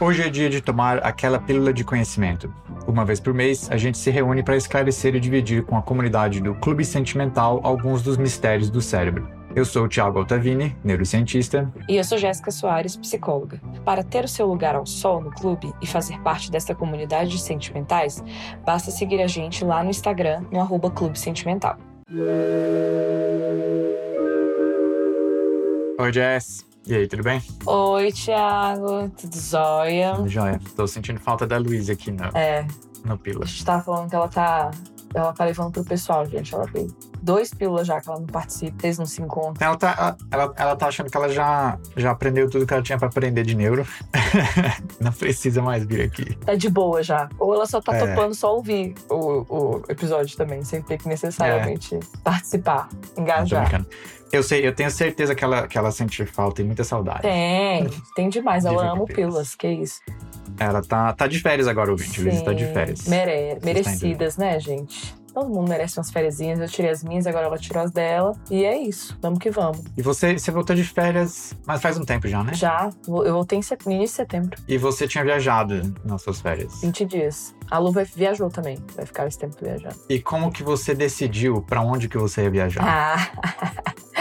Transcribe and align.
Hoje 0.00 0.22
é 0.22 0.30
dia 0.30 0.48
de 0.48 0.60
tomar 0.62 0.98
aquela 0.98 1.38
pílula 1.38 1.72
de 1.72 1.84
conhecimento. 1.84 2.52
Uma 2.86 3.04
vez 3.04 3.20
por 3.20 3.34
mês, 3.34 3.70
a 3.70 3.76
gente 3.76 3.98
se 3.98 4.10
reúne 4.10 4.42
para 4.42 4.56
esclarecer 4.56 5.14
e 5.14 5.20
dividir 5.20 5.64
com 5.64 5.76
a 5.76 5.82
comunidade 5.82 6.40
do 6.40 6.54
Clube 6.54 6.84
Sentimental 6.84 7.60
alguns 7.62 8.02
dos 8.02 8.16
mistérios 8.16 8.70
do 8.70 8.80
cérebro. 8.80 9.41
Eu 9.54 9.66
sou 9.66 9.84
o 9.84 9.88
Thiago 9.88 10.18
Altavini, 10.18 10.74
neurocientista. 10.82 11.70
E 11.86 11.96
eu 11.96 12.04
sou 12.04 12.16
Jéssica 12.16 12.50
Soares, 12.50 12.96
psicóloga. 12.96 13.60
Para 13.84 14.02
ter 14.02 14.24
o 14.24 14.28
seu 14.28 14.46
lugar 14.46 14.74
ao 14.74 14.86
sol 14.86 15.20
no 15.20 15.30
clube 15.30 15.72
e 15.82 15.86
fazer 15.86 16.18
parte 16.20 16.50
dessa 16.50 16.74
comunidade 16.74 17.30
de 17.30 17.38
sentimentais, 17.38 18.24
basta 18.64 18.90
seguir 18.90 19.20
a 19.20 19.26
gente 19.26 19.62
lá 19.64 19.84
no 19.84 19.90
Instagram, 19.90 20.44
no 20.50 20.60
arroba 20.60 20.90
Clube 20.90 21.18
Sentimental. 21.18 21.76
Oi, 25.98 26.12
Jess. 26.12 26.66
E 26.86 26.94
aí, 26.96 27.06
tudo 27.06 27.22
bem? 27.22 27.42
Oi, 27.66 28.10
Thiago. 28.10 29.10
Tudo 29.10 29.36
jóia? 29.38 30.14
Tudo 30.16 30.28
jóia. 30.28 30.60
Tô 30.74 30.86
sentindo 30.86 31.20
falta 31.20 31.46
da 31.46 31.58
Luísa 31.58 31.92
aqui 31.92 32.10
no, 32.10 32.24
É, 32.34 32.66
no 33.04 33.18
Pila. 33.18 33.44
a 33.44 33.46
gente 33.46 33.64
tava 33.64 33.82
falando 33.84 34.08
que 34.08 34.16
ela 34.16 34.28
tá. 34.28 34.70
Ela 35.14 35.32
tá 35.34 35.44
levando 35.44 35.72
pro 35.72 35.84
pessoal, 35.84 36.24
gente. 36.26 36.54
Ela 36.54 36.66
tem 36.68 36.88
dois 37.22 37.54
pílulas 37.54 37.86
já 37.86 38.00
que 38.00 38.08
ela 38.10 38.18
não 38.18 38.26
participa, 38.26 38.84
eles 38.86 38.98
não 38.98 39.06
se 39.06 39.22
encontram. 39.22 39.66
Ela 39.66 39.76
tá, 39.76 40.16
ela, 40.30 40.52
ela 40.56 40.76
tá 40.76 40.86
achando 40.88 41.08
que 41.10 41.16
ela 41.16 41.28
já, 41.28 41.78
já 41.96 42.10
aprendeu 42.10 42.50
tudo 42.50 42.66
que 42.66 42.74
ela 42.74 42.82
tinha 42.82 42.98
pra 42.98 43.08
aprender 43.08 43.44
de 43.44 43.54
neuro. 43.54 43.86
não 45.00 45.12
precisa 45.12 45.62
mais 45.62 45.84
vir 45.84 46.02
aqui. 46.02 46.34
Tá 46.36 46.54
de 46.54 46.68
boa 46.68 47.02
já. 47.02 47.28
Ou 47.38 47.54
ela 47.54 47.66
só 47.66 47.80
tá 47.80 47.94
É. 47.96 48.06
topando 48.06 48.34
só 48.34 48.54
ouvir 48.54 48.94
o, 49.08 49.44
o 49.48 49.82
episódio 49.88 50.36
também, 50.36 50.62
sem 50.64 50.82
ter 50.82 50.98
que 50.98 51.08
necessariamente 51.08 51.98
participar, 52.24 52.88
Não, 52.92 53.00
tô 53.14 53.20
engajar. 53.22 53.84
Eu 54.32 54.42
sei, 54.42 54.66
eu 54.66 54.74
tenho 54.74 54.90
certeza 54.90 55.34
que 55.34 55.44
ela, 55.44 55.68
que 55.68 55.76
ela 55.76 55.90
sente 55.92 56.24
falta 56.24 56.62
e 56.62 56.64
muita 56.64 56.82
saudade. 56.84 57.20
Tem, 57.20 57.86
tem 58.16 58.28
demais. 58.30 58.64
Ela 58.64 58.90
ama 58.92 59.04
que 59.04 59.12
pílulas, 59.12 59.54
que 59.54 59.68
isso. 59.68 60.00
Ela 60.58 60.80
tá, 60.82 61.12
tá 61.12 61.26
de 61.26 61.38
férias 61.38 61.68
agora, 61.68 61.90
ouvinte. 61.90 62.18
A 62.20 62.24
Luísa 62.24 62.42
tá 62.44 62.52
de 62.54 62.64
férias. 62.72 63.06
mere- 63.06 63.56
tá 63.56 63.60
merecidas, 63.66 64.38
né, 64.38 64.58
gente? 64.58 65.14
Todo 65.34 65.48
mundo 65.48 65.68
merece 65.68 65.98
umas 65.98 66.10
férias. 66.10 66.40
Eu 66.40 66.68
tirei 66.68 66.90
as 66.90 67.02
minhas, 67.02 67.26
agora 67.26 67.46
ela 67.46 67.58
tirou 67.58 67.82
as 67.82 67.90
dela. 67.90 68.32
E 68.50 68.64
é 68.64 68.76
isso. 68.78 69.16
Vamos 69.20 69.38
que 69.38 69.50
vamos. 69.50 69.80
E 69.96 70.02
você, 70.02 70.38
você 70.38 70.50
voltou 70.50 70.76
de 70.76 70.84
férias, 70.84 71.54
mas 71.66 71.80
faz 71.80 71.96
um 71.98 72.04
tempo 72.04 72.28
já, 72.28 72.42
né? 72.44 72.52
Já, 72.54 72.90
eu 73.06 73.32
voltei 73.32 73.58
em 73.58 73.62
set- 73.62 73.84
início 73.86 74.06
de 74.06 74.10
setembro. 74.10 74.58
E 74.68 74.76
você 74.78 75.08
tinha 75.08 75.24
viajado 75.24 75.94
nas 76.04 76.22
suas 76.22 76.40
férias. 76.40 76.80
20 76.82 77.04
dias. 77.06 77.54
A 77.70 77.78
Lu 77.78 77.90
vai, 77.92 78.04
viajou 78.04 78.50
também. 78.50 78.78
Vai 78.94 79.06
ficar 79.06 79.26
esse 79.26 79.38
tempo 79.38 79.56
viajando. 79.60 79.96
E 80.08 80.20
como 80.20 80.50
que 80.52 80.62
você 80.62 80.94
decidiu 80.94 81.62
pra 81.62 81.80
onde 81.80 82.08
que 82.08 82.18
você 82.18 82.42
ia 82.42 82.50
viajar? 82.50 82.82
Ah! 82.84 83.92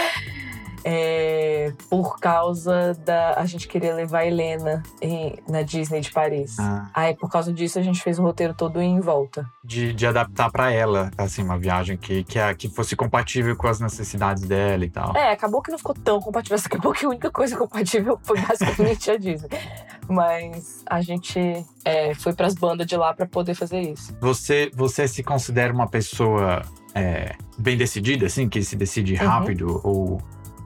É, 0.84 1.72
por 1.90 2.20
causa 2.20 2.94
da. 3.06 3.34
A 3.38 3.46
gente 3.46 3.68
queria 3.68 3.94
levar 3.94 4.20
a 4.20 4.26
Helena 4.28 4.82
em- 5.02 5.38
na 5.48 5.62
Disney 5.62 6.02
de 6.02 6.12
Paris. 6.12 6.58
Ah, 6.60 6.90
Aí, 6.94 7.16
por 7.16 7.30
causa 7.30 7.54
disso, 7.54 7.78
a 7.80 7.82
gente 7.82 8.02
fez 8.02 8.18
o 8.20 8.24
roteiro 8.24 8.54
todo 8.54 8.82
em 8.82 9.00
volta. 9.00 9.46
de, 9.64 9.94
de 9.94 10.06
adaptar 10.08 10.52
pra 10.52 10.72
ela, 10.72 11.12
assim, 11.18 11.44
uma 11.44 11.58
viagem 11.58 11.96
que, 11.98 12.24
que, 12.24 12.38
a- 12.40 12.54
que 12.54 12.68
fosse 12.68 12.96
compatível 12.96 13.56
com 13.56 13.68
as 13.68 13.80
necessidades 13.80 14.44
dela 14.44 14.84
e 14.84 14.90
tal. 14.90 15.16
É, 15.16 15.32
acabou 15.32 15.62
que 15.62 15.72
não 15.72 15.78
ficou 15.78 15.96
tão 15.96 16.20
compatível. 16.20 16.58
Acabou 16.66 16.92
que 16.94 17.06
a 17.06 17.10
única 17.10 17.30
coisa 17.32 17.56
compatível 17.58 18.20
foi 18.24 18.40
basicamente 18.42 19.10
a 19.12 19.18
Disney. 19.18 19.50
Mas 20.10 20.84
a 20.86 21.02
gente 21.02 21.66
é, 21.86 22.14
foi 22.16 22.34
pras 22.34 22.54
bandas 22.56 22.86
de 22.88 22.98
lá 22.98 23.14
pra 23.14 23.26
poder 23.26 23.56
fazer 23.56 23.80
isso. 23.82 24.16
Você, 24.20 24.70
você 24.74 25.08
se 25.08 25.24
considera 25.24 25.72
uma 25.74 25.88
pessoa 25.88 26.62
é, 26.94 27.36
bem 27.58 27.78
decidida, 27.78 28.26
assim, 28.26 28.50
que 28.50 28.62
se 28.64 28.76
decide 28.76 29.14
Uhum. 29.14 29.28
rápido 29.28 29.82
ou, 29.84 30.22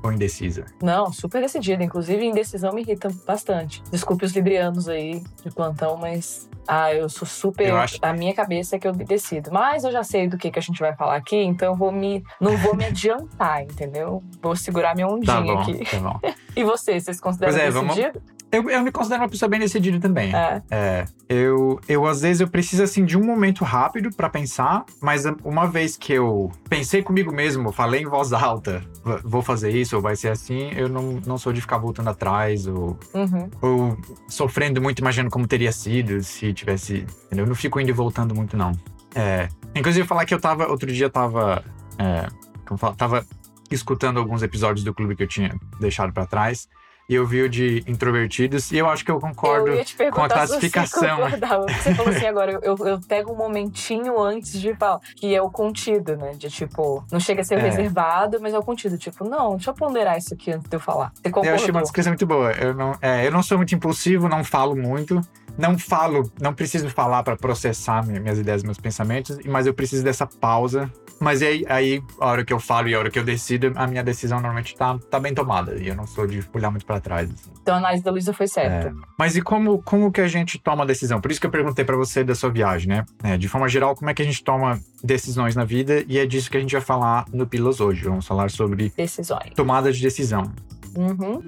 ou 0.06 0.14
indecisa? 0.14 0.66
Não, 0.81 1.11
super 1.11 1.42
decidida. 1.42 1.84
Inclusive, 1.84 2.25
indecisão 2.25 2.73
me 2.73 2.81
irrita 2.81 3.09
bastante. 3.25 3.81
Desculpe 3.92 4.26
os 4.26 4.32
librianos 4.33 4.88
aí 4.88 5.21
de 5.43 5.52
plantão, 5.52 5.98
mas. 5.98 6.49
Ah, 6.67 6.92
eu 6.93 7.08
sou 7.08 7.27
super. 7.27 7.67
Eu 7.67 7.77
acho- 7.77 7.99
A 8.02 8.11
minha 8.11 8.33
cabeça 8.33 8.76
é 8.76 8.80
que 8.80 8.88
eu 8.88 8.92
decido. 8.92 9.52
Mas 9.52 9.83
eu 9.83 9.92
já 9.92 10.04
sei 10.04 10.27
do 10.27 10.36
que, 10.36 10.49
que 10.49 10.58
a 10.58 10.61
gente 10.61 10.80
vai 10.80 10.95
falar 10.95 11.15
aqui, 11.15 11.36
então 11.38 11.73
eu 11.73 11.76
vou 11.77 11.92
me. 11.92 12.23
Não 12.42 12.58
vou 12.58 12.76
me 12.76 12.86
adiantar, 12.86 13.61
entendeu? 13.65 14.23
Vou 14.42 14.55
segurar 14.55 14.95
minha 14.95 15.08
ondinha 15.08 15.26
Tá 15.36 15.42
bom, 15.42 15.60
aqui. 15.60 15.86
tá 15.86 15.99
bom. 15.99 16.20
E 16.58 16.64
você, 16.64 16.98
vocês 16.98 17.20
consideram 17.20 17.52
Pois 17.52 17.61
é, 17.64 17.70
vamos- 17.70 17.95
decidido? 17.95 18.21
Eu, 18.52 18.70
eu 18.70 18.82
me 18.82 18.92
considero 18.92 19.23
uma 19.23 19.30
pessoa 19.30 19.50
bem 19.50 19.60
decidida 19.60 20.00
também. 20.00 20.33
É. 20.33 20.61
É, 20.72 21.06
eu, 21.28 21.78
eu 21.89 22.06
às 22.06 22.22
vezes 22.22 22.39
eu 22.39 22.48
preciso 22.48 22.83
assim 22.83 23.04
de 23.04 23.17
um 23.17 23.23
momento 23.26 23.66
rápido 23.66 24.10
pra 24.16 24.30
pensar, 24.30 24.86
mas 25.02 25.23
uma 25.44 25.66
vez 25.67 25.98
que 25.98 26.14
eu 26.14 26.50
pensei 26.70 27.02
comigo 27.04 27.33
mesmo, 27.33 27.72
falei 27.73 28.04
em 28.04 28.06
voz 28.06 28.32
alta, 28.32 28.82
"V- 29.04 29.20
vou 29.26 29.42
fazer 29.42 29.72
isso 29.72 29.98
ou 29.98 30.02
vai 30.02 30.16
ser 30.16 30.30
assim, 30.30 30.70
eu 30.76 30.88
não, 30.88 31.20
não 31.26 31.38
sou 31.38 31.52
de 31.52 31.60
ficar 31.60 31.78
voltando 31.80 32.10
atrás 32.10 32.66
ou, 32.66 32.98
Uhum. 33.14 33.50
ou 33.61 33.98
sofrendo 34.30 34.82
muito, 34.82 35.00
imaginando 35.00 35.32
como 35.32 35.45
teria 35.48 35.72
sido 35.73 36.23
se 36.23 36.54
tivesse. 36.54 37.06
Entendeu? 37.26 37.44
Eu 37.45 37.50
não 37.50 37.56
fico 37.56 37.80
indo 37.82 37.89
e 37.89 37.94
voltando 37.94 38.33
muito, 38.33 38.56
não. 38.56 38.72
É, 39.14 39.50
inclusive, 39.76 40.08
falar 40.08 40.26
que 40.26 40.33
eu 40.33 40.39
tava. 40.39 40.67
Outro 40.67 40.92
dia 40.92 41.08
eu 41.08 41.10
tava. 41.10 41.64
É, 41.98 42.27
como 42.66 42.77
fala, 42.77 42.95
tava 42.95 43.26
escutando 43.72 44.17
alguns 44.20 44.44
episódios 44.44 44.83
do 44.86 44.94
clube 44.94 45.16
que 45.16 45.23
eu 45.23 45.27
tinha 45.27 45.54
deixado 45.80 46.14
pra 46.14 46.26
trás. 46.26 46.67
E 47.08 47.14
eu 47.14 47.26
vi 47.26 47.43
o 47.43 47.49
de 47.49 47.83
introvertidos, 47.86 48.71
e 48.71 48.77
eu 48.77 48.89
acho 48.89 49.05
que 49.05 49.11
eu 49.11 49.20
concordo 49.20 49.67
Eu 49.67 49.76
ia 49.76 49.86
te 49.86 49.95
com 49.95 50.21
a 50.21 50.27
você 50.27 50.33
classificação. 50.33 51.17
concordava. 51.17 51.66
Você 51.67 51.93
falou 51.93 52.11
assim 52.11 52.26
agora, 52.27 52.60
eu, 52.64 52.76
eu 52.80 52.99
pego 53.08 53.32
um 53.32 53.36
momentinho 53.36 54.20
antes 54.20 54.60
de 54.60 54.73
falar, 54.73 54.99
que 55.15 55.36
é 55.36 55.42
o 55.42 55.49
contido, 55.49 56.17
né? 56.17 56.32
De 56.32 56.49
tipo, 56.49 57.04
não 57.11 57.20
chega 57.20 57.42
a 57.42 57.44
ser 57.44 57.60
É. 57.60 57.61
reservado, 57.61 58.39
mas 58.42 58.54
é 58.55 58.58
o 58.58 58.64
contido. 58.64 58.98
Tipo, 58.98 59.23
não, 59.23 59.52
deixa 59.55 59.70
eu 59.70 59.73
ponderar 59.76 60.17
isso 60.17 60.33
aqui 60.33 60.52
antes 60.52 60.67
de 60.67 60.76
eu 60.76 60.80
falar. 60.80 61.11
Você 61.14 61.48
Eu 61.48 61.55
achei 61.55 61.70
uma 61.70 61.82
descrição 61.83 62.11
muito 62.11 62.26
boa. 62.26 62.52
Eu 62.54 62.73
não, 62.73 62.95
é, 62.99 63.27
eu 63.27 63.32
não 63.32 63.44
sou 63.44 63.58
muito 63.58 63.76
impulsivo, 63.76 64.27
não 64.27 64.44
falo 64.44 64.76
muito. 64.76 65.21
Não 65.58 65.77
falo, 65.80 66.30
não 66.42 66.54
preciso 66.54 66.89
falar 66.89 67.23
para 67.23 67.36
processar 67.38 68.05
mi- 68.05 68.20
minhas 68.20 68.38
ideias, 68.38 68.61
meus 68.64 68.77
pensamentos, 68.77 69.38
mas 69.45 69.66
eu 69.66 69.73
preciso 69.73 70.04
dessa 70.04 70.26
pausa. 70.27 70.92
Mas 71.17 71.42
aí, 71.42 71.66
aí, 71.70 72.04
a 72.20 72.26
hora 72.27 72.43
que 72.43 72.52
eu 72.52 72.60
falo 72.60 72.89
e 72.89 72.93
a 72.93 72.99
hora 72.99 73.10
que 73.10 73.17
eu 73.17 73.23
decido, 73.23 73.71
a 73.77 73.88
minha 73.88 74.04
decisão 74.04 74.38
normalmente 74.39 74.76
tá, 74.76 74.99
tá 75.10 75.17
bem 75.17 75.33
tomada. 75.33 75.76
E 75.76 75.88
eu 75.88 75.95
não 75.95 76.05
sou 76.05 76.27
de 76.27 76.44
olhar 76.54 76.70
muito 76.70 76.86
para 76.86 76.99
trás. 76.99 77.30
assim. 77.32 77.52
Então 77.61 77.76
a 77.76 77.77
análise 77.77 78.04
da 78.04 78.11
Luísa 78.11 78.33
foi 78.33 78.48
certa. 78.48 78.94
Mas 79.17 79.38
e 79.38 79.42
como, 79.42 79.82
como 79.82 80.11
que 80.11 80.20
a 80.20 80.27
gente 80.27 80.60
toma 80.60 80.83
a 80.83 80.86
decisão? 80.86 81.21
Por 81.21 81.32
isso 81.32 81.39
que 81.39 81.48
eu 81.48 81.52
perguntei 81.52 81.86
para 81.86 81.95
você 81.95 82.21
da 82.21 82.36
sua 82.36 82.49
viagem, 82.52 82.89
né? 82.89 83.05
É, 83.23 83.38
de 83.38 83.48
forma 83.48 83.70
geral, 83.70 83.95
como 83.95 84.10
é 84.10 84.14
que 84.14 84.21
a 84.21 84.26
gente 84.26 84.44
toma 84.44 84.77
decisões 85.02 85.55
na 85.55 85.64
vida? 85.64 86.04
E 86.05 86.20
é 86.20 86.26
disso 86.26 86.52
que 86.52 86.58
a 86.58 86.60
gente 86.60 86.73
vai 86.73 86.82
falar 86.82 87.23
no 87.32 87.48
Pilas 87.48 87.80
hoje. 87.80 88.04
Vamos 88.04 88.27
falar 88.27 88.52
sobre 88.52 88.92
Decisões. 88.98 89.54
tomada 89.55 89.94
de 89.94 90.02
decisão. 90.02 90.52
Uhum. 90.98 91.42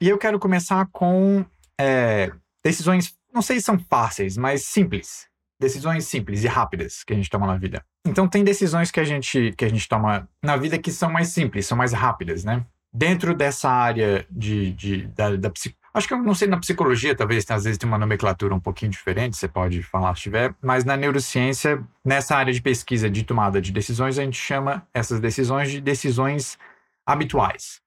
E 0.00 0.08
eu 0.08 0.16
quero 0.16 0.38
começar 0.38 0.86
com 0.92 1.44
é, 1.78 2.30
decisões, 2.64 3.16
não 3.34 3.42
sei 3.42 3.58
se 3.58 3.66
são 3.66 3.76
fáceis, 3.78 4.36
mas 4.36 4.62
simples. 4.62 5.26
Decisões 5.60 6.04
simples 6.04 6.44
e 6.44 6.46
rápidas 6.46 7.02
que 7.02 7.12
a 7.12 7.16
gente 7.16 7.28
toma 7.28 7.48
na 7.48 7.56
vida. 7.56 7.84
Então 8.06 8.28
tem 8.28 8.44
decisões 8.44 8.92
que 8.92 9.00
a 9.00 9.04
gente, 9.04 9.52
que 9.58 9.64
a 9.64 9.68
gente 9.68 9.88
toma 9.88 10.28
na 10.40 10.56
vida 10.56 10.78
que 10.78 10.92
são 10.92 11.10
mais 11.10 11.28
simples, 11.28 11.66
são 11.66 11.76
mais 11.76 11.92
rápidas, 11.92 12.44
né? 12.44 12.64
Dentro 12.92 13.34
dessa 13.34 13.68
área 13.68 14.24
de, 14.30 14.72
de, 14.72 15.06
da, 15.08 15.34
da 15.34 15.52
Acho 15.92 16.06
que 16.06 16.14
eu 16.14 16.22
não 16.22 16.34
sei 16.34 16.46
na 16.46 16.58
psicologia, 16.58 17.14
talvez 17.14 17.44
às 17.50 17.64
vezes 17.64 17.76
tem 17.76 17.88
uma 17.88 17.98
nomenclatura 17.98 18.54
um 18.54 18.60
pouquinho 18.60 18.92
diferente, 18.92 19.36
você 19.36 19.48
pode 19.48 19.82
falar 19.82 20.14
se 20.14 20.22
tiver, 20.22 20.54
mas 20.62 20.84
na 20.84 20.96
neurociência, 20.96 21.82
nessa 22.04 22.36
área 22.36 22.52
de 22.52 22.62
pesquisa 22.62 23.10
de 23.10 23.24
tomada 23.24 23.60
de 23.60 23.72
decisões, 23.72 24.16
a 24.16 24.22
gente 24.22 24.38
chama 24.38 24.86
essas 24.94 25.18
decisões 25.18 25.72
de 25.72 25.80
decisões 25.80 26.56
habituais. 27.04 27.80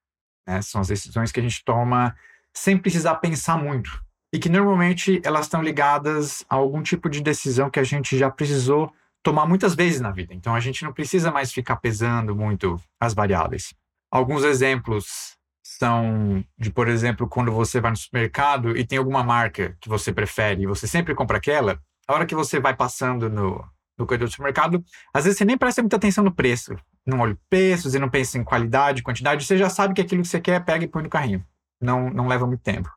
Né? 0.52 0.62
São 0.62 0.82
as 0.82 0.88
decisões 0.88 1.32
que 1.32 1.40
a 1.40 1.44
gente 1.44 1.64
toma 1.64 2.16
sem 2.54 2.78
precisar 2.78 3.16
pensar 3.16 3.58
muito. 3.58 4.04
E 4.34 4.40
que 4.40 4.50
normalmente 4.50 5.22
elas 5.24 5.46
estão 5.46 5.62
ligadas 5.62 6.46
a 6.50 6.56
algum 6.56 6.82
tipo 6.82 7.10
de 7.10 7.22
decisão 7.22 7.70
que 7.70 7.80
a 7.80 7.84
gente 7.84 8.18
já 8.18 8.30
precisou 8.30 8.94
tomar 9.24 9.46
muitas 9.46 9.76
vezes 9.76 10.02
na 10.02 10.12
vida. 10.12 10.34
Então 10.34 10.56
a 10.56 10.60
gente 10.60 10.84
não 10.84 10.94
precisa 10.94 11.32
mais 11.32 11.52
ficar 11.52 11.78
pesando 11.78 12.36
muito 12.36 12.80
as 13.00 13.14
variáveis. 13.14 13.74
Alguns 14.10 14.44
exemplos 14.44 15.38
são 15.64 16.44
de, 16.58 16.72
por 16.72 16.88
exemplo, 16.88 17.28
quando 17.28 17.52
você 17.52 17.80
vai 17.80 17.92
no 17.92 17.98
supermercado 17.98 18.76
e 18.76 18.86
tem 18.86 18.98
alguma 18.98 19.24
marca 19.24 19.76
que 19.80 19.90
você 19.90 20.12
prefere 20.12 20.64
e 20.64 20.68
você 20.68 20.88
sempre 20.88 21.14
compra 21.14 21.38
aquela, 21.38 21.80
a 22.08 22.14
hora 22.14 22.26
que 22.26 22.36
você 22.36 22.60
vai 22.60 22.76
passando 22.76 23.30
no, 23.30 23.64
no 23.98 24.06
corredor 24.06 24.28
do 24.28 24.32
supermercado, 24.32 24.84
às 25.14 25.26
vezes 25.26 25.38
você 25.38 25.46
nem 25.46 25.58
presta 25.58 25.82
muita 25.82 25.98
atenção 25.98 26.24
no 26.24 26.34
preço. 26.34 26.76
Não 27.06 27.20
olha 27.20 27.34
o 27.34 27.40
preço, 27.50 27.90
você 27.90 28.00
não 28.00 28.10
pensa 28.10 28.38
em 28.38 28.44
qualidade, 28.44 29.02
quantidade, 29.02 29.46
você 29.46 29.58
já 29.58 29.70
sabe 29.70 29.94
que 29.94 30.02
aquilo 30.02 30.22
que 30.22 30.28
você 30.28 30.40
quer, 30.40 30.64
pega 30.64 30.86
e 30.86 30.88
põe 30.88 31.04
no 31.04 31.10
carrinho. 31.10 31.44
Não, 31.80 32.10
não 32.10 32.28
leva 32.28 32.46
muito 32.46 32.62
tempo. 32.62 32.90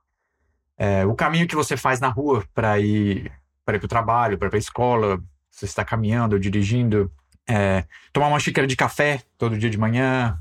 É, 0.76 1.06
o 1.06 1.14
caminho 1.14 1.46
que 1.46 1.54
você 1.54 1.76
faz 1.76 2.00
na 2.00 2.08
rua 2.08 2.44
para 2.52 2.78
ir 2.78 3.32
para 3.64 3.76
o 3.76 3.88
trabalho, 3.88 4.36
para 4.36 4.48
ir 4.48 4.54
a 4.54 4.58
escola, 4.58 5.18
se 5.50 5.60
você 5.60 5.64
está 5.66 5.84
caminhando 5.84 6.34
ou 6.34 6.38
dirigindo, 6.38 7.10
é, 7.48 7.84
tomar 8.12 8.28
uma 8.28 8.40
xícara 8.40 8.66
de 8.66 8.76
café 8.76 9.22
todo 9.38 9.58
dia 9.58 9.70
de 9.70 9.78
manhã, 9.78 10.38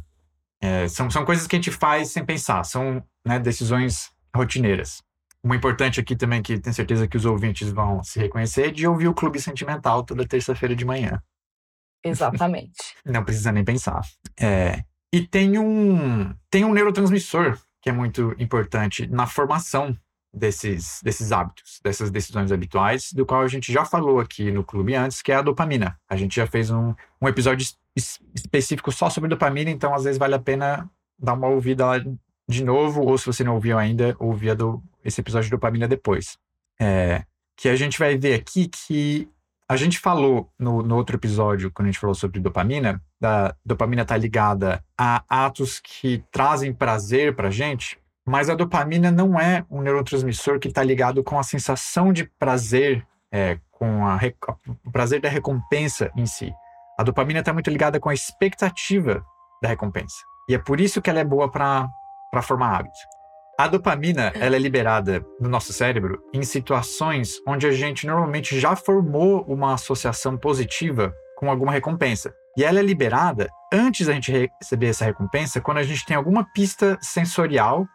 é, 0.61 0.87
são, 0.87 1.09
são 1.09 1.25
coisas 1.25 1.45
que 1.45 1.55
a 1.55 1.59
gente 1.59 1.71
faz 1.71 2.09
sem 2.09 2.25
pensar, 2.25 2.63
são 2.63 3.03
né, 3.25 3.37
decisões 3.39 4.11
rotineiras. 4.35 5.03
uma 5.43 5.55
importante 5.55 5.99
aqui 5.99 6.15
também, 6.15 6.41
que 6.41 6.57
tenho 6.57 6.73
certeza 6.73 7.07
que 7.07 7.17
os 7.17 7.25
ouvintes 7.25 7.69
vão 7.69 8.03
se 8.03 8.19
reconhecer, 8.19 8.67
é 8.67 8.71
de 8.71 8.87
ouvir 8.87 9.07
o 9.07 9.13
Clube 9.13 9.39
Sentimental 9.39 10.03
toda 10.03 10.25
terça-feira 10.25 10.75
de 10.75 10.85
manhã. 10.85 11.21
Exatamente. 12.03 12.95
Não 13.05 13.23
precisa 13.23 13.51
nem 13.51 13.63
pensar. 13.63 14.01
É, 14.39 14.83
e 15.11 15.25
tem 15.25 15.57
um, 15.57 16.33
tem 16.49 16.65
um 16.65 16.73
neurotransmissor 16.73 17.57
que 17.81 17.89
é 17.89 17.93
muito 17.93 18.33
importante 18.39 19.05
na 19.07 19.27
formação 19.27 19.97
desses, 20.33 21.01
desses 21.03 21.31
hábitos, 21.31 21.79
dessas 21.83 22.09
decisões 22.09 22.51
habituais, 22.51 23.11
do 23.13 23.25
qual 23.25 23.41
a 23.41 23.47
gente 23.47 23.71
já 23.71 23.85
falou 23.85 24.19
aqui 24.19 24.51
no 24.51 24.63
clube 24.63 24.95
antes, 24.95 25.21
que 25.21 25.31
é 25.31 25.35
a 25.35 25.41
dopamina. 25.41 25.99
A 26.09 26.15
gente 26.15 26.35
já 26.35 26.47
fez 26.47 26.71
um, 26.71 26.95
um 27.21 27.27
episódio 27.27 27.67
es 27.95 28.19
específico 28.33 28.91
só 28.91 29.09
sobre 29.09 29.29
dopamina, 29.29 29.69
então 29.69 29.93
às 29.93 30.03
vezes 30.03 30.17
vale 30.17 30.33
a 30.33 30.39
pena 30.39 30.89
dar 31.19 31.33
uma 31.33 31.47
ouvida 31.47 31.85
lá 31.85 32.03
de 32.47 32.63
novo, 32.63 33.01
ou 33.01 33.17
se 33.17 33.25
você 33.25 33.43
não 33.43 33.55
ouviu 33.55 33.77
ainda, 33.77 34.15
ouvir 34.19 34.55
do, 34.55 34.81
esse 35.05 35.21
episódio 35.21 35.45
de 35.45 35.51
dopamina 35.51 35.87
depois. 35.87 36.37
É, 36.79 37.23
que 37.55 37.69
a 37.69 37.75
gente 37.75 37.99
vai 37.99 38.17
ver 38.17 38.33
aqui 38.33 38.67
que 38.67 39.29
a 39.67 39.75
gente 39.77 39.99
falou 39.99 40.51
no, 40.59 40.83
no, 40.83 40.95
outro 40.95 41.15
episódio, 41.15 41.71
quando 41.71 41.87
a 41.87 41.91
gente 41.91 41.99
falou 41.99 42.13
sobre 42.13 42.39
dopamina, 42.39 43.01
da 43.19 43.55
dopamina 43.65 44.01
está 44.01 44.17
ligada 44.17 44.83
a 44.97 45.23
atos 45.27 45.79
que 45.79 46.23
trazem 46.31 46.73
prazer 46.73 47.35
para 47.35 47.49
gente, 47.49 47.97
mas 48.25 48.49
a 48.49 48.55
dopamina 48.55 49.11
não 49.11 49.39
é 49.39 49.65
um 49.69 49.81
neurotransmissor 49.81 50.59
que 50.59 50.67
está 50.67 50.83
ligado 50.83 51.23
com 51.23 51.39
a 51.39 51.43
sensação 51.43 52.13
de 52.13 52.25
prazer, 52.39 53.05
é, 53.31 53.57
com 53.71 54.05
a, 54.05 54.19
o 54.85 54.91
prazer 54.91 55.19
da 55.19 55.29
recompensa 55.29 56.11
em 56.15 56.25
si. 56.25 56.53
A 56.97 57.03
dopamina 57.03 57.39
está 57.39 57.51
muito 57.51 57.69
ligada 57.69 57.99
com 57.99 58.09
a 58.09 58.13
expectativa 58.13 59.25
da 59.61 59.69
recompensa. 59.69 60.17
E 60.47 60.55
é 60.55 60.57
por 60.57 60.79
isso 60.79 61.01
que 61.01 61.09
ela 61.09 61.19
é 61.19 61.23
boa 61.23 61.49
para 61.49 61.89
formar 62.41 62.75
hábitos. 62.79 62.99
A 63.57 63.67
dopamina 63.67 64.31
ela 64.35 64.55
é 64.55 64.59
liberada 64.59 65.23
no 65.39 65.47
nosso 65.47 65.71
cérebro 65.71 66.19
em 66.33 66.41
situações 66.41 67.39
onde 67.47 67.67
a 67.67 67.71
gente 67.71 68.07
normalmente 68.07 68.59
já 68.59 68.75
formou 68.75 69.43
uma 69.47 69.75
associação 69.75 70.35
positiva 70.37 71.13
com 71.37 71.51
alguma 71.51 71.71
recompensa. 71.71 72.33
E 72.57 72.63
ela 72.63 72.79
é 72.79 72.81
liberada 72.81 73.47
antes 73.71 74.07
da 74.07 74.13
gente 74.13 74.31
receber 74.59 74.87
essa 74.87 75.05
recompensa, 75.05 75.61
quando 75.61 75.77
a 75.77 75.83
gente 75.83 76.05
tem 76.05 76.17
alguma 76.17 76.45
pista 76.53 76.97
sensorial 77.01 77.85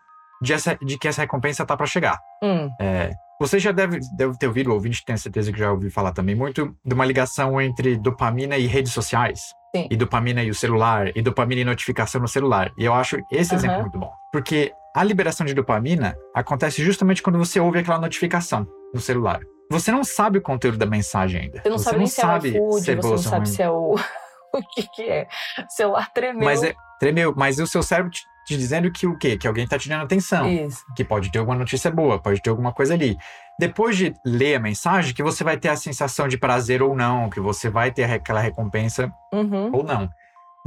de, 0.41 0.53
essa, 0.53 0.77
de 0.77 0.97
que 0.97 1.09
essa 1.09 1.23
recompensa 1.23 1.63
está 1.63 1.77
para 1.77 1.87
chegar. 1.87 2.19
Hum. 2.43 2.69
É, 2.81 3.13
você 3.41 3.59
já 3.59 3.73
deve, 3.73 3.99
deve 4.17 4.37
ter 4.39 4.47
ouvido, 4.47 4.69
ou 4.69 4.75
ouvinte 4.75 5.05
tem 5.05 5.17
certeza 5.17 5.53
que 5.53 5.59
já 5.59 5.73
ouviu 5.73 5.91
falar 5.91 6.13
também 6.13 6.35
muito, 6.35 6.75
de 6.85 6.95
uma 6.95 7.05
ligação 7.05 7.61
entre 7.61 7.97
dopamina 7.97 8.57
e 8.57 8.67
redes 8.67 8.93
sociais. 8.93 9.41
Sim. 9.75 9.87
E 9.91 9.97
dopamina 9.97 10.43
e 10.43 10.51
o 10.51 10.55
celular, 10.55 11.17
e 11.17 11.23
dopamina 11.23 11.61
e 11.61 11.65
notificação 11.65 12.21
no 12.21 12.29
celular. 12.29 12.73
E 12.79 12.85
eu 12.85 12.95
acho 12.95 13.19
esse 13.31 13.55
exemplo 13.55 13.77
uhum. 13.77 13.83
muito 13.83 13.99
bom. 13.99 14.13
Porque 14.33 14.73
a 14.99 15.05
liberação 15.05 15.47
de 15.47 15.55
dopamina 15.55 16.19
acontece 16.35 16.85
justamente 16.85 17.23
quando 17.23 17.39
você 17.39 17.61
ouve 17.61 17.79
aquela 17.79 18.00
notificação 18.00 18.67
no 18.93 19.00
celular. 19.00 19.41
Você 19.71 19.93
não 19.93 20.03
sabe 20.03 20.39
o 20.39 20.43
conteúdo 20.43 20.77
da 20.77 20.87
mensagem 20.87 21.43
ainda. 21.43 21.62
Você 21.62 21.69
não 21.69 21.79
você 21.79 21.85
sabe 21.85 21.97
não 21.97 21.99
nem 22.00 22.09
sabe 22.09 22.50
se 22.50 22.56
é 22.56 22.61
o 22.61 22.69
iFood, 22.69 22.85
se 22.85 22.91
é 22.91 22.97
você 22.97 23.09
não 23.09 23.19
sabe 23.19 23.49
se 23.49 23.62
é 23.62 23.71
o... 23.71 23.95
o 24.55 24.62
que 24.75 24.89
que 24.93 25.03
é. 25.03 25.29
O 25.59 25.71
celular 25.71 26.12
tremeu. 26.12 26.45
Mas 26.45 26.65
é, 26.65 26.75
tremeu, 26.99 27.33
mas 27.37 27.61
o 27.61 27.67
seu 27.69 27.81
cérebro 27.81 28.11
te, 28.11 28.23
te 28.45 28.56
dizendo 28.56 28.91
que 28.91 29.06
o 29.06 29.17
quê? 29.17 29.39
Que 29.39 29.47
alguém 29.47 29.62
está 29.62 29.79
te 29.79 29.89
dando 29.89 30.03
atenção. 30.03 30.49
Isso. 30.49 30.85
Que 30.97 31.05
pode 31.05 31.31
ter 31.31 31.39
alguma 31.39 31.56
notícia 31.56 31.93
boa, 31.93 32.21
pode 32.21 32.43
ter 32.43 32.50
alguma 32.50 32.73
coisa 32.73 32.95
ali. 32.95 33.17
Depois 33.56 33.97
de 33.97 34.12
ler 34.27 34.56
a 34.56 34.61
mensagem, 34.61 35.15
que 35.15 35.23
você 35.23 35.45
vai 35.45 35.56
ter 35.56 35.69
a 35.69 35.77
sensação 35.77 36.27
de 36.27 36.37
prazer 36.37 36.83
ou 36.83 36.97
não, 36.97 37.31
que 37.31 37.39
você 37.39 37.71
vai 37.71 37.93
ter 37.93 38.03
aquela 38.03 38.41
recompensa 38.41 39.12
uhum. 39.33 39.71
ou 39.73 39.85
não. 39.85 40.11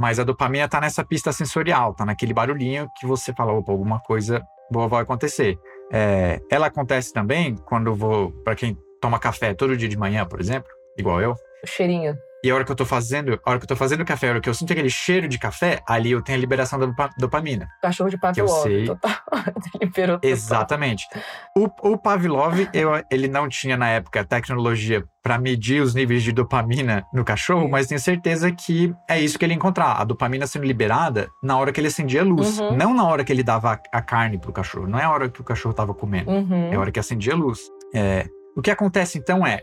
Mas 0.02 0.18
a 0.18 0.24
dopamina 0.24 0.66
tá 0.68 0.80
nessa 0.80 1.04
pista 1.04 1.30
sensorial, 1.30 1.94
tá 1.94 2.04
naquele 2.04 2.34
barulhinho 2.34 2.90
que 2.98 3.06
você 3.06 3.32
fala, 3.32 3.52
opa, 3.52 3.70
alguma 3.70 4.00
coisa 4.00 4.42
boa 4.68 4.88
vai 4.88 5.02
acontecer. 5.02 5.56
É, 5.92 6.40
ela 6.50 6.66
acontece 6.66 7.12
também 7.12 7.54
quando 7.54 7.86
eu 7.86 7.94
vou, 7.94 8.32
para 8.42 8.56
quem 8.56 8.76
toma 9.00 9.20
café 9.20 9.54
todo 9.54 9.76
dia 9.76 9.88
de 9.88 9.96
manhã, 9.96 10.26
por 10.26 10.40
exemplo, 10.40 10.68
igual 10.98 11.20
eu. 11.20 11.36
O 11.62 11.66
cheirinho. 11.68 12.16
E 12.44 12.50
a 12.50 12.54
hora 12.54 12.64
que 12.64 12.72
eu 12.72 12.76
tô 12.76 12.84
fazendo, 12.84 13.38
a 13.46 13.50
hora 13.50 13.58
que 13.60 13.64
eu 13.64 13.68
tô 13.68 13.76
fazendo 13.76 14.04
café, 14.04 14.26
a 14.26 14.30
hora 14.32 14.40
que 14.40 14.48
eu 14.48 14.54
sinto 14.54 14.72
aquele 14.72 14.90
cheiro 14.90 15.28
de 15.28 15.38
café, 15.38 15.80
ali 15.88 16.10
eu 16.10 16.20
tenho 16.20 16.36
a 16.36 16.40
liberação 16.40 16.76
da 16.78 17.08
dopamina. 17.16 17.68
Cachorro 17.80 18.10
de 18.10 18.18
Pavlov. 18.18 18.48
eu 18.48 18.48
sei. 18.48 18.86
Liberou 19.80 20.18
Exatamente. 20.22 21.06
O, 21.56 21.68
o 21.92 21.96
Pavlov, 21.96 22.68
eu, 22.72 22.90
ele 23.10 23.28
não 23.28 23.48
tinha 23.48 23.76
na 23.76 23.88
época 23.88 24.24
tecnologia 24.24 25.04
para 25.22 25.38
medir 25.38 25.80
os 25.80 25.94
níveis 25.94 26.22
de 26.24 26.32
dopamina 26.32 27.04
no 27.14 27.24
cachorro, 27.24 27.68
mas 27.68 27.86
tenho 27.86 28.00
certeza 28.00 28.50
que 28.50 28.92
é 29.08 29.20
isso 29.20 29.38
que 29.38 29.44
ele 29.44 29.54
encontrar. 29.54 30.00
A 30.00 30.04
dopamina 30.04 30.46
sendo 30.46 30.64
liberada 30.66 31.28
na 31.42 31.56
hora 31.56 31.70
que 31.72 31.78
ele 31.80 31.88
acendia 31.88 32.22
a 32.22 32.24
luz, 32.24 32.58
Uhum. 32.58 32.76
não 32.76 32.92
na 32.92 33.04
hora 33.04 33.22
que 33.24 33.32
ele 33.32 33.44
dava 33.44 33.74
a, 33.92 33.98
a 33.98 34.02
carne 34.02 34.36
pro 34.38 34.52
cachorro. 34.52 34.88
Não 34.88 34.98
é 34.98 35.04
a 35.04 35.10
hora 35.10 35.28
que 35.28 35.40
o 35.40 35.44
cachorro 35.44 35.74
tava 35.74 35.94
comendo, 35.94 36.28
Uhum. 36.30 36.72
é 36.72 36.74
a 36.74 36.80
hora 36.80 36.90
que 36.90 36.98
acendia 36.98 37.34
a 37.34 37.36
luz. 37.36 37.60
É, 37.94 38.26
o 38.56 38.60
que 38.60 38.70
acontece 38.70 39.16
então 39.16 39.46
é, 39.46 39.60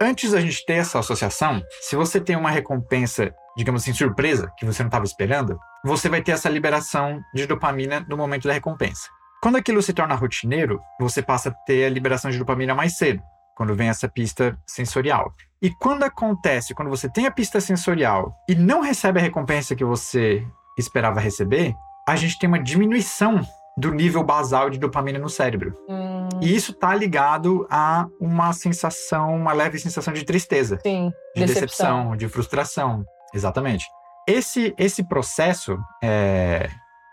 antes 0.00 0.32
da 0.32 0.40
gente 0.40 0.64
ter 0.64 0.74
essa 0.74 0.98
associação, 0.98 1.62
se 1.80 1.96
você 1.96 2.20
tem 2.20 2.36
uma 2.36 2.50
recompensa, 2.50 3.34
digamos 3.56 3.82
assim, 3.82 3.92
surpresa, 3.92 4.52
que 4.58 4.66
você 4.66 4.82
não 4.82 4.88
estava 4.88 5.04
esperando, 5.04 5.58
você 5.84 6.08
vai 6.08 6.22
ter 6.22 6.32
essa 6.32 6.48
liberação 6.48 7.20
de 7.34 7.46
dopamina 7.46 8.04
no 8.08 8.16
momento 8.16 8.46
da 8.46 8.54
recompensa. 8.54 9.08
Quando 9.42 9.56
aquilo 9.56 9.82
se 9.82 9.92
torna 9.92 10.14
rotineiro, 10.14 10.80
você 11.00 11.22
passa 11.22 11.50
a 11.50 11.52
ter 11.52 11.84
a 11.84 11.90
liberação 11.90 12.30
de 12.30 12.38
dopamina 12.38 12.74
mais 12.74 12.96
cedo, 12.96 13.22
quando 13.56 13.74
vem 13.74 13.88
essa 13.88 14.08
pista 14.08 14.58
sensorial. 14.66 15.32
E 15.62 15.70
quando 15.70 16.02
acontece, 16.02 16.74
quando 16.74 16.90
você 16.90 17.08
tem 17.08 17.26
a 17.26 17.30
pista 17.30 17.60
sensorial 17.60 18.34
e 18.48 18.54
não 18.54 18.80
recebe 18.80 19.18
a 19.18 19.22
recompensa 19.22 19.74
que 19.74 19.84
você 19.84 20.46
esperava 20.78 21.20
receber, 21.20 21.74
a 22.06 22.16
gente 22.16 22.38
tem 22.38 22.48
uma 22.48 22.62
diminuição 22.62 23.40
do 23.78 23.92
nível 23.92 24.22
basal 24.22 24.70
de 24.70 24.78
dopamina 24.78 25.18
no 25.18 25.28
cérebro. 25.28 25.74
Hum, 25.88 26.15
E 26.40 26.54
isso 26.54 26.72
tá 26.72 26.94
ligado 26.94 27.66
a 27.70 28.06
uma 28.20 28.52
sensação, 28.52 29.34
uma 29.34 29.52
leve 29.52 29.78
sensação 29.78 30.12
de 30.12 30.24
tristeza, 30.24 30.78
sim. 30.82 31.12
de 31.34 31.44
decepção, 31.44 32.16
de 32.16 32.28
frustração. 32.28 33.04
Exatamente. 33.34 33.86
Esse, 34.28 34.74
esse 34.76 35.04
processo 35.04 35.78
é, 36.02 36.68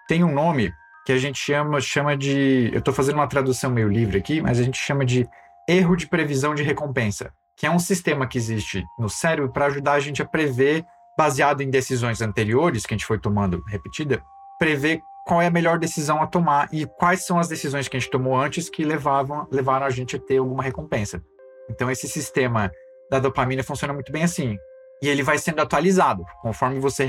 tem 0.08 0.24
um 0.24 0.34
nome 0.34 0.72
que 1.06 1.12
a 1.12 1.18
gente 1.18 1.38
chama, 1.38 1.80
chama 1.82 2.18
de. 2.18 2.70
Eu 2.72 2.80
estou 2.80 2.94
fazendo 2.94 3.16
uma 3.16 3.28
tradução 3.28 3.70
meio 3.70 3.90
livre 3.90 4.18
aqui, 4.18 4.42
mas 4.42 4.60
a 4.60 4.64
gente 4.64 4.78
chama 4.78 5.06
de 5.06 5.28
erro 5.68 5.96
de 5.96 6.08
previsão 6.08 6.56
de 6.56 6.64
recompensa, 6.64 7.32
que 7.58 7.66
é 7.66 7.72
um 7.72 7.80
sistema 7.80 8.28
que 8.28 8.38
existe 8.38 8.84
no 8.98 9.10
cérebro 9.10 9.52
para 9.52 9.66
ajudar 9.66 9.94
a 9.94 10.00
gente 10.00 10.22
a 10.22 10.26
prever, 10.26 10.84
baseado 11.18 11.62
em 11.62 11.70
decisões 11.70 12.22
anteriores 12.22 12.86
que 12.86 12.94
a 12.94 12.98
gente 12.98 13.06
foi 13.06 13.20
tomando 13.20 13.64
repetida, 13.68 14.24
prever 14.58 15.02
qual 15.26 15.42
é 15.42 15.48
a 15.48 15.52
melhor 15.52 15.80
decisão 15.80 16.22
a 16.22 16.28
tomar 16.28 16.68
e 16.72 16.86
quais 16.86 17.26
são 17.26 17.40
as 17.40 17.48
decisões 17.48 17.88
que 17.88 17.96
a 17.96 18.00
gente 18.00 18.12
tomou 18.12 18.36
antes 18.36 18.70
que 18.70 18.84
levavam, 18.84 19.48
levaram 19.52 19.86
a 19.86 19.90
gente 19.90 20.16
a 20.16 20.20
ter 20.20 20.38
alguma 20.38 20.62
recompensa. 20.64 21.24
Então, 21.70 21.90
esse 21.90 22.08
sistema 22.08 22.72
da 23.10 23.20
dopamina 23.20 23.64
funciona 23.64 23.94
muito 23.94 24.12
bem 24.12 24.24
assim. 24.24 24.58
E 25.02 25.08
ele 25.08 25.24
vai 25.24 25.38
sendo 25.38 25.62
atualizado. 25.62 26.24
Conforme 26.42 26.80
você 26.80 27.08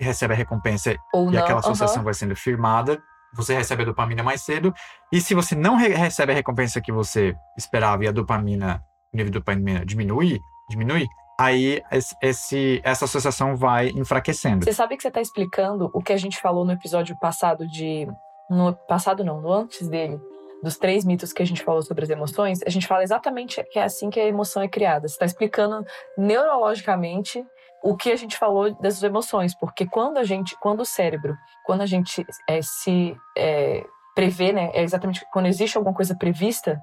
recebe 0.00 0.34
a 0.34 0.36
recompensa 0.36 0.94
Ou 1.14 1.30
e 1.30 1.34
não. 1.34 1.42
aquela 1.42 1.60
associação 1.60 1.96
aham. 1.96 2.04
vai 2.04 2.14
sendo 2.14 2.34
firmada, 2.36 3.00
você 3.34 3.54
recebe 3.54 3.82
a 3.82 3.86
dopamina 3.86 4.22
mais 4.22 4.42
cedo. 4.42 4.74
E 5.10 5.20
se 5.20 5.34
você 5.34 5.54
não 5.54 5.76
re- 5.76 5.88
recebe 5.94 6.32
a 6.32 6.34
recompensa 6.34 6.80
que 6.80 6.92
você 6.92 7.34
esperava 7.56 8.04
e 8.04 8.08
a 8.08 8.12
dopamina, 8.12 8.82
o 9.12 9.16
nível 9.16 9.30
de 9.32 9.38
dopamina 9.38 9.84
diminui, 9.86 10.38
diminui, 10.68 11.06
aí 11.42 11.82
esse- 12.20 12.80
essa 12.84 13.04
associação 13.04 13.56
vai 13.56 13.88
enfraquecendo. 13.88 14.64
Você 14.64 14.72
sabe 14.72 14.96
que 14.96 15.02
você 15.02 15.08
está 15.08 15.20
explicando 15.20 15.90
o 15.94 16.02
que 16.02 16.12
a 16.12 16.16
gente 16.16 16.38
falou 16.40 16.64
no 16.64 16.72
episódio 16.72 17.16
passado 17.18 17.66
de. 17.66 18.06
No 18.50 18.74
passado 18.86 19.24
não, 19.24 19.40
no 19.40 19.52
antes 19.52 19.88
dele. 19.88 20.20
Dos 20.62 20.76
três 20.78 21.04
mitos 21.04 21.32
que 21.32 21.42
a 21.42 21.46
gente 21.46 21.64
falou 21.64 21.82
sobre 21.82 22.04
as 22.04 22.10
emoções, 22.10 22.60
a 22.64 22.70
gente 22.70 22.86
fala 22.86 23.02
exatamente 23.02 23.62
que 23.72 23.78
é 23.78 23.82
assim 23.82 24.10
que 24.10 24.20
a 24.20 24.26
emoção 24.26 24.62
é 24.62 24.68
criada. 24.68 25.08
Você 25.08 25.14
está 25.14 25.26
explicando 25.26 25.84
neurologicamente 26.16 27.44
o 27.82 27.96
que 27.96 28.12
a 28.12 28.16
gente 28.16 28.36
falou 28.38 28.72
das 28.80 29.02
emoções, 29.02 29.56
porque 29.58 29.86
quando 29.86 30.18
a 30.18 30.24
gente, 30.24 30.56
quando 30.60 30.80
o 30.80 30.84
cérebro, 30.84 31.36
quando 31.64 31.80
a 31.80 31.86
gente 31.86 32.24
é, 32.48 32.60
se 32.62 33.16
é, 33.36 33.84
prevê, 34.14 34.52
né, 34.52 34.70
é 34.74 34.82
exatamente 34.82 35.24
quando 35.32 35.46
existe 35.46 35.76
alguma 35.76 35.94
coisa 35.94 36.14
prevista, 36.14 36.80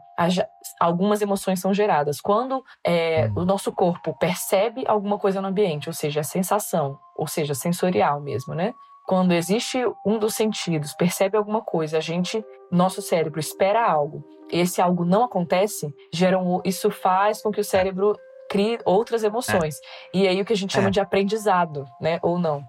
algumas 0.79 1.21
emoções 1.21 1.59
são 1.59 1.73
geradas. 1.73 2.19
Quando 2.19 2.63
é, 2.85 3.27
Hum. 3.27 3.41
o 3.41 3.45
nosso 3.45 3.71
corpo 3.71 4.17
percebe 4.17 4.83
alguma 4.87 5.17
coisa 5.19 5.41
no 5.41 5.47
ambiente, 5.47 5.87
ou 5.89 5.93
seja, 5.93 6.21
a 6.21 6.23
sensação, 6.23 6.97
ou 7.15 7.27
seja, 7.27 7.53
sensorial 7.53 8.19
mesmo, 8.21 8.53
né? 8.55 8.73
Quando 9.07 9.31
existe 9.33 9.79
um 10.05 10.17
dos 10.19 10.35
sentidos, 10.35 10.93
percebe 10.93 11.35
alguma 11.37 11.61
coisa, 11.61 11.97
a 11.97 12.01
gente, 12.01 12.43
nosso 12.71 13.01
cérebro 13.01 13.39
espera 13.39 13.83
algo, 13.89 14.23
e 14.51 14.59
esse 14.59 14.81
algo 14.81 15.03
não 15.05 15.23
acontece, 15.23 15.91
gera 16.13 16.37
um, 16.39 16.61
isso 16.63 16.89
faz 16.91 17.41
com 17.41 17.51
que 17.51 17.59
o 17.61 17.63
cérebro 17.63 18.15
crie 18.49 18.79
outras 18.85 19.23
emoções. 19.23 19.75
E 20.13 20.27
aí 20.27 20.41
o 20.41 20.45
que 20.45 20.53
a 20.53 20.55
gente 20.55 20.73
chama 20.73 20.87
É. 20.87 20.91
de 20.91 20.99
aprendizado, 20.99 21.85
né? 22.01 22.19
Ou 22.23 22.39
não. 22.39 22.63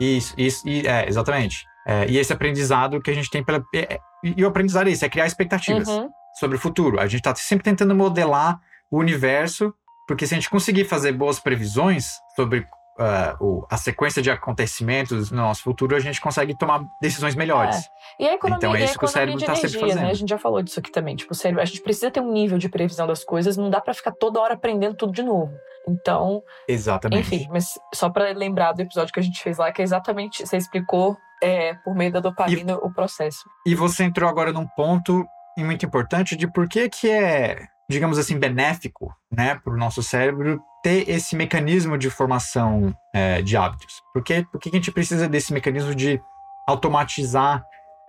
Isso, 0.00 0.34
isso, 0.36 0.62
é, 0.68 1.06
exatamente. 1.08 1.64
É, 1.86 2.06
e 2.08 2.18
esse 2.18 2.32
aprendizado 2.32 3.00
que 3.00 3.10
a 3.10 3.14
gente 3.14 3.30
tem 3.30 3.44
pela. 3.44 3.62
é- 3.74 3.94
é- 3.94 3.98
e 4.22 4.42
o 4.44 4.48
aprendizado 4.48 4.88
é 4.88 4.92
isso, 4.92 5.04
é 5.04 5.08
criar 5.08 5.26
expectativas 5.26 5.86
Uhum. 5.88 6.08
sobre 6.38 6.56
o 6.56 6.60
futuro. 6.60 6.98
A 6.98 7.06
gente 7.06 7.20
está 7.20 7.34
sempre 7.34 7.62
tentando 7.64 7.94
modelar 7.94 8.58
o 8.90 8.98
universo, 8.98 9.72
porque 10.08 10.26
se 10.26 10.34
a 10.34 10.36
gente 10.38 10.48
conseguir 10.48 10.84
fazer 10.84 11.12
boas 11.12 11.38
previsões 11.38 12.06
sobre 12.36 12.66
uh, 12.96 13.66
a 13.68 13.76
sequência 13.76 14.22
de 14.22 14.30
acontecimentos 14.30 15.30
no 15.32 15.38
nosso 15.38 15.62
futuro, 15.62 15.96
a 15.96 15.98
gente 16.00 16.20
consegue 16.20 16.56
tomar 16.56 16.84
decisões 17.02 17.34
melhores. 17.34 17.76
É. 17.76 18.22
E 18.22 18.28
a 18.28 18.34
economia, 18.34 18.56
então 18.58 18.74
é 18.76 18.84
isso 18.84 18.96
que 18.96 19.04
o 19.04 19.08
cérebro 19.08 19.40
está 19.40 19.54
sempre 19.56 19.80
fazendo. 19.80 20.00
Né? 20.02 20.10
A 20.10 20.14
gente 20.14 20.28
já 20.28 20.38
falou 20.38 20.62
disso 20.62 20.78
aqui 20.78 20.92
também. 20.92 21.16
Tipo, 21.16 21.32
o 21.32 21.34
cérebro, 21.34 21.60
a 21.60 21.64
gente 21.64 21.80
precisa 21.82 22.08
ter 22.10 22.20
um 22.20 22.30
nível 22.32 22.56
de 22.56 22.68
previsão 22.68 23.04
das 23.06 23.24
coisas, 23.24 23.56
não 23.56 23.68
dá 23.68 23.80
para 23.80 23.92
ficar 23.94 24.12
toda 24.12 24.40
hora 24.40 24.54
aprendendo 24.54 24.94
tudo 24.94 25.12
de 25.12 25.24
novo. 25.24 25.52
Então, 25.88 26.40
exatamente. 26.68 27.34
Enfim, 27.34 27.48
mas 27.50 27.78
só 27.92 28.08
para 28.08 28.30
lembrar 28.32 28.72
do 28.72 28.82
episódio 28.82 29.12
que 29.12 29.18
a 29.20 29.22
gente 29.24 29.42
fez 29.42 29.58
lá, 29.58 29.72
que 29.72 29.82
é 29.82 29.84
exatamente 29.84 30.46
você 30.46 30.56
explicou 30.56 31.16
é, 31.44 31.74
por 31.74 31.94
meio 31.94 32.10
da 32.10 32.20
dopamina 32.20 32.72
e, 32.72 32.76
o 32.76 32.90
processo. 32.90 33.44
E 33.66 33.74
você 33.74 34.04
entrou 34.04 34.28
agora 34.28 34.52
num 34.52 34.66
ponto 34.66 35.26
muito 35.58 35.84
importante 35.84 36.34
de 36.34 36.50
por 36.50 36.68
que 36.68 36.88
que 36.88 37.08
é, 37.08 37.68
digamos 37.88 38.18
assim, 38.18 38.38
benéfico, 38.38 39.14
né, 39.30 39.60
para 39.62 39.72
o 39.72 39.76
nosso 39.76 40.02
cérebro 40.02 40.60
ter 40.82 41.08
esse 41.08 41.36
mecanismo 41.36 41.98
de 41.98 42.10
formação 42.10 42.96
é, 43.12 43.42
de 43.42 43.56
hábitos. 43.56 44.02
Por 44.12 44.22
que, 44.22 44.44
por 44.50 44.60
que 44.60 44.70
a 44.70 44.72
gente 44.72 44.90
precisa 44.90 45.28
desse 45.28 45.52
mecanismo 45.52 45.94
de 45.94 46.20
automatizar 46.66 47.62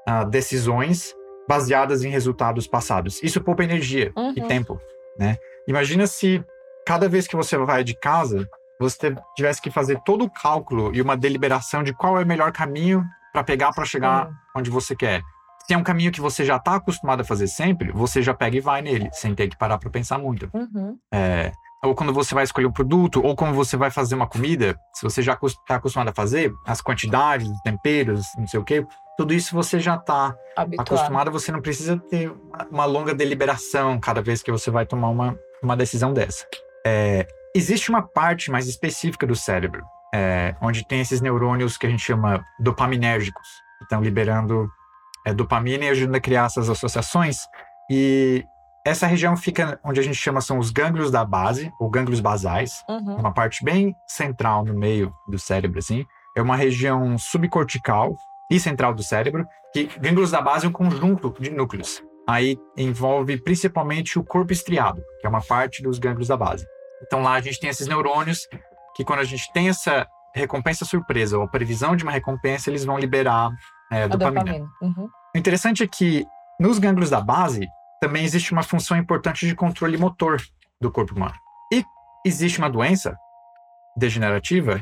uh, 0.07 0.25
decisões 0.29 1.13
baseadas 1.47 2.03
em 2.03 2.09
resultados 2.09 2.67
passados? 2.67 3.21
Isso 3.21 3.41
poupa 3.41 3.63
energia 3.63 4.11
uhum. 4.15 4.33
e 4.35 4.41
tempo, 4.41 4.79
né? 5.17 5.37
Imagina 5.67 6.07
se 6.07 6.43
cada 6.85 7.07
vez 7.07 7.27
que 7.27 7.35
você 7.35 7.57
vai 7.57 7.83
de 7.83 7.97
casa, 7.97 8.47
você 8.79 9.15
tivesse 9.35 9.61
que 9.61 9.71
fazer 9.71 9.99
todo 10.05 10.25
o 10.25 10.29
cálculo 10.29 10.93
e 10.93 11.01
uma 11.01 11.15
deliberação 11.15 11.83
de 11.83 11.93
qual 11.93 12.19
é 12.19 12.23
o 12.23 12.27
melhor 12.27 12.51
caminho 12.51 13.03
para 13.35 13.43
pegar 13.43 13.73
para 13.73 13.83
chegar 13.83 14.31
onde 14.55 14.69
você 14.69 14.95
quer. 14.95 15.21
Se 15.67 15.73
é 15.73 15.77
um 15.77 15.83
caminho 15.83 16.09
que 16.09 16.21
você 16.21 16.45
já 16.45 16.55
está 16.55 16.75
acostumado 16.75 17.19
a 17.19 17.25
fazer 17.25 17.47
sempre, 17.47 17.91
você 17.91 18.21
já 18.21 18.33
pega 18.33 18.55
e 18.55 18.61
vai 18.61 18.81
nele, 18.81 19.09
sem 19.11 19.35
ter 19.35 19.49
que 19.49 19.57
parar 19.57 19.77
para 19.77 19.89
pensar 19.89 20.17
muito. 20.17 20.49
Uhum. 20.53 20.97
É, 21.13 21.51
ou 21.83 21.93
quando 21.93 22.13
você 22.13 22.33
vai 22.33 22.45
escolher 22.45 22.67
um 22.67 22.71
produto, 22.71 23.21
ou 23.21 23.35
como 23.35 23.53
você 23.53 23.75
vai 23.75 23.91
fazer 23.91 24.15
uma 24.15 24.27
comida, 24.27 24.79
se 24.93 25.03
você 25.03 25.21
já 25.21 25.33
está 25.33 25.75
acostumado 25.75 26.09
a 26.09 26.13
fazer, 26.13 26.53
as 26.65 26.79
quantidades, 26.79 27.49
os 27.49 27.59
temperos, 27.61 28.25
não 28.37 28.47
sei 28.47 28.59
o 28.59 28.63
quê, 28.63 28.85
tudo 29.17 29.33
isso 29.33 29.53
você 29.53 29.81
já 29.81 29.95
está 29.95 30.33
acostumado, 30.77 31.29
você 31.29 31.51
não 31.51 31.61
precisa 31.61 31.97
ter 31.97 32.31
uma 32.71 32.85
longa 32.85 33.13
deliberação 33.13 33.99
cada 33.99 34.21
vez 34.21 34.41
que 34.41 34.51
você 34.51 34.71
vai 34.71 34.85
tomar 34.85 35.09
uma, 35.09 35.37
uma 35.61 35.75
decisão 35.75 36.13
dessa. 36.13 36.45
É, 36.87 37.27
existe 37.53 37.89
uma 37.89 38.01
parte 38.01 38.49
mais 38.49 38.65
específica 38.65 39.27
do 39.27 39.35
cérebro, 39.35 39.83
é, 40.15 40.55
onde 40.61 40.87
tem 40.87 41.01
esses 41.01 41.19
neurônios 41.19 41.75
que 41.75 41.85
a 41.85 41.89
gente 41.89 42.01
chama 42.01 42.41
dopaminérgicos, 42.57 43.47
que 43.77 43.83
estão 43.83 44.01
liberando 44.01 44.69
é, 45.25 45.33
dopamina 45.33 45.83
e 45.83 45.89
ajudando 45.89 46.15
a 46.15 46.21
criar 46.21 46.45
essas 46.45 46.69
associações. 46.69 47.39
E 47.91 48.45
essa 48.85 49.05
região 49.07 49.35
fica 49.35 49.77
onde 49.83 49.99
a 49.99 50.03
gente 50.03 50.15
chama 50.15 50.39
são 50.39 50.57
os 50.57 50.71
gânglios 50.71 51.11
da 51.11 51.25
base, 51.25 51.69
ou 51.81 51.89
gânglios 51.89 52.21
basais, 52.21 52.81
uhum. 52.87 53.17
uma 53.17 53.33
parte 53.33 53.61
bem 53.61 53.93
central 54.07 54.63
no 54.63 54.73
meio 54.73 55.13
do 55.27 55.37
cérebro, 55.37 55.79
assim. 55.79 56.05
É 56.37 56.41
uma 56.41 56.55
região 56.55 57.17
subcortical 57.17 58.15
e 58.49 58.57
central 58.57 58.93
do 58.93 59.03
cérebro, 59.03 59.45
que 59.73 59.89
gânglios 59.99 60.31
da 60.31 60.41
base 60.41 60.65
é 60.65 60.69
um 60.69 60.71
conjunto 60.71 61.35
de 61.41 61.49
núcleos. 61.49 62.01
Aí 62.25 62.57
envolve 62.77 63.37
principalmente 63.41 64.17
o 64.17 64.23
corpo 64.23 64.53
estriado, 64.53 65.03
que 65.19 65.27
é 65.27 65.29
uma 65.29 65.41
parte 65.41 65.83
dos 65.83 65.99
gânglios 65.99 66.29
da 66.29 66.37
base. 66.37 66.65
Então 67.05 67.21
lá 67.21 67.33
a 67.33 67.41
gente 67.41 67.59
tem 67.59 67.69
esses 67.69 67.87
neurônios 67.87 68.47
que 68.95 69.03
quando 69.03 69.19
a 69.19 69.23
gente 69.23 69.51
tem 69.53 69.69
essa 69.69 70.07
recompensa 70.33 70.85
surpresa 70.85 71.37
ou 71.37 71.43
a 71.43 71.47
previsão 71.47 71.95
de 71.95 72.03
uma 72.03 72.11
recompensa, 72.11 72.69
eles 72.69 72.85
vão 72.85 72.97
liberar 72.97 73.51
é, 73.91 74.07
dopamina. 74.07 74.43
dopamina. 74.43 74.69
Uhum. 74.81 75.09
O 75.35 75.37
interessante 75.37 75.83
é 75.83 75.87
que 75.87 76.25
nos 76.59 76.79
gânglios 76.79 77.09
da 77.09 77.21
base 77.21 77.67
também 78.01 78.23
existe 78.23 78.51
uma 78.51 78.63
função 78.63 78.97
importante 78.97 79.47
de 79.47 79.55
controle 79.55 79.97
motor 79.97 80.41
do 80.81 80.91
corpo 80.91 81.15
humano. 81.15 81.35
E 81.71 81.83
existe 82.25 82.59
uma 82.59 82.69
doença 82.69 83.17
degenerativa 83.97 84.81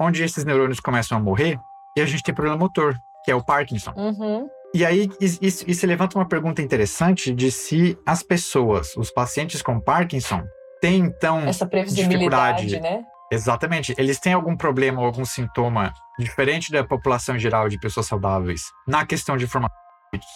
onde 0.00 0.22
esses 0.22 0.44
neurônios 0.44 0.80
começam 0.80 1.18
a 1.18 1.20
morrer 1.20 1.58
e 1.96 2.00
a 2.00 2.06
gente 2.06 2.22
tem 2.22 2.34
problema 2.34 2.56
motor, 2.56 2.96
que 3.24 3.30
é 3.30 3.34
o 3.34 3.44
Parkinson. 3.44 3.92
Uhum. 3.96 4.48
E 4.74 4.84
aí 4.84 5.10
isso, 5.20 5.64
isso 5.66 5.86
levanta 5.86 6.18
uma 6.18 6.28
pergunta 6.28 6.62
interessante 6.62 7.34
de 7.34 7.50
se 7.50 7.98
as 8.06 8.22
pessoas, 8.22 8.94
os 8.96 9.10
pacientes 9.10 9.62
com 9.62 9.80
Parkinson, 9.80 10.44
têm 10.80 11.00
então 11.00 11.40
essa 11.40 11.66
previsibilidade, 11.66 12.78
né? 12.78 13.02
Exatamente. 13.30 13.94
Eles 13.98 14.18
têm 14.18 14.32
algum 14.32 14.56
problema 14.56 15.00
ou 15.00 15.06
algum 15.06 15.24
sintoma 15.24 15.92
diferente 16.18 16.72
da 16.72 16.84
população 16.84 17.36
em 17.36 17.38
geral 17.38 17.68
de 17.68 17.78
pessoas 17.78 18.06
saudáveis 18.06 18.62
na 18.86 19.04
questão 19.06 19.36
de 19.36 19.46
formação 19.46 19.76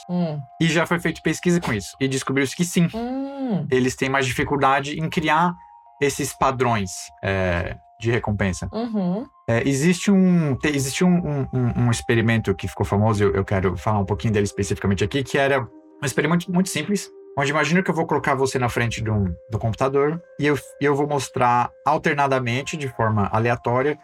hum. 0.08 0.38
E 0.61 0.68
já 0.68 0.87
foi 0.87 1.00
feita 1.00 1.20
pesquisa 1.22 1.61
com 1.61 1.72
isso. 1.72 1.96
E 2.00 2.06
descobriu-se 2.06 2.54
que 2.54 2.64
sim. 2.64 2.88
Hum. 2.94 3.66
Eles 3.70 3.96
têm 3.96 4.08
mais 4.08 4.26
dificuldade 4.26 4.99
em 4.99 5.08
criar 5.08 5.54
esses 6.00 6.32
padrões 6.32 6.90
é, 7.22 7.76
de 8.00 8.11
recompensa. 8.11 8.68
Uhum. 8.72 9.25
É, 9.49 9.66
existe 9.66 10.11
um, 10.11 10.58
existe 10.64 11.04
um, 11.04 11.46
um, 11.52 11.84
um, 11.84 11.90
experimento 11.90 12.54
que 12.54 12.66
ficou 12.66 12.84
famoso, 12.84 13.22
eu, 13.22 13.34
eu 13.34 13.44
quero 13.44 13.76
falar 13.76 14.00
um 14.00 14.04
pouquinho 14.04 14.32
dele 14.32 14.44
especificamente 14.44 15.04
aqui, 15.04 15.22
que 15.22 15.38
era 15.38 15.61
um 15.61 16.04
experimento 16.04 16.50
muito 16.50 16.68
simples, 16.68 17.08
onde 17.38 17.50
imagina 17.50 17.82
que 17.82 17.90
eu 17.90 17.94
vou 17.94 18.06
colocar 18.06 18.34
você 18.34 18.58
na 18.58 18.68
frente 18.68 19.02
do, 19.02 19.34
do 19.50 19.58
computador 19.58 20.22
e 20.38 20.46
eu, 20.46 20.58
eu 20.80 20.94
vou 20.94 21.06
mostrar 21.06 21.70
alternadamente, 21.86 22.76
de 22.76 22.88
forma 22.88 23.28
aleatória, 23.32 23.98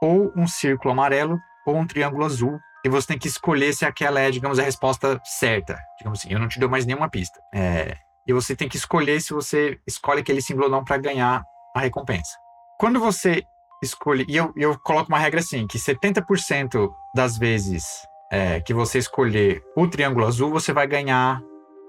ou 0.00 0.32
um 0.36 0.46
círculo 0.46 0.92
amarelo 0.92 1.38
ou 1.66 1.76
um 1.76 1.86
triângulo 1.86 2.24
azul. 2.24 2.58
E 2.84 2.88
você 2.88 3.08
tem 3.08 3.18
que 3.18 3.28
escolher 3.28 3.72
se 3.72 3.84
aquela 3.84 4.20
é, 4.20 4.30
digamos, 4.30 4.58
a 4.58 4.62
resposta 4.62 5.20
certa. 5.24 5.78
Digamos 5.98 6.18
assim, 6.18 6.32
eu 6.32 6.38
não 6.38 6.48
te 6.48 6.58
dou 6.58 6.68
mais 6.68 6.84
nenhuma 6.84 7.08
pista. 7.08 7.38
É, 7.54 7.96
e 8.26 8.32
você 8.32 8.56
tem 8.56 8.68
que 8.68 8.76
escolher 8.76 9.20
se 9.20 9.32
você 9.32 9.78
escolhe 9.86 10.20
aquele 10.20 10.42
símbolo 10.42 10.66
ou 10.66 10.70
não 10.70 10.84
para 10.84 10.96
ganhar 10.96 11.44
a 11.76 11.80
recompensa. 11.80 12.36
Quando 12.78 12.98
você 12.98 13.44
escolhe, 13.82 14.24
e 14.28 14.36
eu, 14.36 14.52
eu 14.56 14.78
coloco 14.78 15.08
uma 15.08 15.18
regra 15.18 15.40
assim, 15.40 15.66
que 15.66 15.78
70% 15.78 16.90
das 17.14 17.38
vezes 17.38 17.84
é, 18.32 18.60
que 18.60 18.74
você 18.74 18.98
escolher 18.98 19.62
o 19.76 19.86
triângulo 19.86 20.26
azul, 20.26 20.50
você 20.50 20.72
vai 20.72 20.86
ganhar 20.86 21.40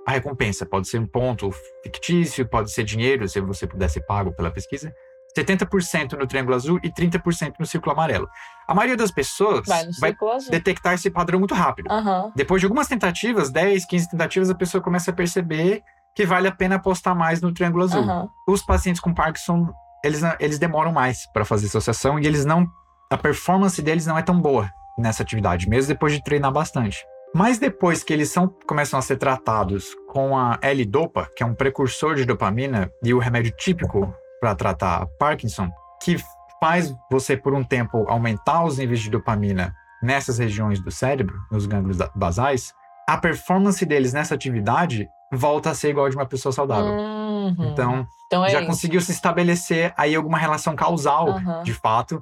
a 0.05 0.11
recompensa. 0.11 0.65
Pode 0.65 0.87
ser 0.87 0.99
um 0.99 1.07
ponto 1.07 1.51
fictício, 1.83 2.47
pode 2.47 2.71
ser 2.71 2.83
dinheiro, 2.83 3.27
se 3.27 3.39
você 3.39 3.65
puder 3.67 3.89
ser 3.89 4.01
pago 4.01 4.33
pela 4.33 4.51
pesquisa. 4.51 4.93
70% 5.37 6.13
no 6.13 6.27
triângulo 6.27 6.55
azul 6.55 6.79
e 6.83 6.91
30% 6.91 7.55
no 7.59 7.65
círculo 7.65 7.91
amarelo. 7.93 8.29
A 8.67 8.75
maioria 8.75 8.95
das 8.95 9.11
pessoas 9.11 9.65
vai, 9.65 9.85
vai 9.99 10.15
detectar 10.49 10.93
esse 10.93 11.09
padrão 11.09 11.39
muito 11.39 11.55
rápido. 11.55 11.91
Uhum. 11.91 12.31
Depois 12.35 12.61
de 12.61 12.67
algumas 12.67 12.87
tentativas, 12.87 13.49
10, 13.49 13.85
15 13.85 14.09
tentativas, 14.11 14.49
a 14.49 14.55
pessoa 14.55 14.81
começa 14.81 15.11
a 15.11 15.13
perceber 15.13 15.81
que 16.15 16.25
vale 16.25 16.47
a 16.47 16.51
pena 16.51 16.75
apostar 16.75 17.15
mais 17.15 17.41
no 17.41 17.51
triângulo 17.51 17.83
azul. 17.83 18.03
Uhum. 18.03 18.29
Os 18.47 18.63
pacientes 18.63 19.01
com 19.01 19.13
Parkinson, 19.13 19.73
eles, 20.03 20.21
eles 20.39 20.59
demoram 20.59 20.91
mais 20.91 21.25
para 21.33 21.43
fazer 21.43 21.65
associação 21.65 22.19
e 22.19 22.27
eles 22.27 22.45
não. 22.45 22.67
A 23.11 23.17
performance 23.17 23.81
deles 23.81 24.05
não 24.05 24.17
é 24.17 24.21
tão 24.21 24.39
boa 24.39 24.69
nessa 24.97 25.23
atividade, 25.23 25.67
mesmo 25.67 25.93
depois 25.93 26.13
de 26.13 26.23
treinar 26.23 26.51
bastante. 26.51 27.03
Mas 27.33 27.57
depois 27.57 28.03
que 28.03 28.13
eles 28.13 28.29
são, 28.29 28.47
começam 28.67 28.99
a 28.99 29.01
ser 29.01 29.17
tratados 29.17 29.95
com 30.07 30.37
a 30.37 30.59
L-Dopa, 30.61 31.29
que 31.35 31.41
é 31.41 31.45
um 31.45 31.55
precursor 31.55 32.15
de 32.15 32.25
dopamina 32.25 32.91
e 33.03 33.13
o 33.13 33.19
remédio 33.19 33.51
típico 33.57 34.13
para 34.39 34.53
tratar 34.53 35.07
Parkinson, 35.17 35.69
que 36.01 36.17
faz 36.59 36.93
você 37.11 37.35
por 37.35 37.53
um 37.53 37.63
tempo 37.63 38.05
aumentar 38.07 38.63
os 38.63 38.77
níveis 38.77 38.99
de 38.99 39.09
dopamina 39.09 39.73
nessas 40.01 40.37
regiões 40.37 40.79
do 40.79 40.91
cérebro, 40.91 41.35
nos 41.51 41.65
gânglios 41.65 41.97
basais, 42.13 42.71
a 43.07 43.17
performance 43.17 43.83
deles 43.85 44.13
nessa 44.13 44.35
atividade 44.35 45.07
volta 45.31 45.71
a 45.71 45.73
ser 45.73 45.89
igual 45.89 46.05
a 46.05 46.09
de 46.09 46.15
uma 46.15 46.25
pessoa 46.25 46.51
saudável. 46.51 46.91
Uhum. 46.91 47.71
Então, 47.71 48.07
então 48.27 48.45
é 48.45 48.49
já 48.49 48.59
isso. 48.59 48.67
conseguiu 48.67 49.01
se 49.01 49.11
estabelecer 49.11 49.93
aí 49.97 50.13
alguma 50.15 50.37
relação 50.37 50.75
causal, 50.75 51.29
uhum. 51.29 51.63
de 51.63 51.73
fato, 51.73 52.21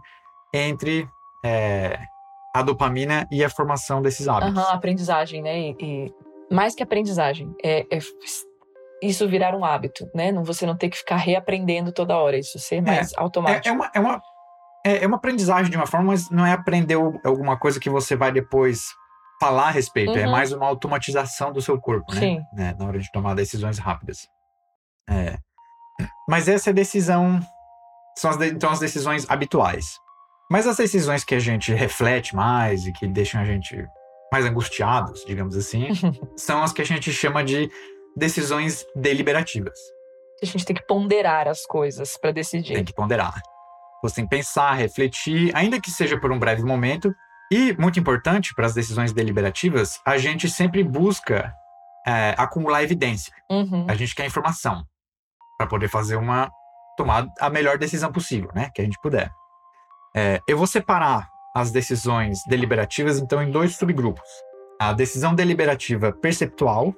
entre 0.53 1.07
é, 1.43 1.99
a 2.53 2.61
dopamina 2.61 3.27
e 3.31 3.43
a 3.43 3.49
formação 3.49 4.01
desses 4.01 4.27
hábitos. 4.27 4.55
Uhum, 4.55 4.69
aprendizagem, 4.69 5.41
né? 5.41 5.59
E, 5.59 5.75
e, 5.79 6.13
mais 6.53 6.75
que 6.75 6.83
aprendizagem, 6.83 7.53
é, 7.63 7.85
é, 7.91 7.99
isso 9.01 9.27
virar 9.27 9.55
um 9.55 9.63
hábito, 9.63 10.09
né? 10.13 10.31
Não, 10.31 10.43
você 10.43 10.65
não 10.65 10.75
ter 10.75 10.89
que 10.89 10.97
ficar 10.97 11.15
reaprendendo 11.15 11.91
toda 11.91 12.17
hora, 12.17 12.37
isso 12.37 12.59
ser 12.59 12.77
é, 12.77 12.81
mais 12.81 13.13
automático. 13.17 13.67
É, 13.67 13.71
é, 13.71 13.73
uma, 13.73 13.91
é, 13.95 13.99
uma, 13.99 14.21
é, 14.85 15.03
é, 15.03 15.07
uma 15.07 15.17
aprendizagem 15.17 15.71
de 15.71 15.77
uma 15.77 15.87
forma, 15.87 16.07
mas 16.07 16.29
não 16.29 16.45
é 16.45 16.51
aprender 16.51 16.95
alguma 17.23 17.57
coisa 17.57 17.79
que 17.79 17.89
você 17.89 18.15
vai 18.15 18.31
depois 18.31 18.85
falar 19.39 19.69
a 19.69 19.71
respeito. 19.71 20.11
É 20.11 20.23
uhum. 20.23 20.27
É 20.27 20.31
mais 20.31 20.51
uma 20.51 20.67
automatização 20.67 21.51
do 21.51 21.61
seu 21.61 21.79
corpo, 21.79 22.13
né? 22.13 22.19
Sim. 22.19 22.41
né? 22.53 22.75
Na 22.77 22.85
hora 22.85 22.99
de 22.99 23.11
tomar 23.11 23.33
decisões 23.33 23.79
rápidas. 23.79 24.27
É. 25.09 25.37
Mas 26.27 26.47
essa 26.47 26.69
é 26.69 26.71
a 26.71 26.75
decisão. 26.75 27.39
São 28.17 28.29
as 28.29 28.41
então 28.41 28.69
as 28.69 28.79
decisões 28.79 29.27
habituais. 29.29 30.00
Mas 30.51 30.67
as 30.67 30.75
decisões 30.75 31.23
que 31.23 31.33
a 31.33 31.39
gente 31.39 31.73
reflete 31.73 32.35
mais 32.35 32.85
e 32.85 32.91
que 32.91 33.07
deixam 33.07 33.39
a 33.39 33.45
gente 33.45 33.87
mais 34.29 34.43
angustiados, 34.45 35.23
digamos 35.25 35.55
assim, 35.55 35.87
são 36.35 36.61
as 36.61 36.73
que 36.73 36.81
a 36.81 36.85
gente 36.85 37.09
chama 37.13 37.41
de 37.41 37.71
decisões 38.17 38.85
deliberativas. 38.93 39.79
A 40.43 40.45
gente 40.45 40.65
tem 40.65 40.75
que 40.75 40.85
ponderar 40.85 41.47
as 41.47 41.65
coisas 41.65 42.17
para 42.17 42.31
decidir. 42.31 42.73
Tem 42.73 42.83
que 42.83 42.93
ponderar. 42.93 43.41
Você 44.03 44.15
tem 44.15 44.25
que 44.25 44.35
pensar, 44.35 44.73
refletir, 44.73 45.55
ainda 45.55 45.79
que 45.79 45.89
seja 45.89 46.19
por 46.19 46.33
um 46.33 46.39
breve 46.39 46.63
momento. 46.63 47.15
E, 47.49 47.71
muito 47.77 47.97
importante 47.97 48.53
para 48.53 48.65
as 48.65 48.73
decisões 48.73 49.13
deliberativas, 49.13 50.01
a 50.05 50.17
gente 50.17 50.49
sempre 50.49 50.83
busca 50.83 51.53
é, 52.05 52.35
acumular 52.37 52.83
evidência. 52.83 53.33
Uhum. 53.49 53.85
A 53.87 53.95
gente 53.95 54.13
quer 54.13 54.25
informação 54.25 54.83
para 55.57 55.67
poder 55.67 55.87
fazer 55.87 56.17
uma 56.17 56.51
tomar 56.97 57.25
a 57.39 57.49
melhor 57.49 57.77
decisão 57.77 58.11
possível, 58.11 58.51
né? 58.53 58.69
Que 58.75 58.81
a 58.81 58.83
gente 58.83 58.99
puder. 59.01 59.31
É, 60.15 60.41
eu 60.47 60.57
vou 60.57 60.67
separar 60.67 61.29
as 61.55 61.71
decisões 61.71 62.39
deliberativas, 62.47 63.19
então, 63.19 63.41
em 63.41 63.51
dois 63.51 63.75
subgrupos. 63.75 64.27
A 64.79 64.93
decisão 64.93 65.33
deliberativa 65.35 66.11
perceptual. 66.11 66.93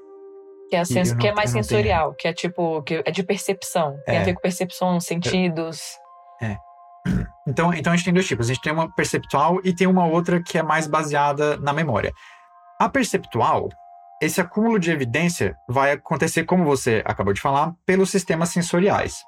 Que 0.70 0.76
é, 0.78 0.86
sens... 0.86 1.12
não- 1.12 1.18
que 1.20 1.28
é 1.28 1.34
mais 1.34 1.52
não 1.54 1.62
tenho. 1.62 1.64
sensorial, 1.66 2.14
que 2.14 2.28
é 2.28 2.34
tipo, 2.34 2.82
que 2.84 3.04
é 3.06 3.12
de 3.12 3.24
percepção. 3.24 3.98
Tem 4.06 4.18
a 4.18 4.22
É. 4.22 4.24
ver 4.24 4.34
com 4.36 4.42
percepção, 4.42 5.00
sentidos. 5.00 5.82
Então, 7.46 7.74
então 7.74 7.92
a 7.92 7.96
gente 7.96 8.06
tem 8.06 8.14
dois 8.14 8.26
tipos. 8.28 8.50
A 8.50 8.54
gente 8.54 8.62
tem 8.64 8.72
uma 8.72 8.90
perceptual 8.96 9.60
e 9.64 9.74
tem 9.76 9.86
uma 9.88 10.06
outra 10.06 10.42
que 10.42 10.58
é 10.58 10.64
mais 10.64 10.88
baseada 10.88 11.58
na 11.58 11.74
memória. 11.74 12.14
A 12.80 12.88
perceptual, 12.88 13.68
esse 14.22 14.40
acúmulo 14.40 14.80
de 14.80 14.90
evidência 14.92 15.56
vai 15.68 15.92
acontecer, 15.92 16.46
como 16.46 16.64
você 16.64 17.04
acabou 17.06 17.34
de 17.34 17.42
falar, 17.42 17.74
pelos 17.86 18.10
sistemas 18.10 18.50
sensoriais. 18.50 19.22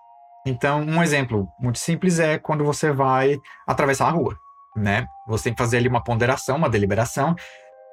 Então, 0.45 0.81
um 0.81 1.01
exemplo 1.01 1.49
muito 1.59 1.79
simples 1.79 2.19
é 2.19 2.37
quando 2.37 2.63
você 2.63 2.91
vai 2.91 3.39
atravessar 3.65 4.07
a 4.07 4.11
rua, 4.11 4.37
né? 4.75 5.07
Você 5.27 5.45
tem 5.45 5.53
que 5.53 5.61
fazer 5.61 5.77
ali 5.77 5.87
uma 5.87 6.03
ponderação, 6.03 6.57
uma 6.57 6.69
deliberação. 6.69 7.35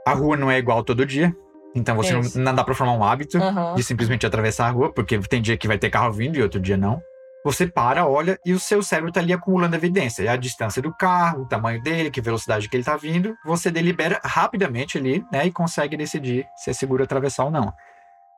A 0.06 0.12
rua 0.12 0.36
não 0.36 0.50
é 0.50 0.58
igual 0.58 0.84
todo 0.84 1.06
dia, 1.06 1.34
então 1.74 1.96
você 1.96 2.12
não, 2.12 2.20
Isso. 2.20 2.38
não 2.38 2.54
dá 2.54 2.62
para 2.62 2.74
formar 2.74 2.92
um 2.92 3.04
hábito 3.04 3.38
Aham. 3.38 3.74
de 3.74 3.82
simplesmente 3.82 4.26
atravessar 4.26 4.66
a 4.66 4.70
rua, 4.70 4.92
porque 4.92 5.18
tem 5.20 5.40
dia 5.40 5.56
que 5.56 5.66
vai 5.66 5.78
ter 5.78 5.90
carro 5.90 6.12
vindo 6.12 6.36
e 6.36 6.42
outro 6.42 6.60
dia 6.60 6.76
não. 6.76 7.00
Você 7.44 7.66
para, 7.66 8.06
olha 8.06 8.38
e 8.46 8.52
o 8.52 8.60
seu 8.60 8.82
cérebro 8.82 9.08
está 9.08 9.20
ali 9.20 9.32
acumulando 9.32 9.74
evidência. 9.74 10.22
É 10.22 10.28
a 10.28 10.36
distância 10.36 10.80
do 10.80 10.92
carro, 10.92 11.42
o 11.42 11.48
tamanho 11.48 11.82
dele, 11.82 12.10
que 12.10 12.20
velocidade 12.20 12.68
que 12.68 12.76
ele 12.76 12.82
está 12.82 12.96
vindo. 12.96 13.34
Você 13.44 13.68
delibera 13.68 14.20
rapidamente 14.22 14.96
ali, 14.96 15.24
né? 15.32 15.46
E 15.46 15.50
consegue 15.50 15.96
decidir 15.96 16.46
se 16.56 16.70
é 16.70 16.72
seguro 16.72 17.02
atravessar 17.02 17.44
ou 17.44 17.50
não. 17.50 17.72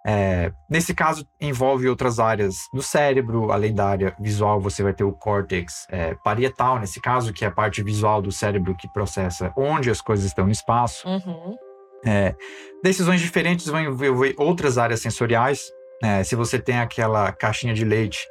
É, 0.07 0.53
nesse 0.69 0.95
caso, 0.95 1.27
envolve 1.41 1.89
outras 1.89 2.21
áreas 2.21 2.57
do 2.75 2.83
cérebro, 2.83 3.51
além 3.51 3.75
da 3.75 3.87
área 3.87 4.15
visual, 4.21 4.61
você 4.61 4.83
vai 4.83 4.93
ter 4.93 5.05
o 5.05 5.13
córtex 5.13 5.87
é, 5.91 6.15
parietal, 6.23 6.79
nesse 6.79 7.01
caso, 7.01 7.33
que 7.33 7.45
é 7.45 7.49
a 7.49 7.51
parte 7.51 7.83
visual 7.83 8.21
do 8.21 8.31
cérebro 8.31 8.77
que 8.77 8.87
processa 8.93 9.51
onde 9.57 9.91
as 9.91 10.03
coisas 10.03 10.27
estão 10.27 10.45
no 10.45 10.53
espaço. 10.53 11.09
Uhum. 11.09 11.57
É, 12.05 12.35
decisões 12.83 13.23
diferentes 13.23 13.67
vão 13.67 13.81
envolver 13.81 14.35
outras 14.37 14.77
áreas 14.77 15.01
sensoriais. 15.01 15.73
É, 16.03 16.23
se 16.23 16.37
você 16.37 16.59
tem 16.59 16.79
aquela 16.79 17.33
caixinha 17.33 17.73
de 17.73 17.85
leite 17.85 18.29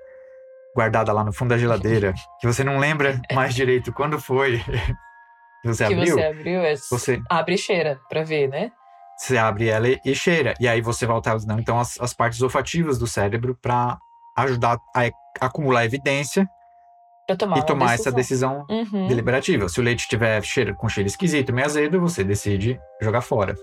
guardada 0.75 1.11
lá 1.11 1.23
no 1.23 1.33
fundo 1.33 1.49
da 1.49 1.57
geladeira, 1.57 2.13
que 2.39 2.45
você 2.45 2.63
não 2.63 2.77
lembra 2.77 3.19
mais 3.33 3.55
direito 3.55 3.91
quando 3.91 4.19
foi 4.19 4.59
que 5.63 5.67
você 5.67 5.87
que 5.87 5.93
abriu, 5.93 6.15
você 6.15 6.23
abriu, 6.23 6.61
é... 6.61 6.75
você, 6.75 7.21
abre 7.29 7.55
e 7.55 7.57
cheira 7.57 7.99
pra 8.07 8.23
ver, 8.23 8.47
né? 8.47 8.71
Você 9.23 9.37
abre 9.37 9.69
ela 9.69 9.87
e, 9.87 9.99
e 10.03 10.13
cheira. 10.13 10.53
E 10.59 10.67
aí 10.67 10.81
você 10.81 11.05
vai 11.05 11.17
usando 11.17 11.59
então 11.59 11.79
as, 11.79 11.99
as 11.99 12.13
partes 12.13 12.41
olfativas 12.41 12.97
do 12.97 13.07
cérebro 13.07 13.57
para 13.61 13.97
ajudar 14.37 14.77
a, 14.95 15.09
acumular 15.45 15.85
evidência 15.85 16.47
tomar 17.37 17.57
e 17.59 17.65
tomar 17.65 17.93
essa 17.93 18.11
decisão. 18.11 18.65
decisão 18.67 18.99
Uhum. 18.99 19.07
deliberativa. 19.07 19.69
Se 19.69 19.79
o 19.79 19.83
leite 19.83 20.07
tiver 20.09 20.41
cheiro, 20.43 20.75
com 20.75 20.89
cheiro 20.89 21.07
esquisito, 21.07 21.53
meio 21.53 21.65
azedo, 21.65 21.99
você 22.01 22.23
decide 22.23 22.77
jogar 23.01 23.21
fora. 23.21 23.55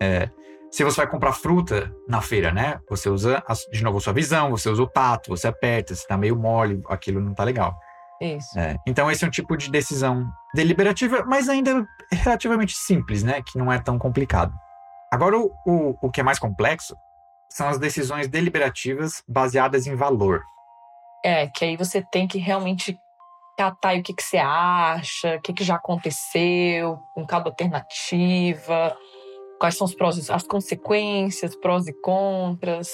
É, 0.00 0.30
se 0.70 0.84
você 0.84 0.98
vai 0.98 1.06
comprar 1.08 1.32
fruta 1.32 1.92
na 2.08 2.20
feira, 2.22 2.52
né? 2.52 2.78
Você 2.88 3.08
usa 3.10 3.42
as- 3.48 3.64
de 3.72 3.82
novo 3.82 3.98
a 3.98 4.00
sua 4.00 4.12
visão, 4.12 4.50
você 4.50 4.68
usa 4.70 4.82
o 4.82 4.86
tato, 4.86 5.30
você 5.30 5.48
aperta, 5.48 5.92
se 5.94 6.06
tá 6.06 6.16
meio 6.16 6.36
mole, 6.36 6.80
aquilo 6.88 7.20
não 7.20 7.34
tá 7.34 7.42
legal. 7.42 7.74
Isso. 8.22 8.56
É, 8.58 8.76
então 8.86 9.10
esse 9.10 9.24
é 9.24 9.26
um 9.26 9.30
tipo 9.30 9.56
de 9.56 9.70
decisão 9.70 10.24
deliberativa, 10.54 11.24
mas 11.26 11.48
ainda 11.48 11.84
relativamente 12.12 12.74
simples, 12.76 13.22
né? 13.24 13.42
Que 13.42 13.58
não 13.58 13.72
é 13.72 13.78
tão 13.80 13.98
complicado. 13.98 14.52
Agora 15.10 15.38
o, 15.38 15.52
o, 15.66 15.96
o 16.02 16.10
que 16.10 16.20
é 16.20 16.24
mais 16.24 16.38
complexo 16.38 16.96
são 17.50 17.68
as 17.68 17.78
decisões 17.78 18.28
deliberativas 18.28 19.22
baseadas 19.28 19.86
em 19.86 19.96
valor. 19.96 20.42
É, 21.24 21.48
que 21.48 21.64
aí 21.64 21.76
você 21.76 22.02
tem 22.10 22.28
que 22.28 22.38
realmente 22.38 22.98
catar 23.58 23.96
o 23.96 24.02
que, 24.02 24.14
que 24.14 24.22
você 24.22 24.38
acha, 24.38 25.36
o 25.36 25.40
que, 25.42 25.52
que 25.52 25.64
já 25.64 25.74
aconteceu 25.74 26.98
com 27.14 27.26
cada 27.26 27.50
alternativa, 27.50 28.96
quais 29.58 29.76
são 29.76 29.84
os 29.84 29.94
prós, 29.94 30.30
as 30.30 30.42
consequências, 30.44 31.54
prós 31.56 31.86
e 31.86 31.92
contras. 32.00 32.88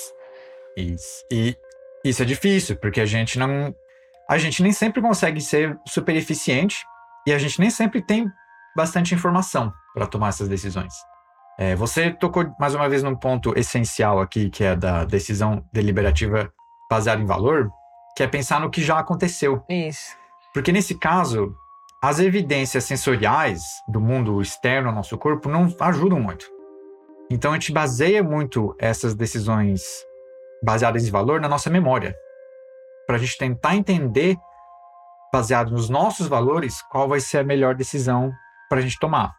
Isso. 0.76 1.24
E 1.30 1.56
isso 2.04 2.22
é 2.22 2.24
difícil, 2.24 2.76
porque 2.76 3.00
a 3.00 3.06
gente 3.06 3.38
não. 3.38 3.74
A 4.28 4.38
gente 4.38 4.60
nem 4.62 4.72
sempre 4.72 5.00
consegue 5.00 5.40
ser 5.40 5.78
super 5.86 6.16
eficiente 6.16 6.84
e 7.26 7.32
a 7.32 7.38
gente 7.38 7.60
nem 7.60 7.70
sempre 7.70 8.02
tem 8.02 8.26
bastante 8.76 9.14
informação 9.14 9.72
para 9.94 10.06
tomar 10.06 10.28
essas 10.28 10.48
decisões. 10.48 10.92
É, 11.58 11.74
você 11.74 12.10
tocou 12.10 12.54
mais 12.58 12.74
uma 12.74 12.88
vez 12.88 13.02
num 13.02 13.16
ponto 13.16 13.58
essencial 13.58 14.20
aqui, 14.20 14.50
que 14.50 14.62
é 14.62 14.76
da 14.76 15.04
decisão 15.04 15.64
deliberativa 15.72 16.52
baseada 16.90 17.22
em 17.22 17.26
valor, 17.26 17.70
que 18.14 18.22
é 18.22 18.26
pensar 18.26 18.60
no 18.60 18.70
que 18.70 18.82
já 18.82 18.98
aconteceu. 18.98 19.64
Isso. 19.68 20.14
Porque 20.52 20.70
nesse 20.70 20.94
caso, 20.98 21.54
as 22.02 22.18
evidências 22.18 22.84
sensoriais 22.84 23.62
do 23.88 24.00
mundo 24.00 24.40
externo 24.40 24.90
ao 24.90 24.94
nosso 24.94 25.16
corpo 25.16 25.48
não 25.48 25.74
ajudam 25.80 26.20
muito. 26.20 26.46
Então 27.30 27.52
a 27.52 27.54
gente 27.54 27.72
baseia 27.72 28.22
muito 28.22 28.74
essas 28.78 29.14
decisões 29.14 29.82
baseadas 30.62 31.06
em 31.06 31.10
valor 31.10 31.40
na 31.40 31.48
nossa 31.48 31.70
memória. 31.70 32.14
Para 33.06 33.16
a 33.16 33.18
gente 33.18 33.38
tentar 33.38 33.76
entender, 33.76 34.36
baseado 35.32 35.70
nos 35.70 35.88
nossos 35.88 36.28
valores, 36.28 36.82
qual 36.82 37.08
vai 37.08 37.20
ser 37.20 37.38
a 37.38 37.44
melhor 37.44 37.74
decisão 37.74 38.32
para 38.68 38.78
a 38.78 38.80
gente 38.80 38.98
tomar. 38.98 39.34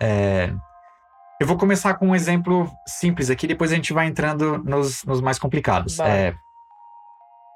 É, 0.00 0.52
Eu 1.40 1.46
vou 1.46 1.56
começar 1.56 1.94
com 1.94 2.08
um 2.08 2.14
exemplo 2.16 2.68
simples 2.86 3.30
aqui, 3.30 3.46
depois 3.46 3.70
a 3.70 3.76
gente 3.76 3.92
vai 3.92 4.06
entrando 4.06 4.58
nos, 4.58 5.04
nos 5.04 5.20
mais 5.20 5.38
complicados. 5.38 5.98
É, 6.00 6.34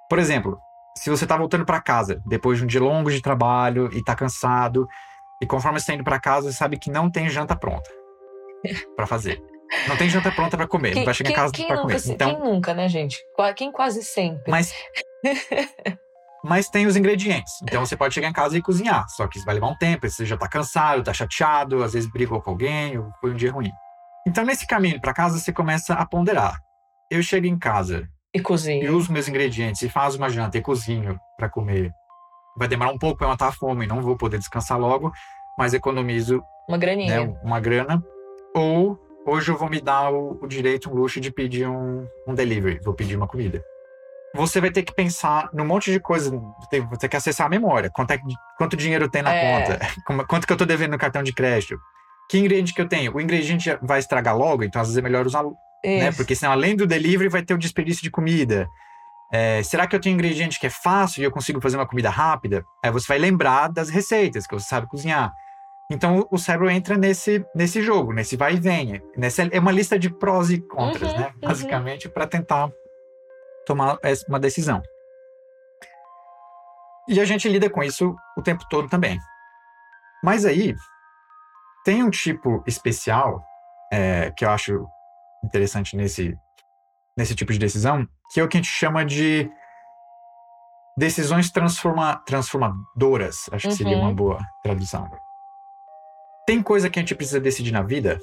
por 0.09 0.21
exemplo, 0.21 0.57
se 0.97 1.11
você 1.11 1.25
está 1.25 1.37
voltando 1.37 1.65
para 1.65 1.81
casa 1.81 2.23
depois 2.25 2.59
de 2.59 2.65
um 2.65 2.67
dia 2.67 2.81
longo 2.81 3.11
de 3.11 3.21
trabalho 3.21 3.91
e 3.93 3.99
está 3.99 4.15
cansado, 4.15 4.87
e 5.43 5.47
conforme 5.47 5.81
você 5.81 5.85
está 5.85 5.95
indo 5.95 6.05
para 6.05 6.21
casa, 6.21 6.53
você 6.53 6.57
sabe 6.57 6.79
que 6.79 6.91
não 6.91 7.11
tem 7.11 7.29
janta 7.29 7.57
pronta 7.57 7.91
para 8.95 9.07
fazer. 9.07 9.43
Não 9.89 9.97
tem 9.97 10.09
janta 10.09 10.31
pronta 10.31 10.57
para 10.57 10.69
comer, 10.69 10.95
não 10.95 11.05
vai 11.05 11.15
chegar 11.15 11.31
em 11.31 11.35
casa 11.35 11.53
quem 11.53 11.67
para 11.67 11.81
comer. 11.81 12.01
Então, 12.07 12.37
quem 12.37 12.45
nunca, 12.45 12.75
né, 12.75 12.89
gente? 12.89 13.19
Quem 13.57 13.73
quase 13.73 14.05
sempre. 14.05 14.51
mas 14.51 14.73
mas 16.45 16.69
tem 16.69 16.87
os 16.87 16.97
ingredientes. 16.97 17.53
Então 17.63 17.85
você 17.85 17.97
pode 17.97 18.15
chegar 18.15 18.29
em 18.29 18.33
casa 18.33 18.57
e 18.57 18.63
cozinhar, 18.63 19.09
só 19.09 19.27
que 19.27 19.37
isso 19.39 19.47
vai 19.47 19.55
levar 19.55 19.69
um 19.69 19.77
tempo, 19.77 20.09
você 20.09 20.25
já 20.27 20.37
tá 20.37 20.49
cansado, 20.49 21.03
tá 21.03 21.13
chateado, 21.13 21.83
às 21.83 21.93
vezes 21.93 22.11
brigou 22.11 22.41
com 22.41 22.51
alguém, 22.51 22.99
ou 22.99 23.11
foi 23.21 23.31
um 23.33 23.37
dia 23.37 23.53
ruim. 23.53 23.71
Então 24.27 24.45
nesse 24.45 24.67
caminho 24.67 25.01
para 25.01 25.13
casa 25.15 25.39
você 25.39 25.53
começa 25.53 25.95
a 25.95 26.07
ponderar. 26.07 26.59
Eu 27.11 27.23
chego 27.23 27.47
em 27.47 27.59
casa 27.59 28.09
E 28.35 28.39
e 28.39 28.41
cozinha. 28.43 28.91
uso 28.93 29.13
meus 29.13 29.29
ingredientes 29.29 29.83
e 29.83 29.89
faço 29.89 30.17
uma 30.19 30.29
janta 30.31 30.57
e 30.59 30.63
cozinho 30.63 31.19
para 31.37 31.49
comer. 31.49 31.93
Vai 32.57 32.69
demorar 32.69 32.91
um 32.93 32.99
pouco 32.99 33.19
para 33.19 33.29
matar 33.29 33.49
a 33.49 33.53
fome, 33.53 33.87
não 33.87 34.01
vou 34.03 34.17
poder 34.17 34.39
descansar 34.39 34.79
logo, 34.79 35.13
mas 35.59 35.75
economizo 35.75 36.43
Uma 36.69 36.79
graninha. 36.79 37.27
né, 37.27 37.35
uma 37.43 37.61
grana. 37.61 38.03
Ou 38.55 38.99
hoje 39.27 39.51
eu 39.51 39.57
vou 39.57 39.69
me 39.69 39.81
dar 39.81 40.11
o, 40.13 40.39
o 40.43 40.47
direito, 40.47 40.91
um 40.91 40.95
luxo 40.95 41.21
de 41.21 41.31
pedir 41.31 41.67
um, 41.69 42.07
um 42.27 42.35
delivery, 42.35 42.81
vou 42.85 42.95
pedir 42.95 43.17
uma 43.17 43.27
comida. 43.29 43.63
Você 44.35 44.61
vai 44.61 44.71
ter 44.71 44.83
que 44.83 44.95
pensar 44.95 45.49
num 45.53 45.65
monte 45.67 45.91
de 45.93 46.01
coisa, 46.01 46.31
tem- 46.71 46.81
você 46.87 47.01
tem 47.01 47.11
que 47.11 47.17
acessar 47.17 47.47
a 47.47 47.51
memória. 47.51 47.91
Quanto, 47.91 48.13
é 48.13 48.19
quanto 48.57 48.77
dinheiro 48.77 49.09
tem 49.09 49.21
na 49.23 49.33
É. 49.35 49.41
conta? 49.61 49.79
Quanto 50.29 50.47
que 50.47 50.53
eu 50.53 50.57
tô 50.57 50.65
devendo 50.65 50.93
no 50.93 50.99
cartão 50.99 51.23
de 51.23 51.33
crédito? 51.35 51.79
Que 52.31 52.39
ingrediente 52.39 52.73
que 52.73 52.81
eu 52.81 52.89
tenho? 52.89 53.15
O 53.15 53.21
ingrediente 53.21 53.77
vai 53.83 53.99
estragar 53.99 54.37
logo, 54.37 54.65
então 54.65 54.81
às 54.81 54.89
vezes 54.89 54.99
é 54.99 55.03
melhor 55.03 55.27
usar 55.27 55.43
né? 55.85 56.13
Porque 56.13 56.35
senão, 56.37 56.53
além 56.53 56.77
do 56.77 56.87
delivery, 56.87 57.29
vai 57.29 57.43
ter 57.43 57.53
o 57.55 57.59
desperdício 57.59 58.03
de 58.05 58.11
comida. 58.11 58.69
É, 59.33 59.63
será 59.65 59.87
que 59.87 59.97
eu 59.97 60.01
tenho 60.01 60.15
ingrediente 60.15 60.61
que 60.61 60.67
é 60.67 60.71
fácil 60.71 61.21
e 61.21 61.25
eu 61.25 61.31
consigo 61.31 61.61
fazer 61.61 61.77
uma 61.77 61.87
comida 61.89 62.09
rápida? 62.09 62.65
Aí 62.85 62.91
você 62.91 63.07
vai 63.09 63.19
lembrar 63.19 63.69
das 63.69 63.89
receitas 63.91 64.47
que 64.47 64.55
você 64.55 64.67
sabe 64.67 64.87
cozinhar. 64.87 65.33
Então 65.91 66.27
o- 66.31 66.39
cérebro 66.39 66.71
entra 66.71 66.97
nesse, 66.97 67.45
nesse 67.55 67.83
jogo, 67.83 68.13
nesse 68.13 68.37
vai 68.37 68.55
e 68.55 68.61
vem. 68.61 69.03
Nessa, 69.17 69.43
é 69.43 69.59
uma 69.59 69.73
lista 69.73 69.99
de 69.99 70.09
prós 70.09 70.51
e 70.51 70.61
contras, 70.61 71.13
Uhum, 71.13 71.19
né? 71.19 71.31
uhum. 71.43 71.49
Basicamente, 71.49 72.09
para 72.09 72.27
tentar 72.27 72.71
tomar 73.67 73.99
uma 74.29 74.41
decisão. 74.41 74.83
E 77.09 77.21
a 77.21 77.25
gente 77.25 77.49
lida 77.49 77.69
com 77.69 77.83
isso 77.83 78.15
o 78.37 78.43
tempo 78.43 78.65
todo 78.69 78.89
também. 78.89 79.19
Mas 80.23 80.45
aí, 80.45 80.75
tem 81.85 82.03
um 82.03 82.11
tipo 82.11 82.63
especial 82.67 83.45
é, 83.93 84.31
que 84.31 84.45
eu 84.45 84.51
acho 84.51 84.87
interessante 85.45 85.97
nesse, 85.97 86.39
nesse 87.17 87.35
tipo 87.35 87.53
de 87.53 87.59
decisão, 87.59 88.07
que 88.33 88.41
é 88.41 88.45
o 88.45 88.49
que 88.49 88.57
a 88.57 88.61
gente 88.61 88.71
chama 88.71 89.05
de 89.05 89.51
decisões 90.97 91.51
transforma, 91.51 92.17
transformadoras. 92.25 93.49
Acho 93.51 93.69
que 93.69 93.75
seria 93.75 93.97
Uhum. 93.97 94.03
uma 94.05 94.15
boa 94.15 94.39
tradução. 94.63 95.11
Tem 96.47 96.63
coisa 96.63 96.89
que 96.89 96.99
a 96.99 97.03
gente 97.03 97.15
precisa 97.15 97.41
decidir 97.41 97.73
na 97.73 97.83
vida 97.83 98.21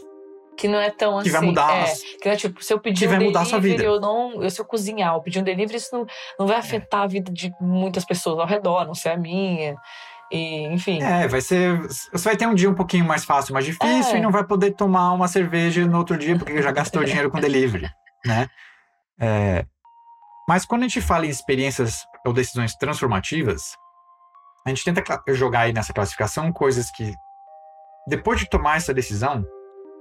Que 0.60 0.68
não 0.68 0.78
é 0.78 0.90
tão 0.92 1.14
que 1.14 1.30
assim. 1.30 1.32
vai 1.32 1.42
mudar. 1.42 1.88
É, 1.88 1.94
que 2.22 2.28
é 2.28 2.36
tipo, 2.36 2.62
se 2.62 2.74
eu 2.74 2.80
pedir 2.82 3.08
que 3.08 3.16
um 3.16 3.32
delivery, 3.32 3.82
eu 3.82 3.98
não. 3.98 4.44
Eu, 4.44 4.50
se 4.50 4.60
eu 4.60 4.66
cozinhar, 4.66 5.16
eu 5.16 5.22
pedir 5.22 5.40
um 5.40 5.44
delivery, 5.44 5.78
isso 5.78 5.90
não, 5.94 6.06
não 6.38 6.46
vai 6.46 6.58
afetar 6.58 7.04
a 7.04 7.08
vida 7.08 7.32
de 7.32 7.50
muitas 7.62 8.04
pessoas 8.04 8.38
ao 8.40 8.46
redor, 8.46 8.86
não 8.86 8.94
ser 8.94 9.10
a 9.10 9.18
minha. 9.18 9.78
E, 10.30 10.66
enfim. 10.68 11.02
É, 11.02 11.30
vai 11.30 11.40
ser. 11.40 11.80
Você 11.88 12.24
vai 12.24 12.36
ter 12.36 12.46
um 12.46 12.54
dia 12.54 12.70
um 12.70 12.76
pouquinho 12.76 13.06
mais 13.06 13.24
fácil, 13.24 13.54
mais 13.54 13.66
difícil, 13.66 14.16
É. 14.16 14.18
e 14.18 14.22
não 14.22 14.32
vai 14.32 14.44
poder 14.44 14.72
tomar 14.72 15.14
uma 15.14 15.30
cerveja 15.30 15.88
no 15.88 15.98
outro 15.98 16.18
dia 16.18 16.38
porque 16.38 16.62
já 16.62 16.74
gastou 16.74 17.06
dinheiro 17.06 17.32
com 17.32 17.40
delivery, 17.40 17.90
né? 18.26 18.48
É, 19.18 19.66
mas 20.48 20.66
quando 20.66 20.82
a 20.82 20.88
gente 20.90 21.00
fala 21.00 21.26
em 21.26 21.30
experiências 21.30 22.06
ou 22.26 22.34
decisões 22.34 22.76
transformativas, 22.76 23.62
a 24.66 24.70
gente 24.70 24.84
tenta 24.84 25.02
jogar 25.30 25.62
aí 25.62 25.74
nessa 25.74 25.94
classificação 25.94 26.52
coisas 26.52 26.92
que, 26.92 27.14
depois 28.08 28.42
de 28.42 28.50
tomar 28.50 28.76
essa 28.76 28.94
decisão, 28.94 29.46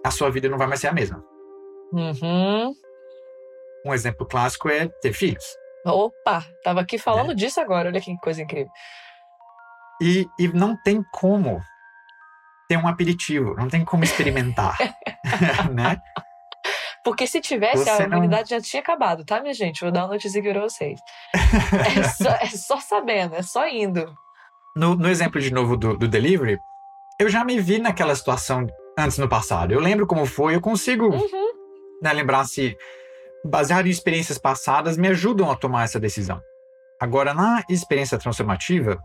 a 0.05 0.11
sua 0.11 0.31
vida 0.31 0.49
não 0.49 0.59
vai 0.59 0.67
mais 0.67 0.81
ser 0.81 0.89
a 0.89 0.93
mesma. 0.93 1.25
Uhum. 1.93 2.75
Um 3.85 3.95
exemplo 3.95 4.27
clássico 4.27 4.69
é 4.69 4.89
ter 5.01 5.13
filhos. 5.13 5.45
Opa, 5.85 6.45
tava 6.63 6.81
aqui 6.81 6.99
falando 6.99 7.33
é. 7.33 7.35
disso 7.35 7.61
agora, 7.61 7.89
olha 7.89 8.01
que 8.01 8.17
coisa 8.19 8.43
incrível. 8.43 8.71
E, 10.01 10.27
e 10.39 10.49
não 10.49 10.77
tem 10.83 11.03
como 11.13 11.61
ter 12.69 12.77
um 12.77 12.87
aperitivo, 12.87 13.55
não 13.55 13.69
tem 13.69 13.85
como 13.85 14.05
experimentar, 14.05 14.77
né? 15.73 16.01
Porque 17.03 17.27
se 17.27 17.41
tivesse, 17.41 17.85
Você 17.85 18.03
a 18.03 18.07
humanidade 18.07 18.51
não... 18.51 18.59
já 18.59 18.61
tinha 18.61 18.83
acabado, 18.83 19.25
tá, 19.25 19.41
minha 19.41 19.55
gente? 19.55 19.81
Vou 19.81 19.91
dar 19.91 20.03
uma 20.05 20.15
notícia 20.15 20.41
aqui 20.41 20.53
pra 20.53 20.61
vocês. 20.61 21.01
é, 21.97 22.03
só, 22.03 22.29
é, 22.29 22.47
só, 22.49 22.81
sabendo, 22.81 23.35
é 23.35 23.43
só 23.43 23.67
indo. 23.67 24.13
No, 24.77 24.95
no 24.95 25.09
exemplo 25.09 25.41
de 25.41 25.51
novo 25.51 25.77
do, 25.77 25.97
do 25.97 26.07
delivery, 26.07 26.61
eu 27.19 27.31
já 27.31 27.45
me 27.45 27.59
vi 27.61 27.79
naquela 27.79 28.15
situação 28.15 28.67
antes 28.99 29.17
no 29.17 29.29
passado. 29.29 29.73
Eu 29.73 29.79
lembro 29.79 30.07
como 30.07 30.27
foi, 30.27 30.57
eu 30.57 30.61
consigo 30.61 31.07
uhum. 31.07 31.53
né, 32.03 32.13
lembrar 32.13 32.45
se, 32.45 32.77
baseado 33.45 33.87
em 33.87 33.91
experiências 33.91 34.39
passadas, 34.39 34.97
me 34.97 35.07
ajudam 35.09 35.49
a 35.51 35.57
tomar 35.57 35.85
essa 35.85 36.01
decisão. 36.01 36.41
Agora, 37.01 37.33
na 37.33 37.63
experiência 37.71 38.19
transformativa, 38.19 39.01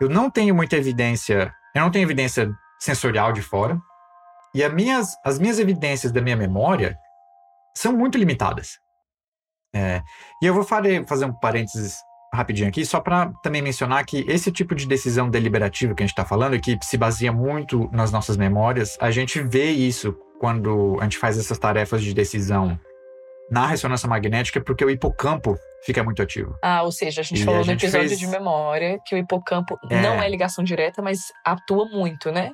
eu 0.00 0.08
não 0.08 0.30
tenho 0.30 0.54
muita 0.54 0.76
evidência, 0.76 1.52
eu 1.74 1.82
não 1.82 1.90
tenho 1.90 2.04
evidência 2.04 2.48
sensorial 2.78 3.32
de 3.32 3.42
fora, 3.42 3.76
e 4.54 4.62
as 4.62 4.72
minhas, 4.72 5.16
as 5.24 5.38
minhas 5.38 5.58
evidências 5.58 6.12
da 6.12 6.22
minha 6.22 6.36
memória 6.36 6.96
são 7.76 7.92
muito 7.92 8.16
limitadas. 8.16 8.78
É, 9.74 10.00
e 10.40 10.46
eu 10.46 10.54
vou 10.54 10.62
fazer, 10.62 11.04
fazer 11.08 11.24
um 11.24 11.32
parênteses 11.32 11.96
rapidinho 12.34 12.68
aqui, 12.68 12.84
só 12.84 13.00
para 13.00 13.32
também 13.42 13.62
mencionar 13.62 14.04
que 14.04 14.24
esse 14.28 14.50
tipo 14.50 14.74
de 14.74 14.86
decisão 14.86 15.28
deliberativa 15.30 15.94
que 15.94 16.02
a 16.02 16.06
gente 16.06 16.12
está 16.12 16.24
falando, 16.24 16.58
que 16.60 16.78
se 16.82 16.96
baseia 16.96 17.32
muito 17.32 17.88
nas 17.92 18.10
nossas 18.10 18.36
memórias, 18.36 18.96
a 19.00 19.10
gente 19.10 19.40
vê 19.40 19.70
isso 19.70 20.16
quando 20.38 20.96
a 21.00 21.04
gente 21.04 21.18
faz 21.18 21.38
essas 21.38 21.58
tarefas 21.58 22.02
de 22.02 22.12
decisão 22.12 22.78
na 23.50 23.66
ressonância 23.66 24.08
magnética, 24.08 24.60
porque 24.60 24.84
o 24.84 24.90
hipocampo 24.90 25.56
fica 25.84 26.02
muito 26.02 26.22
ativo. 26.22 26.56
Ah, 26.62 26.82
ou 26.82 26.90
seja, 26.90 27.20
a 27.20 27.24
gente 27.24 27.42
e 27.42 27.44
falou 27.44 27.60
a 27.60 27.64
no 27.64 27.72
episódio 27.72 28.08
fez... 28.08 28.18
de 28.18 28.26
memória 28.26 28.98
que 29.06 29.14
o 29.14 29.18
hipocampo 29.18 29.78
é... 29.90 30.00
não 30.00 30.22
é 30.22 30.28
ligação 30.28 30.64
direta, 30.64 31.02
mas 31.02 31.32
atua 31.44 31.86
muito, 31.86 32.32
né? 32.32 32.50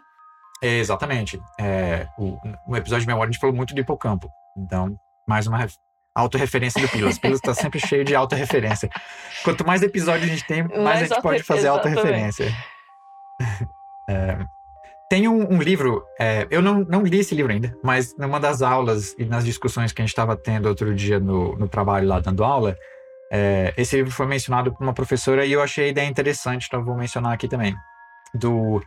É, 0.62 0.78
exatamente. 0.78 1.40
É, 1.58 2.06
o, 2.18 2.36
no 2.68 2.76
episódio 2.76 3.02
de 3.02 3.06
memória 3.06 3.30
a 3.30 3.32
gente 3.32 3.40
falou 3.40 3.56
muito 3.56 3.74
do 3.74 3.80
hipocampo. 3.80 4.28
Então, 4.58 4.94
mais 5.26 5.46
uma 5.46 5.56
autorreferência 6.14 6.80
do 6.80 6.88
Pilas. 6.88 7.18
Pilas 7.18 7.38
está 7.38 7.54
sempre 7.54 7.80
cheio 7.80 8.04
de 8.04 8.14
autorreferência. 8.14 8.90
Quanto 9.42 9.66
mais 9.66 9.82
episódios 9.82 10.30
a 10.30 10.34
gente 10.34 10.46
tem, 10.46 10.62
mais, 10.62 10.80
mais 10.80 11.02
a 11.02 11.06
gente 11.06 11.22
pode 11.22 11.42
fazer 11.42 11.68
autorreferência. 11.68 12.52
é, 14.08 14.38
tem 15.10 15.26
um, 15.26 15.54
um 15.54 15.60
livro, 15.60 16.04
é, 16.18 16.46
eu 16.50 16.62
não, 16.62 16.80
não 16.84 17.02
li 17.02 17.18
esse 17.18 17.34
livro 17.34 17.52
ainda, 17.52 17.76
mas 17.82 18.16
numa 18.16 18.38
das 18.38 18.62
aulas 18.62 19.14
e 19.18 19.24
nas 19.24 19.44
discussões 19.44 19.92
que 19.92 20.00
a 20.00 20.04
gente 20.04 20.12
estava 20.12 20.36
tendo 20.36 20.68
outro 20.68 20.94
dia 20.94 21.18
no, 21.18 21.56
no 21.56 21.68
trabalho 21.68 22.06
lá 22.06 22.20
dando 22.20 22.44
aula, 22.44 22.76
é, 23.32 23.72
esse 23.76 23.96
livro 23.96 24.12
foi 24.12 24.26
mencionado 24.26 24.72
por 24.72 24.82
uma 24.82 24.92
professora 24.92 25.44
e 25.44 25.52
eu 25.52 25.62
achei 25.62 25.86
a 25.86 25.88
ideia 25.88 26.08
interessante, 26.08 26.66
então 26.66 26.84
vou 26.84 26.96
mencionar 26.96 27.32
aqui 27.32 27.48
também. 27.48 27.74
Do 28.34 28.80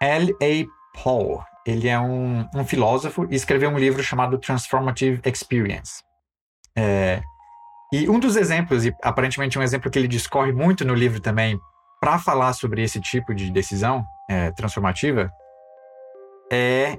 L.A. 0.00 0.66
Paul. 1.02 1.42
Ele 1.66 1.88
é 1.88 1.98
um, 1.98 2.48
um 2.54 2.64
filósofo 2.64 3.26
e 3.30 3.34
escreveu 3.34 3.68
um 3.70 3.78
livro 3.78 4.02
chamado 4.02 4.38
Transformative 4.38 5.20
Experience. 5.24 6.02
É, 6.78 7.22
e 7.92 8.08
um 8.08 8.18
dos 8.18 8.36
exemplos, 8.36 8.84
e 8.84 8.94
aparentemente 9.02 9.58
um 9.58 9.62
exemplo 9.62 9.90
que 9.90 9.98
ele 9.98 10.08
discorre 10.08 10.52
muito 10.52 10.84
no 10.84 10.94
livro 10.94 11.20
também, 11.20 11.58
para 12.00 12.18
falar 12.18 12.52
sobre 12.52 12.82
esse 12.82 13.00
tipo 13.00 13.34
de 13.34 13.50
decisão 13.50 14.04
é, 14.28 14.50
transformativa, 14.52 15.30
é 16.52 16.96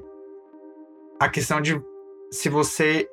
a 1.20 1.30
questão 1.30 1.62
de 1.62 1.80
se 2.32 2.50
você 2.50 3.08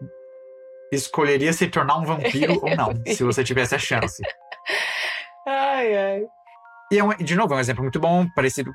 escolheria 0.92 1.52
se 1.52 1.66
tornar 1.68 1.98
um 1.98 2.04
vampiro 2.04 2.58
ou 2.62 2.76
não, 2.76 2.92
se 3.06 3.22
você 3.22 3.42
tivesse 3.44 3.74
a 3.74 3.78
chance. 3.78 4.22
Ai, 5.46 5.96
ai. 5.96 6.22
E, 6.92 6.98
é 6.98 7.04
um, 7.04 7.10
de 7.10 7.34
novo, 7.34 7.54
é 7.54 7.56
um 7.56 7.60
exemplo 7.60 7.82
muito 7.82 7.98
bom, 7.98 8.28
parecido 8.34 8.72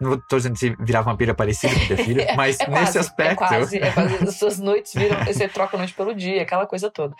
não 0.00 0.14
estou 0.14 0.38
dizendo 0.38 0.56
se 0.56 0.76
virar 0.80 1.02
vampiro 1.02 1.30
é 1.30 1.34
parecido 1.34 1.74
com 1.74 1.96
filho, 2.02 2.20
é 2.26 2.34
mas 2.36 2.58
é 2.60 2.68
nesse 2.68 2.98
aspecto. 2.98 3.44
É 3.44 3.48
quase, 3.48 3.78
é 3.78 3.90
quase. 3.90 4.24
As 4.24 4.36
suas 4.36 4.58
noites 4.58 4.92
viram. 4.94 5.22
Você 5.24 5.48
troca 5.48 5.76
a 5.76 5.78
noite 5.78 5.94
pelo 5.94 6.14
dia, 6.14 6.42
aquela 6.42 6.66
coisa 6.66 6.90
toda. 6.90 7.14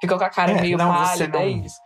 Fica 0.00 0.18
com 0.18 0.24
a 0.24 0.30
cara 0.30 0.52
é, 0.52 0.60
meio 0.60 0.76
não, 0.76 0.92
pálida, 0.92 1.28
não, 1.28 1.40
é 1.40 1.48
isso. 1.48 1.76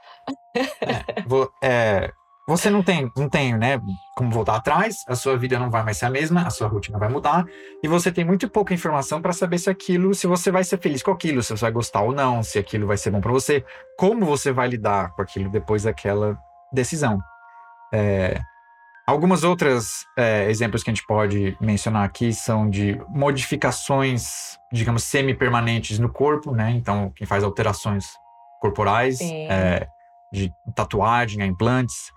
É, 0.57 1.23
vou, 1.27 1.51
é, 1.63 2.11
você 2.49 2.71
não 2.71 2.81
tem, 2.81 3.11
não 3.17 3.29
tem, 3.29 3.57
né, 3.59 3.81
como 4.17 4.31
voltar 4.31 4.55
atrás, 4.55 5.05
a 5.09 5.17
sua 5.17 5.37
vida 5.37 5.59
não 5.59 5.69
vai 5.69 5.83
mais 5.83 5.97
ser 5.97 6.07
a 6.07 6.11
mesma, 6.11 6.47
a 6.47 6.51
sua 6.51 6.69
rotina 6.69 6.97
vai 6.97 7.09
mudar, 7.09 7.45
e 7.83 7.89
você 7.89 8.13
tem 8.13 8.25
muito 8.25 8.49
pouca 8.49 8.73
informação 8.73 9.21
para 9.21 9.33
saber 9.33 9.59
se 9.59 9.69
aquilo, 9.69 10.15
se 10.15 10.29
você 10.29 10.51
vai 10.53 10.63
ser 10.63 10.79
feliz 10.79 11.03
com 11.03 11.11
aquilo, 11.11 11.43
se 11.43 11.51
você 11.51 11.63
vai 11.63 11.73
gostar 11.73 12.03
ou 12.03 12.13
não, 12.13 12.45
se 12.45 12.57
aquilo 12.57 12.87
vai 12.87 12.97
ser 12.97 13.11
bom 13.11 13.21
para 13.21 13.33
você, 13.33 13.65
como 13.99 14.25
você 14.25 14.53
vai 14.53 14.69
lidar 14.69 15.11
com 15.11 15.23
aquilo 15.23 15.51
depois 15.51 15.83
daquela 15.83 16.39
decisão. 16.73 17.19
É, 17.93 18.41
Algumas 19.07 19.45
outras 19.45 20.05
é, 20.19 20.51
exemplos 20.51 20.83
que 20.83 20.91
a 20.91 20.93
gente 20.93 21.07
pode 21.07 21.57
mencionar 21.61 22.05
aqui 22.05 22.33
são 22.33 22.69
de 22.69 23.01
modificações, 23.09 24.59
digamos, 24.73 25.05
semi-permanentes 25.05 26.01
no 26.01 26.09
corpo, 26.09 26.53
né? 26.53 26.73
Então, 26.73 27.13
quem 27.15 27.25
faz 27.25 27.45
alterações 27.45 28.07
corporais, 28.61 29.21
é, 29.21 29.87
de 30.33 30.53
tatuagem 30.75 31.41
a 31.41 31.47
implantes, 31.47 32.11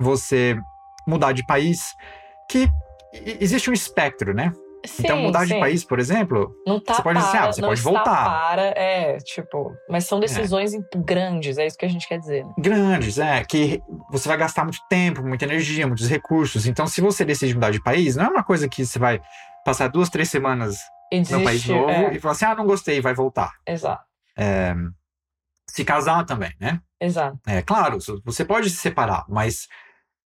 você 0.00 0.56
mudar 1.04 1.32
de 1.32 1.44
país, 1.44 1.92
que 2.48 2.70
existe 3.12 3.68
um 3.68 3.72
espectro, 3.72 4.32
né? 4.32 4.52
Sim, 4.84 5.02
então, 5.04 5.18
mudar 5.18 5.46
sim. 5.46 5.54
de 5.54 5.60
país, 5.60 5.84
por 5.84 6.00
exemplo, 6.00 6.54
não 6.66 6.80
tá 6.80 6.94
você 6.94 7.02
pode 7.02 7.18
para, 7.18 7.26
dizer, 7.26 7.38
ah, 7.38 7.52
você 7.52 7.60
pode 7.60 7.80
voltar. 7.80 8.24
Para, 8.24 8.62
é, 8.62 9.18
tipo, 9.18 9.72
mas 9.88 10.06
são 10.06 10.18
decisões 10.18 10.74
é. 10.74 10.78
grandes, 10.96 11.56
é 11.56 11.66
isso 11.66 11.78
que 11.78 11.84
a 11.84 11.88
gente 11.88 12.08
quer 12.08 12.18
dizer. 12.18 12.44
Né? 12.44 12.52
Grandes, 12.58 13.18
é, 13.18 13.44
que 13.44 13.80
você 14.10 14.28
vai 14.28 14.36
gastar 14.36 14.64
muito 14.64 14.80
tempo, 14.88 15.22
muita 15.22 15.44
energia, 15.44 15.86
muitos 15.86 16.08
recursos. 16.08 16.66
Então, 16.66 16.86
se 16.86 17.00
você 17.00 17.24
decide 17.24 17.54
mudar 17.54 17.70
de 17.70 17.82
país, 17.82 18.16
não 18.16 18.24
é 18.24 18.28
uma 18.28 18.42
coisa 18.42 18.68
que 18.68 18.84
você 18.84 18.98
vai 18.98 19.20
passar 19.64 19.88
duas, 19.88 20.10
três 20.10 20.28
semanas 20.28 20.76
Existe, 21.12 21.34
no 21.34 21.44
país 21.44 21.66
novo 21.66 21.90
é. 21.90 22.14
e 22.14 22.18
falar 22.18 22.32
assim, 22.32 22.44
ah, 22.44 22.54
não 22.54 22.66
gostei, 22.66 23.00
vai 23.00 23.14
voltar. 23.14 23.52
Exato. 23.66 24.02
É, 24.36 24.74
se 25.68 25.84
casar 25.84 26.24
também, 26.24 26.52
né? 26.60 26.80
Exato. 27.00 27.38
É 27.46 27.62
claro, 27.62 27.98
você 28.24 28.44
pode 28.44 28.68
se 28.70 28.76
separar, 28.76 29.24
mas 29.28 29.68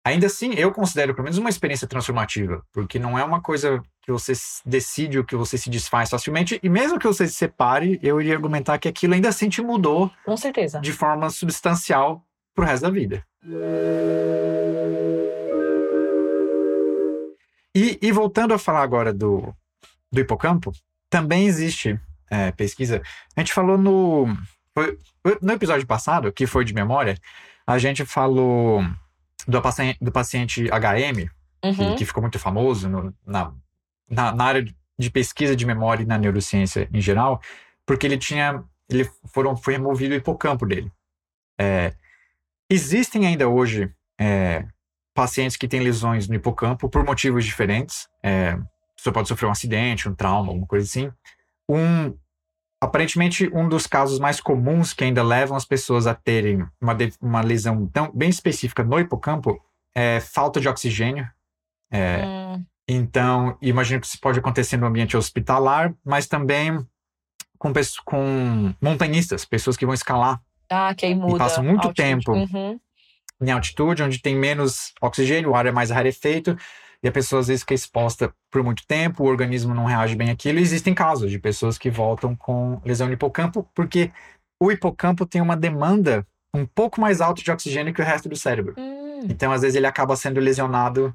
ainda 0.06 0.28
assim 0.28 0.54
eu 0.54 0.70
considero 0.70 1.14
pelo 1.14 1.24
menos 1.24 1.36
uma 1.36 1.50
experiência 1.50 1.86
transformativa, 1.88 2.62
porque 2.72 2.96
não 2.96 3.18
é 3.18 3.24
uma 3.24 3.42
coisa 3.42 3.82
que 4.00 4.12
você 4.12 4.32
decide 4.64 5.18
o 5.18 5.24
que 5.24 5.34
você 5.34 5.58
se 5.58 5.68
desfaz 5.68 6.08
facilmente, 6.08 6.60
e 6.62 6.68
mesmo 6.68 6.96
que 6.96 7.06
você 7.08 7.26
se 7.26 7.34
separe, 7.34 7.98
eu 8.00 8.20
iria 8.20 8.34
argumentar 8.34 8.78
que 8.78 8.86
aquilo 8.86 9.14
ainda 9.14 9.28
assim 9.28 9.48
te 9.48 9.60
mudou. 9.60 10.08
Com 10.24 10.36
certeza. 10.36 10.80
De 10.80 10.92
forma 10.92 11.28
substancial 11.28 12.24
pro 12.54 12.64
resto 12.64 12.84
da 12.84 12.90
vida. 12.90 13.26
E, 17.74 17.98
e 18.00 18.12
voltando 18.12 18.54
a 18.54 18.58
falar 18.58 18.82
agora 18.82 19.12
do, 19.12 19.52
do 20.12 20.20
hipocampo, 20.20 20.72
também 21.10 21.46
existe 21.46 21.98
é, 22.30 22.52
pesquisa. 22.52 23.02
A 23.34 23.40
gente 23.40 23.52
falou 23.52 23.76
no, 23.76 24.26
no 25.42 25.52
episódio 25.52 25.84
passado, 25.84 26.32
que 26.32 26.46
foi 26.46 26.64
de 26.64 26.72
memória, 26.72 27.18
a 27.66 27.76
gente 27.76 28.04
falou 28.04 28.84
do 29.46 29.62
paciente, 29.62 29.98
do 30.00 30.12
paciente 30.12 30.64
HM, 30.64 31.30
uhum. 31.64 31.74
que, 31.74 31.94
que, 31.96 32.04
ficou 32.04 32.22
muito 32.22 32.38
famoso 32.38 32.88
no, 32.88 33.14
na, 33.24 33.52
na, 34.08 34.32
na, 34.32 34.44
área 34.44 34.64
de 34.98 35.10
pesquisa 35.10 35.54
de 35.54 35.66
memória 35.66 36.02
e 36.02 36.06
na 36.06 36.18
neurociência 36.18 36.88
em 36.92 37.00
geral, 37.00 37.40
porque 37.84 38.06
ele 38.06 38.18
tinha. 38.18 38.62
Ele 38.88 39.08
foram, 39.32 39.56
foi 39.56 39.74
removido 39.74 40.14
o 40.14 40.16
hipocampo 40.16 40.64
dele. 40.64 40.90
É, 41.58 41.92
existem 42.70 43.26
ainda 43.26 43.48
hoje 43.48 43.92
é, 44.18 44.64
pacientes 45.12 45.56
que 45.56 45.66
têm 45.66 45.80
lesões 45.80 46.28
no 46.28 46.34
hipocampo 46.34 46.88
por 46.88 47.04
motivos 47.04 47.44
diferentes. 47.44 48.08
É, 48.22 48.56
pessoa 48.96 49.12
pode 49.12 49.28
sofrer 49.28 49.46
um 49.46 49.52
acidente, 49.52 50.08
um 50.08 50.14
trauma, 50.14 50.48
alguma 50.48 50.66
coisa 50.66 50.84
assim. 50.84 51.12
Um, 51.68 52.16
aparentemente, 52.86 53.50
um 53.52 53.68
dos 53.68 53.86
casos 53.86 54.18
mais 54.18 54.40
comuns 54.40 54.92
que 54.92 55.04
ainda 55.04 55.22
levam 55.22 55.56
as 55.56 55.64
pessoas 55.64 56.06
a 56.06 56.14
terem 56.14 56.66
uma, 56.80 56.96
uma 57.20 57.40
lesão 57.40 57.86
tão, 57.86 58.10
bem 58.12 58.28
específica 58.28 58.82
no 58.82 58.98
hipocampo 58.98 59.60
é 59.94 60.20
falta 60.20 60.60
de 60.60 60.68
oxigênio. 60.68 61.28
É, 61.90 62.24
hum. 62.24 62.64
Então, 62.88 63.56
imagino 63.60 64.00
que 64.00 64.06
isso 64.06 64.20
pode 64.20 64.38
acontecer 64.38 64.76
no 64.76 64.86
ambiente 64.86 65.16
hospitalar, 65.16 65.92
mas 66.04 66.26
também 66.26 66.86
com, 67.58 67.72
com 68.04 68.74
montanhistas, 68.80 69.44
pessoas 69.44 69.76
que 69.76 69.84
vão 69.84 69.94
escalar. 69.94 70.40
Ah, 70.70 70.94
que 70.94 71.06
aí 71.06 71.14
muda. 71.14 71.34
E 71.34 71.38
passam 71.38 71.64
muito 71.64 71.92
tempo 71.92 72.32
uhum. 72.32 72.78
em 73.40 73.50
altitude, 73.50 74.02
onde 74.02 74.20
tem 74.20 74.36
menos 74.36 74.92
oxigênio, 75.00 75.50
o 75.50 75.54
ar 75.56 75.66
é 75.66 75.72
mais 75.72 75.90
rarefeito, 75.90 76.56
e 77.02 77.08
a 77.08 77.12
pessoa 77.12 77.40
às 77.40 77.48
vezes 77.48 77.62
fica 77.62 77.74
exposta 77.74 78.32
por 78.50 78.62
muito 78.62 78.86
tempo, 78.86 79.22
o 79.22 79.26
organismo 79.26 79.74
não 79.74 79.84
reage 79.84 80.16
bem 80.16 80.30
àquilo. 80.30 80.58
E 80.58 80.62
existem 80.62 80.94
casos 80.94 81.30
de 81.30 81.38
pessoas 81.38 81.78
que 81.78 81.90
voltam 81.90 82.34
com 82.34 82.80
lesão 82.84 83.06
no 83.06 83.12
hipocampo, 83.12 83.68
porque 83.74 84.10
o 84.60 84.72
hipocampo 84.72 85.26
tem 85.26 85.40
uma 85.40 85.56
demanda 85.56 86.26
um 86.54 86.66
pouco 86.66 87.00
mais 87.00 87.20
alta 87.20 87.42
de 87.42 87.50
oxigênio 87.50 87.92
que 87.92 88.00
o 88.00 88.04
resto 88.04 88.28
do 88.28 88.36
cérebro. 88.36 88.74
Hum. 88.78 89.20
Então, 89.28 89.52
às 89.52 89.60
vezes, 89.60 89.76
ele 89.76 89.86
acaba 89.86 90.16
sendo 90.16 90.40
lesionado 90.40 91.14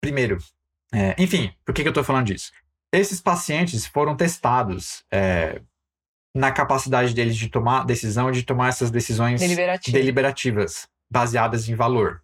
primeiro. 0.00 0.38
É, 0.92 1.14
enfim, 1.18 1.52
por 1.64 1.74
que, 1.74 1.82
que 1.82 1.88
eu 1.88 1.90
estou 1.92 2.04
falando 2.04 2.26
disso? 2.26 2.52
Esses 2.92 3.20
pacientes 3.20 3.86
foram 3.86 4.14
testados 4.14 5.04
é, 5.10 5.60
na 6.34 6.52
capacidade 6.52 7.14
deles 7.14 7.36
de 7.36 7.48
tomar 7.48 7.84
decisão, 7.84 8.30
de 8.30 8.42
tomar 8.42 8.68
essas 8.68 8.90
decisões 8.90 9.40
Deliberativo. 9.40 9.96
deliberativas, 9.96 10.88
baseadas 11.10 11.68
em 11.68 11.74
valor. 11.74 12.22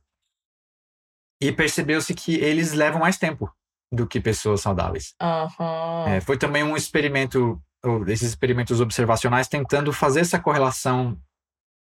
E 1.40 1.50
percebeu-se 1.52 2.14
que 2.14 2.34
eles 2.36 2.72
levam 2.72 3.00
mais 3.00 3.16
tempo 3.18 3.50
do 3.92 4.06
que 4.06 4.20
pessoas 4.20 4.60
saudáveis. 4.60 5.14
Aham. 5.20 6.04
É, 6.08 6.20
foi 6.20 6.36
também 6.38 6.62
um 6.62 6.76
experimento, 6.76 7.60
esses 8.08 8.28
experimentos 8.28 8.80
observacionais, 8.80 9.48
tentando 9.48 9.92
fazer 9.92 10.20
essa 10.20 10.38
correlação 10.38 11.18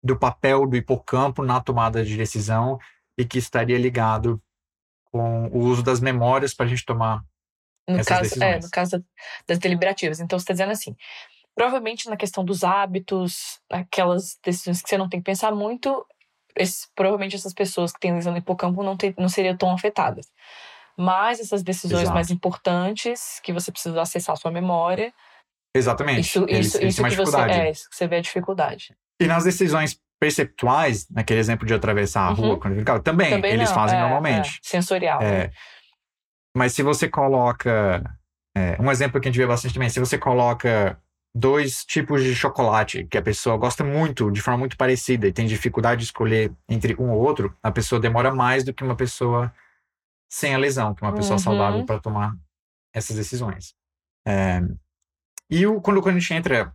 do 0.03 0.17
papel 0.17 0.67
do 0.67 0.75
hipocampo 0.75 1.43
na 1.43 1.61
tomada 1.61 2.03
de 2.03 2.17
decisão 2.17 2.77
e 3.17 3.23
que 3.23 3.37
estaria 3.37 3.77
ligado 3.77 4.41
com 5.11 5.47
o 5.47 5.59
uso 5.59 5.83
das 5.83 5.99
memórias 5.99 6.53
para 6.53 6.65
a 6.65 6.69
gente 6.69 6.83
tomar 6.83 7.23
No 7.87 7.95
essas 7.99 8.07
caso, 8.07 8.19
é, 8.21 8.23
decisões. 8.23 8.63
no 8.65 8.69
caso 8.71 8.91
da- 8.97 9.03
das 9.47 9.59
deliberativas. 9.59 10.19
Então, 10.19 10.37
você 10.37 10.43
está 10.43 10.53
dizendo 10.53 10.71
assim, 10.71 10.95
provavelmente 11.55 12.09
na 12.09 12.17
questão 12.17 12.43
dos 12.43 12.63
hábitos, 12.63 13.61
aquelas 13.71 14.37
decisões 14.43 14.81
que 14.81 14.89
você 14.89 14.97
não 14.97 15.07
tem 15.07 15.19
que 15.21 15.25
pensar 15.25 15.53
muito, 15.53 16.05
esse- 16.57 16.87
provavelmente 16.95 17.35
essas 17.35 17.53
pessoas 17.53 17.91
que 17.93 17.99
têm 17.99 18.13
lesão 18.13 18.31
no 18.31 18.37
hipocampo 18.39 18.83
não, 18.83 18.95
tem- 18.97 19.13
não 19.17 19.29
seriam 19.29 19.55
tão 19.57 19.71
afetadas. 19.71 20.27
Mas 20.97 21.39
essas 21.39 21.63
decisões 21.63 22.01
Exato. 22.03 22.13
mais 22.13 22.29
importantes, 22.29 23.39
que 23.43 23.51
você 23.53 23.71
precisa 23.71 24.01
acessar 24.01 24.33
a 24.33 24.35
sua 24.37 24.51
memória, 24.51 25.11
Exatamente. 25.75 26.21
isso, 26.21 26.45
eles, 26.47 26.67
isso, 26.67 26.77
eles 26.77 26.93
isso 26.93 27.03
que 27.03 27.09
você, 27.09 27.15
dificuldade. 27.15 27.59
é, 27.59 27.71
isso 27.71 27.89
que 27.89 27.95
você 27.95 28.07
vê 28.07 28.15
a 28.17 28.21
dificuldade. 28.21 28.95
E 29.19 29.25
nas 29.25 29.43
decisões 29.43 29.99
perceptuais, 30.19 31.07
naquele 31.09 31.39
exemplo 31.39 31.65
de 31.65 31.73
atravessar 31.73 32.27
a 32.27 32.29
Uhum. 32.29 32.35
rua 32.35 32.59
quando 32.59 33.01
também, 33.01 33.29
Também 33.31 33.53
eles 33.53 33.69
não, 33.69 33.75
fazem 33.75 33.97
é, 33.97 34.01
normalmente. 34.01 34.59
é, 34.63 34.67
sensorial. 34.67 35.21
É. 35.21 35.51
Mas 36.55 36.73
se 36.73 36.83
você 36.83 37.09
coloca. 37.09 38.03
é, 38.55 38.77
um 38.79 38.91
exemplo 38.91 39.19
que 39.19 39.27
a 39.27 39.31
gente 39.31 39.39
vê 39.41 39.47
bastante 39.47 39.73
também, 39.73 39.89
se 39.89 39.99
você 39.99 40.15
coloca 40.15 41.01
dois 41.35 41.83
tipos 41.83 42.23
de 42.23 42.35
chocolate 42.35 43.05
que 43.05 43.17
a 43.17 43.21
pessoa 43.21 43.57
gosta 43.57 43.83
muito, 43.83 44.29
de 44.29 44.41
forma 44.41 44.59
muito 44.59 44.77
parecida, 44.77 45.27
e 45.27 45.33
tem 45.33 45.47
dificuldade 45.47 45.99
de 45.99 46.05
escolher 46.05 46.53
entre 46.69 46.95
um 46.99 47.09
ou 47.11 47.19
outro, 47.19 47.55
a 47.61 47.71
pessoa 47.71 47.99
demora 47.99 48.33
mais 48.33 48.63
do 48.63 48.73
que 48.73 48.83
uma 48.83 48.95
pessoa 48.95 49.53
sem 50.29 50.53
a 50.53 50.57
lesão, 50.57 50.93
que 50.93 51.03
é 51.03 51.07
uma 51.07 51.15
pessoa 51.15 51.35
Uhum. 51.37 51.43
saudável 51.43 51.85
para 51.85 51.99
tomar 51.99 52.35
essas 52.93 53.15
decisões. 53.15 53.75
É, 54.27 54.61
e 55.49 55.65
o, 55.65 55.81
quando, 55.81 56.01
quando 56.01 56.17
a 56.17 56.19
gente 56.19 56.33
entra 56.33 56.73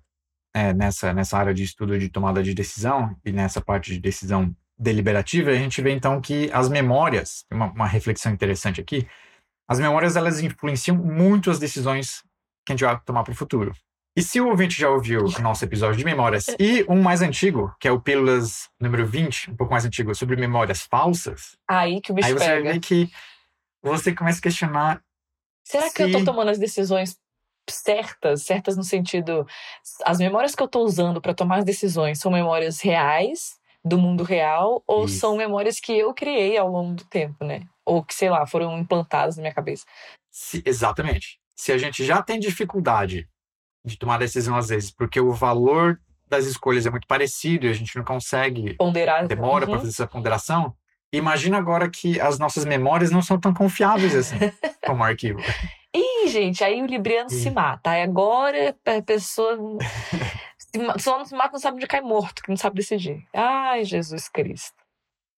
é, 0.55 0.73
nessa, 0.75 1.12
nessa 1.12 1.38
área 1.38 1.55
de 1.55 1.62
estudo 1.62 1.99
de 1.99 2.09
tomada 2.09 2.42
de 2.42 2.55
decisão 2.55 3.16
e 3.25 3.33
nessa 3.33 3.61
parte 3.61 3.92
de 3.92 4.01
decisão 4.01 4.55
deliberativa, 4.79 5.51
a 5.51 5.55
gente 5.55 5.81
vê 5.83 5.90
então 5.92 6.21
que 6.21 6.51
as 6.53 6.68
memórias, 6.68 7.44
uma, 7.51 7.66
uma 7.73 7.87
reflexão 7.87 8.33
interessante 8.33 8.81
aqui, 8.81 9.09
as 9.68 9.79
memórias 9.79 10.16
elas 10.16 10.40
influenciam 10.40 10.97
muito 10.97 11.51
as 11.51 11.59
decisões 11.59 12.23
que 12.64 12.73
a 12.73 12.77
gente 12.77 12.85
vai 12.85 13.01
tomar 13.01 13.23
para 13.23 13.33
o 13.33 13.37
futuro. 13.37 13.75
E 14.19 14.23
se 14.23 14.41
o 14.41 14.49
ouvinte 14.49 14.81
já 14.81 14.89
ouviu 14.91 15.21
o 15.25 15.43
nosso 15.43 15.65
episódio 15.65 15.97
de 15.97 16.05
memórias 16.05 16.47
e 16.59 16.85
um 16.89 17.01
mais 17.01 17.23
antigo, 17.23 17.75
que 17.81 17.87
é 17.87 17.93
o 17.93 18.01
Pílulas 18.01 18.69
número 18.81 19.07
20, 19.07 19.51
um 19.51 19.57
pouco 19.57 19.73
mais 19.73 19.85
antigo, 19.85 20.15
sobre 20.15 20.37
memórias 20.37 20.83
falsas, 20.83 21.57
Aí 21.69 22.01
que 22.01 22.11
o 22.11 22.15
bicho 22.15 22.27
aí 22.29 22.33
você 22.35 22.39
vai 22.39 22.57
pega. 22.57 22.73
ver 22.73 22.81
que 22.81 23.11
você 23.83 24.15
começa 24.15 24.39
a 24.39 24.43
questionar 24.43 25.03
Será 25.65 25.91
que 25.91 26.03
eu 26.03 26.11
tô 26.13 26.19
se- 26.21 26.25
tomando 26.25 26.51
as 26.51 26.59
decisões 26.59 27.17
certas? 27.69 28.43
Certas 28.45 28.77
no 28.77 28.83
sentido. 28.83 29.47
As 30.05 30.19
memórias 30.19 30.55
que 30.55 30.63
eu 30.63 30.69
tô 30.69 30.81
usando 30.83 31.21
para 31.21 31.35
tomar 31.35 31.59
as 31.59 31.65
decisões 31.65 32.19
são 32.19 32.33
memórias 32.33 32.81
reais, 32.81 33.57
do 33.85 33.99
mundo 33.99 34.25
real, 34.25 34.83
ou 34.87 35.05
Isso. 35.05 35.19
são 35.21 35.37
memórias 35.37 35.79
que 35.79 35.93
eu 35.93 36.13
criei 36.13 36.57
ao 36.59 36.69
longo 36.69 36.95
do 36.95 37.05
tempo, 37.05 37.45
né? 37.45 37.61
Ou 37.85 38.03
que, 38.03 38.15
sei 38.15 38.29
lá, 38.31 38.47
foram 38.47 38.79
implantadas 38.79 39.37
na 39.37 39.43
minha 39.43 39.55
cabeça. 39.55 39.85
se- 40.31 40.63
exatamente. 40.67 41.39
Se 41.57 41.73
a 41.73 41.79
gente 41.79 42.05
já 42.05 42.23
tem 42.23 42.39
dificuldade 42.41 43.29
de 43.88 43.98
tomar 43.98 44.18
decisão 44.18 44.57
às 44.57 44.68
vezes, 44.68 44.90
porque 44.90 45.20
o 45.20 45.33
valor 45.33 45.98
das 46.29 46.44
escolhas 46.44 46.87
é 46.87 46.90
muito 46.90 47.07
parecido 47.07 47.66
e 47.66 47.70
a 47.70 47.72
gente 47.72 47.96
não 47.96 48.05
consegue 48.05 48.74
Ponderar. 48.74 49.27
demora 49.27 49.64
Uhum. 49.64 49.70
para 49.72 49.81
fazer 49.81 49.90
essa 49.92 50.07
ponderação. 50.07 50.74
Imagina 51.12 51.57
agora 51.57 51.88
que 51.90 52.20
as 52.20 52.38
nossas 52.38 52.64
memórias 52.66 53.11
não 53.11 53.22
são 53.22 53.40
tão 53.40 53.55
confiáveis 53.55 54.14
assim 54.14 54.37
como 54.85 55.03
arquivo. 55.03 55.40
Ih, 55.96 56.29
gente, 56.29 56.62
aí 56.62 56.83
o 56.83 56.87
Libriano 56.87 57.31
se 57.31 57.51
mata. 57.51 57.90
Aí 57.92 58.03
agora 58.03 58.77
a 58.87 59.03
pessoa 59.03 59.57
só 60.98 61.18
não 61.18 61.24
se 61.24 61.35
mata, 61.35 61.53
não 61.53 61.59
sabe 61.61 61.77
onde 61.79 61.87
cai 61.87 62.01
morto, 62.03 62.42
que 62.42 62.51
não 62.51 62.57
sabe 62.57 62.77
decidir. 62.77 63.24
Ai, 63.35 63.85
Jesus 63.85 64.29
Cristo. 64.29 64.77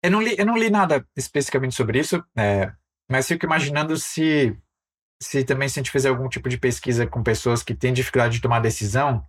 Eu 0.02 0.10
não 0.10 0.20
li, 0.20 0.34
eu 0.36 0.46
não 0.46 0.56
li 0.56 0.70
nada 0.70 1.06
especificamente 1.16 1.74
sobre 1.74 2.00
isso, 2.00 2.24
é, 2.36 2.72
mas 3.08 3.28
fico 3.28 3.44
imaginando 3.44 3.96
se, 3.96 4.56
se 5.22 5.44
também 5.44 5.68
se 5.68 5.78
a 5.78 5.82
gente 5.82 5.90
fizer 5.90 6.08
algum 6.08 6.28
tipo 6.28 6.48
de 6.48 6.56
pesquisa 6.58 7.06
com 7.06 7.22
pessoas 7.22 7.62
que 7.62 7.74
têm 7.74 7.92
dificuldade 7.92 8.34
de 8.34 8.40
tomar 8.40 8.60
decisão, 8.60 9.24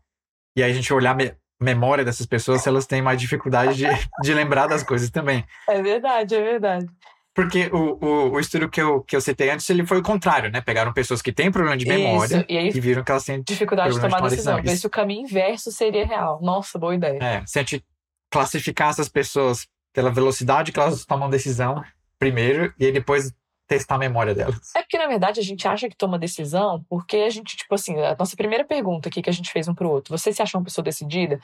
e 0.55 0.63
aí 0.63 0.71
a 0.71 0.73
gente 0.73 0.93
olhar 0.93 1.11
a 1.11 1.15
me- 1.15 1.35
memória 1.61 2.03
dessas 2.03 2.25
pessoas, 2.25 2.61
se 2.61 2.69
elas 2.69 2.85
têm 2.87 3.01
mais 3.01 3.19
dificuldade 3.19 3.75
de, 3.75 3.85
de 4.23 4.33
lembrar 4.33 4.67
das 4.67 4.83
coisas 4.83 5.09
também. 5.09 5.45
É 5.69 5.81
verdade, 5.81 6.35
é 6.35 6.41
verdade. 6.41 6.85
Porque 7.33 7.69
o, 7.71 7.97
o, 8.05 8.31
o 8.31 8.39
estudo 8.41 8.67
que 8.69 8.81
eu, 8.81 9.01
que 9.03 9.15
eu 9.15 9.21
citei 9.21 9.49
antes, 9.49 9.69
ele 9.69 9.85
foi 9.85 9.99
o 9.99 10.03
contrário, 10.03 10.51
né? 10.51 10.59
Pegaram 10.59 10.91
pessoas 10.91 11.21
que 11.21 11.31
têm 11.31 11.49
problema 11.49 11.77
de 11.77 11.85
memória 11.85 12.37
Isso, 12.37 12.45
e 12.49 12.57
aí 12.57 12.67
e 12.67 12.79
viram 12.81 13.03
que 13.05 13.11
elas 13.11 13.23
têm 13.23 13.41
dificuldade 13.41 13.93
de 13.93 13.99
problema 13.99 14.09
de 14.09 14.11
tomar 14.11 14.17
tomar 14.17 14.29
decisão. 14.29 14.55
decisão. 14.55 14.73
Ver 14.73 14.79
se 14.79 14.87
o 14.87 14.89
caminho 14.89 15.21
inverso 15.21 15.71
seria 15.71 16.05
real. 16.05 16.41
Nossa, 16.41 16.77
boa 16.77 16.93
ideia. 16.93 17.19
É, 17.23 17.43
se 17.45 17.57
a 17.57 17.61
gente 17.61 17.85
classificar 18.29 18.89
essas 18.89 19.07
pessoas 19.07 19.65
pela 19.93 20.09
velocidade 20.11 20.71
que 20.73 20.79
elas 20.79 21.05
tomam 21.05 21.29
decisão 21.29 21.81
primeiro 22.19 22.73
e 22.77 22.85
aí 22.85 22.91
depois 22.91 23.33
testar 23.71 23.95
a 23.95 23.97
memória 23.97 24.35
delas. 24.35 24.75
É 24.75 24.81
porque, 24.81 24.97
na 24.97 25.07
verdade, 25.07 25.39
a 25.39 25.43
gente 25.43 25.65
acha 25.65 25.87
que 25.87 25.95
toma 25.95 26.19
decisão 26.19 26.83
porque 26.89 27.17
a 27.17 27.29
gente, 27.29 27.55
tipo 27.55 27.73
assim, 27.73 27.97
a 28.01 28.15
nossa 28.19 28.35
primeira 28.35 28.65
pergunta 28.65 29.07
aqui 29.07 29.21
que 29.21 29.29
a 29.29 29.33
gente 29.33 29.49
fez 29.49 29.67
um 29.69 29.73
pro 29.73 29.89
outro. 29.89 30.17
Você 30.17 30.33
se 30.33 30.41
acha 30.41 30.57
uma 30.57 30.63
pessoa 30.65 30.83
decidida? 30.83 31.39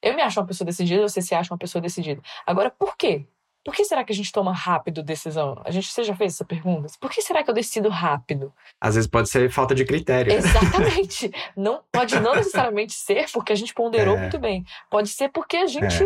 Eu 0.00 0.14
me 0.14 0.22
acho 0.22 0.40
uma 0.40 0.46
pessoa 0.46 0.64
decidida, 0.64 1.06
você 1.06 1.20
se 1.20 1.34
acha 1.34 1.52
uma 1.52 1.58
pessoa 1.58 1.82
decidida. 1.82 2.22
Agora, 2.46 2.70
por 2.70 2.96
quê? 2.96 3.26
Por 3.64 3.74
que 3.74 3.84
será 3.84 4.02
que 4.02 4.12
a 4.12 4.14
gente 4.14 4.32
toma 4.32 4.50
rápido 4.50 5.02
decisão? 5.02 5.60
A 5.62 5.70
gente, 5.70 5.88
você 5.88 6.02
já 6.02 6.16
fez 6.16 6.32
essa 6.32 6.44
pergunta? 6.44 6.88
Por 6.98 7.10
que 7.10 7.20
será 7.20 7.42
que 7.44 7.50
eu 7.50 7.54
decido 7.54 7.90
rápido? 7.90 8.50
Às 8.80 8.94
vezes 8.94 9.10
pode 9.10 9.28
ser 9.28 9.50
falta 9.50 9.74
de 9.74 9.84
critério. 9.84 10.32
Exatamente. 10.32 11.30
não 11.54 11.82
Pode 11.92 12.18
não 12.20 12.34
necessariamente 12.34 12.94
ser 12.94 13.26
porque 13.30 13.52
a 13.52 13.56
gente 13.56 13.74
ponderou 13.74 14.16
É. 14.16 14.20
muito 14.20 14.38
bem. 14.38 14.64
Pode 14.88 15.08
ser 15.10 15.28
porque 15.28 15.58
a 15.58 15.66
gente 15.66 16.02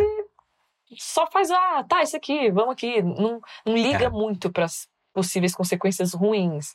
só 0.98 1.27
faz, 1.31 1.51
ah, 1.51 1.85
tá, 1.88 2.03
isso 2.03 2.16
aqui, 2.16 2.51
vamos 2.51 2.72
aqui. 2.72 3.01
Não, 3.03 3.40
não 3.64 3.75
liga 3.75 4.07
É. 4.07 4.11
muito 4.11 4.51
para 4.51 4.66
possíveis 5.12 5.55
consequências 5.55 6.12
ruins. 6.12 6.75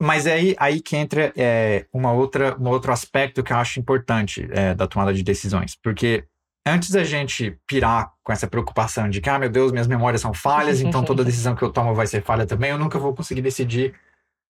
Mas 0.00 0.26
é 0.26 0.34
aí, 0.34 0.56
aí 0.58 0.80
que 0.80 0.96
entra 0.96 1.32
é, 1.36 1.86
uma 1.92 2.12
outra, 2.12 2.56
um 2.60 2.68
outro 2.68 2.92
aspecto 2.92 3.42
que 3.42 3.52
eu 3.52 3.56
acho 3.56 3.80
importante 3.80 4.46
é, 4.52 4.74
da 4.74 4.86
tomada 4.86 5.12
de 5.12 5.22
decisões. 5.22 5.74
Porque 5.74 6.24
antes 6.66 6.90
da 6.90 7.02
gente 7.02 7.58
pirar 7.66 8.12
com 8.22 8.32
essa 8.32 8.46
preocupação 8.46 9.08
de 9.08 9.20
que, 9.20 9.30
ah, 9.30 9.38
meu 9.38 9.48
Deus, 9.48 9.72
minhas 9.72 9.86
memórias 9.86 10.20
são 10.20 10.34
falhas, 10.34 10.80
então 10.80 11.02
toda 11.02 11.24
decisão 11.24 11.54
que 11.54 11.62
eu 11.62 11.72
tomo 11.72 11.94
vai 11.94 12.06
ser 12.06 12.22
falha 12.22 12.46
também, 12.46 12.70
eu 12.70 12.78
nunca 12.78 12.98
vou 12.98 13.14
conseguir 13.14 13.40
decidir 13.40 13.94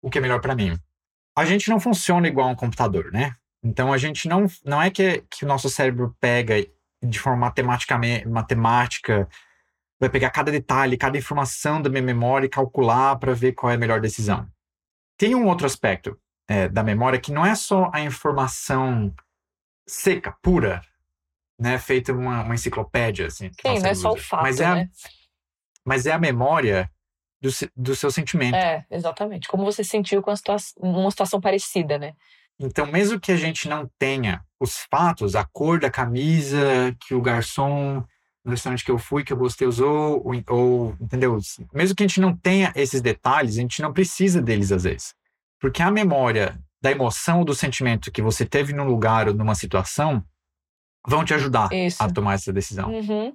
o 0.03 0.11
que 0.11 0.19
é 0.19 0.21
melhor 0.21 0.41
para 0.41 0.55
mim. 0.55 0.77
A 1.37 1.45
gente 1.45 1.71
não 1.71 1.81
funciona 1.81 2.29
igual 2.29 2.51
um 2.51 2.55
computador, 2.55 3.11
né? 3.11 3.33
Então 3.63 3.93
a 3.93 3.99
gente 3.99 4.29
não, 4.29 4.47
não 4.65 4.83
é 4.83 4.91
que, 4.91 5.25
que 5.31 5.45
o 5.45 5.49
nosso 5.49 5.71
cérebro 5.71 6.15
pega 6.21 6.55
de 7.03 7.19
forma 7.19 7.39
matematicamente, 7.39 8.29
matemática, 8.29 9.29
vai 10.01 10.09
pegar 10.09 10.31
cada 10.31 10.51
detalhe, 10.51 10.97
cada 10.97 11.19
informação 11.19 11.81
da 11.81 11.91
minha 11.91 12.03
memória 12.03 12.47
e 12.47 12.51
calcular 12.51 13.17
para 13.17 13.35
ver 13.35 13.53
qual 13.53 13.71
é 13.71 13.75
a 13.75 13.79
melhor 13.79 14.01
decisão. 14.01 14.51
Tem 15.19 15.35
um 15.35 15.47
outro 15.47 15.67
aspecto 15.67 16.19
é, 16.49 16.67
da 16.69 16.83
memória 16.83 17.21
que 17.21 17.31
não 17.31 17.45
é 17.45 17.55
só 17.55 17.91
a 17.93 18.01
informação 18.01 19.15
seca, 19.87 20.35
pura, 20.43 20.83
né, 21.61 21.79
feita 21.79 22.13
uma, 22.13 22.43
uma 22.43 22.55
enciclopédia, 22.55 23.27
assim. 23.27 23.51
Sim, 23.61 23.79
não 23.81 23.91
é 23.91 23.95
só 23.95 24.13
o 24.13 24.17
fato, 24.17 24.43
mas 24.43 24.59
é 24.59 24.65
a, 24.65 24.75
né? 24.77 24.89
mas 25.85 26.07
é 26.07 26.13
a 26.13 26.19
memória 26.19 26.91
do, 27.39 27.51
do 27.77 27.95
seu 27.95 28.11
sentimento. 28.11 28.55
É, 28.55 28.87
exatamente. 28.91 29.49
Como 29.49 29.65
você 29.65 29.85
se 29.85 29.91
sentiu 29.91 30.23
com 30.23 30.35
situa- 30.35 30.57
numa 30.81 31.11
situação 31.11 31.41
parecida, 31.41 31.99
né? 31.99 32.15
Então, 32.59 32.87
mesmo 32.87 33.21
que 33.21 33.33
a 33.33 33.37
gente 33.37 33.69
não 33.69 33.91
tenha 33.99 34.45
os 34.59 34.87
fatos, 34.91 35.35
a 35.35 35.45
cor 35.45 35.81
da 35.81 35.91
camisa 35.91 36.97
que 37.01 37.15
o 37.15 37.21
garçom 37.21 38.05
no 38.45 38.53
restaurante 38.53 38.85
que 38.85 38.91
eu 38.91 38.99
fui, 38.99 39.23
que 39.23 39.33
eu 39.33 39.37
gostei, 39.37 39.67
usou, 39.67 40.23
ou, 40.25 40.33
ou, 40.49 40.97
entendeu? 41.01 41.39
Mesmo 41.73 41.95
que 41.95 42.03
a 42.03 42.07
gente 42.07 42.21
não 42.21 42.35
tenha 42.35 42.73
esses 42.75 43.01
detalhes, 43.01 43.59
a 43.59 43.61
gente 43.61 43.83
não 43.83 43.93
precisa 43.93 44.41
deles 44.41 44.73
às 44.73 44.85
vezes. 44.85 45.15
Porque 45.61 45.83
a 45.83 45.91
memória 45.91 46.59
da 46.83 46.91
emoção 46.91 47.41
ou 47.41 47.45
do 47.45 47.55
sentimento 47.55 48.11
que 48.11 48.23
você 48.23 48.47
teve 48.47 48.73
num 48.73 48.85
lugar 48.85 49.29
ou 49.29 49.35
numa 49.35 49.55
situação 49.55 50.25
vão 51.07 51.25
te 51.25 51.35
ajudar 51.35 51.73
Isso. 51.73 52.03
a 52.03 52.11
tomar 52.11 52.35
essa 52.35 52.53
decisão. 52.53 52.91
Uhum. 52.91 53.35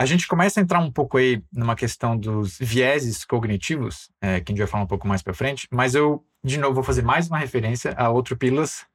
A 0.00 0.06
gente 0.06 0.28
começa 0.28 0.60
a 0.60 0.62
entrar 0.62 0.78
um 0.78 0.92
pouco 0.92 1.16
aí 1.16 1.42
numa 1.52 1.74
questão 1.74 2.16
dos 2.16 2.56
vieses 2.56 3.24
cognitivos, 3.24 4.08
é, 4.22 4.40
que 4.40 4.52
a 4.52 4.54
gente 4.54 4.58
vai 4.58 4.68
falar 4.68 4.84
um 4.84 4.88
pouco 4.88 5.08
mais 5.08 5.22
pra 5.22 5.34
frente, 5.34 5.66
mas 5.72 5.96
eu, 5.96 6.24
de 6.44 6.56
novo, 6.56 6.74
vou 6.74 6.84
fazer 6.84 7.02
mais 7.02 7.26
uma 7.26 7.38
referência 7.38 7.94
a 7.96 8.08
outro 8.08 8.36
Pílulas, 8.36 8.86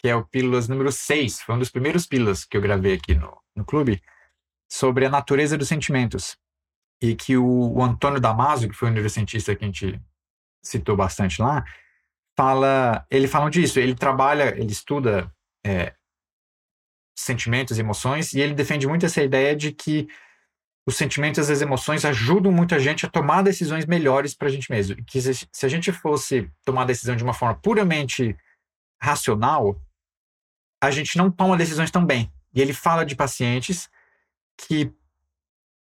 que 0.00 0.08
é 0.08 0.16
o 0.16 0.24
Pílulas 0.24 0.66
número 0.66 0.90
6. 0.90 1.42
Foi 1.42 1.54
um 1.54 1.58
dos 1.58 1.70
primeiros 1.70 2.06
Pílulas 2.06 2.44
que 2.44 2.56
eu 2.56 2.60
gravei 2.60 2.94
aqui 2.94 3.14
no, 3.14 3.36
no 3.54 3.64
clube. 3.64 4.02
sobre 4.72 5.04
a 5.04 5.10
natureza 5.10 5.58
dos 5.58 5.68
sentimentos. 5.68 6.36
E 7.02 7.14
que 7.14 7.36
o, 7.36 7.72
o 7.74 7.82
Antônio 7.82 8.20
Damasio, 8.20 8.68
que 8.68 8.76
foi 8.76 8.88
um 8.88 8.92
neurocientista 8.92 9.54
que 9.54 9.64
a 9.64 9.66
gente 9.66 10.00
citou 10.62 10.96
bastante 10.96 11.40
lá, 11.40 11.64
fala, 12.36 13.06
ele 13.10 13.28
fala 13.28 13.50
disso. 13.50 13.78
Ele 13.78 13.94
trabalha, 13.94 14.54
ele 14.56 14.72
estuda 14.72 15.30
é, 15.64 15.94
sentimentos 17.16 17.76
e 17.76 17.80
emoções, 17.80 18.32
e 18.32 18.40
ele 18.40 18.54
defende 18.54 18.86
muito 18.86 19.04
essa 19.04 19.22
ideia 19.22 19.54
de 19.54 19.72
que 19.72 20.08
os 20.86 20.96
sentimentos 20.96 21.48
e 21.48 21.52
as 21.52 21.60
emoções 21.60 22.04
ajudam 22.04 22.50
muita 22.50 22.78
gente 22.78 23.04
a 23.04 23.10
tomar 23.10 23.42
decisões 23.42 23.84
melhores 23.84 24.34
para 24.34 24.48
a 24.48 24.50
gente 24.50 24.70
mesmo. 24.70 24.96
Que 25.04 25.20
se, 25.20 25.46
se 25.52 25.66
a 25.66 25.68
gente 25.68 25.92
fosse 25.92 26.50
tomar 26.64 26.82
a 26.82 26.86
decisão 26.86 27.14
de 27.14 27.22
uma 27.24 27.34
forma 27.34 27.54
puramente 27.60 28.36
racional, 29.02 29.80
a 30.80 30.90
gente 30.90 31.16
não 31.18 31.30
toma 31.30 31.56
decisões 31.56 31.90
tão 31.90 32.04
bem. 32.04 32.32
E 32.54 32.60
ele 32.60 32.72
fala 32.72 33.04
de 33.04 33.14
pacientes 33.14 33.88
que 34.56 34.92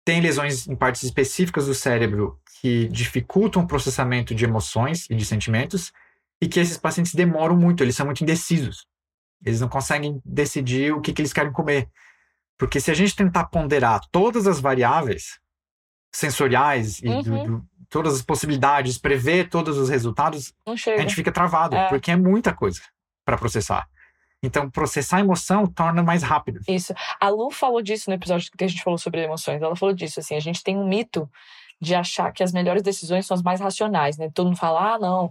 têm 0.04 0.20
lesões 0.20 0.66
em 0.66 0.74
partes 0.76 1.02
específicas 1.02 1.66
do 1.66 1.74
cérebro 1.74 2.40
que 2.60 2.88
dificultam 2.88 3.62
o 3.62 3.66
processamento 3.66 4.34
de 4.34 4.44
emoções 4.44 5.08
e 5.08 5.14
de 5.14 5.24
sentimentos, 5.24 5.92
e 6.40 6.48
que 6.48 6.58
esses 6.60 6.76
pacientes 6.76 7.14
demoram 7.14 7.56
muito, 7.56 7.82
eles 7.82 7.94
são 7.96 8.06
muito 8.06 8.22
indecisos. 8.22 8.86
Eles 9.44 9.60
não 9.60 9.68
conseguem 9.68 10.20
decidir 10.24 10.92
o 10.92 11.00
que, 11.00 11.12
que 11.12 11.20
eles 11.22 11.32
querem 11.32 11.52
comer. 11.52 11.88
Porque 12.56 12.80
se 12.80 12.90
a 12.90 12.94
gente 12.94 13.14
tentar 13.14 13.44
ponderar 13.46 14.00
todas 14.10 14.46
as 14.48 14.58
variáveis 14.60 15.38
sensoriais 16.12 17.00
e 17.02 17.08
Uhum. 17.08 17.22
do- 17.22 17.44
do- 17.44 17.68
todas 17.88 18.14
as 18.14 18.22
possibilidades, 18.22 18.98
prever 18.98 19.48
todos 19.48 19.78
os 19.78 19.88
resultados, 19.88 20.52
a 20.66 20.74
gente 21.00 21.14
fica 21.14 21.30
travado, 21.32 21.76
É. 21.76 21.88
porque 21.88 22.10
é 22.10 22.16
muita 22.16 22.52
coisa 22.52 22.80
para 23.24 23.38
processar. 23.38 23.88
Então, 24.42 24.70
processar 24.70 25.16
a 25.16 25.20
emoção 25.20 25.66
torna 25.66 26.02
mais 26.02 26.22
rápido. 26.22 26.60
Isso. 26.68 26.94
A 27.20 27.28
Lu 27.28 27.50
falou 27.50 27.82
disso 27.82 28.08
no 28.08 28.14
episódio 28.14 28.50
que 28.56 28.64
a 28.64 28.68
gente 28.68 28.82
falou 28.82 28.98
sobre 28.98 29.22
emoções. 29.22 29.60
Ela 29.60 29.74
falou 29.74 29.94
disso, 29.94 30.20
assim, 30.20 30.36
a 30.36 30.40
gente 30.40 30.62
tem 30.62 30.76
um 30.76 30.86
mito 30.86 31.28
de 31.80 31.94
achar 31.94 32.32
que 32.32 32.42
as 32.42 32.52
melhores 32.52 32.82
decisões 32.82 33.26
são 33.26 33.34
as 33.34 33.42
mais 33.42 33.60
racionais, 33.60 34.16
né? 34.16 34.30
Todo 34.32 34.46
mundo 34.46 34.58
fala, 34.58 34.94
ah, 34.94 34.98
não, 34.98 35.30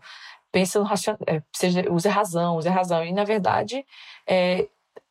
pensa 0.52 0.80
no 0.80 0.86
racional, 0.86 1.20
seja, 1.54 1.86
use 1.92 2.08
razão, 2.08 2.58
use 2.58 2.70
razão. 2.70 3.04
E, 3.04 3.14
na 3.14 3.24
verdade, 3.24 3.86
é, 4.26 4.68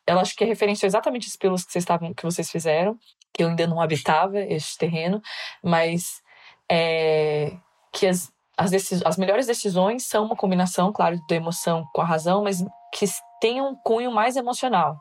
ela 0.07 0.21
acho 0.21 0.37
que 0.37 0.45
referenciou 0.45 0.87
exatamente 0.87 1.29
os 1.29 1.37
pilos 1.37 1.65
que 1.65 1.73
vocês, 1.73 1.83
estavam, 1.83 2.15
que 2.15 2.23
vocês 2.23 2.51
fizeram, 2.51 2.99
que 3.33 3.43
eu 3.43 3.49
ainda 3.49 3.67
não 3.67 3.81
habitava 3.81 4.41
esse 4.41 4.77
terreno, 4.79 5.21
mas 5.63 6.23
é, 6.71 7.53
que 7.93 8.07
as, 8.07 8.33
as, 8.57 8.73
as 9.05 9.17
melhores 9.17 9.47
decisões 9.47 10.07
são 10.07 10.25
uma 10.25 10.37
combinação, 10.37 10.93
claro, 10.93 11.19
da 11.29 11.37
emoção 11.37 11.87
com 11.93 12.01
a 12.01 12.05
razão, 12.05 12.43
mas 12.45 12.65
que 12.93 13.05
tenham 13.41 13.71
um 13.71 13.77
cunho 13.77 14.11
mais 14.13 14.37
emocional 14.37 14.97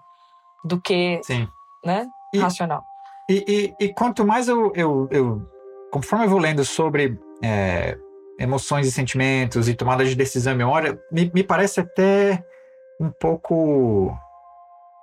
do 0.64 0.82
que 0.82 1.22
Sim. 1.24 1.48
né, 1.84 2.06
E- 2.34 2.40
racional. 2.40 2.84
E, 3.30 3.74
e- 3.80 3.86
e 3.86 3.94
quanto 3.94 4.26
mais 4.26 4.48
eu, 4.48 4.72
eu, 4.76 5.08
eu- 5.12 5.42
Conforme 5.92 6.26
eu 6.26 6.30
vou 6.30 6.40
lendo 6.40 6.66
sobre 6.66 7.18
é, 7.42 7.98
emoções 8.38 8.86
e 8.86 8.92
sentimentos 8.92 9.70
e 9.70 9.74
tomada 9.74 10.04
de 10.04 10.14
decisão 10.14 10.52
e 10.54 10.58
memória, 10.58 11.00
me, 11.12 11.32
me 11.34 11.42
parece 11.44 11.80
até 11.80 12.44
um 13.00 13.10
pouco 13.10 14.14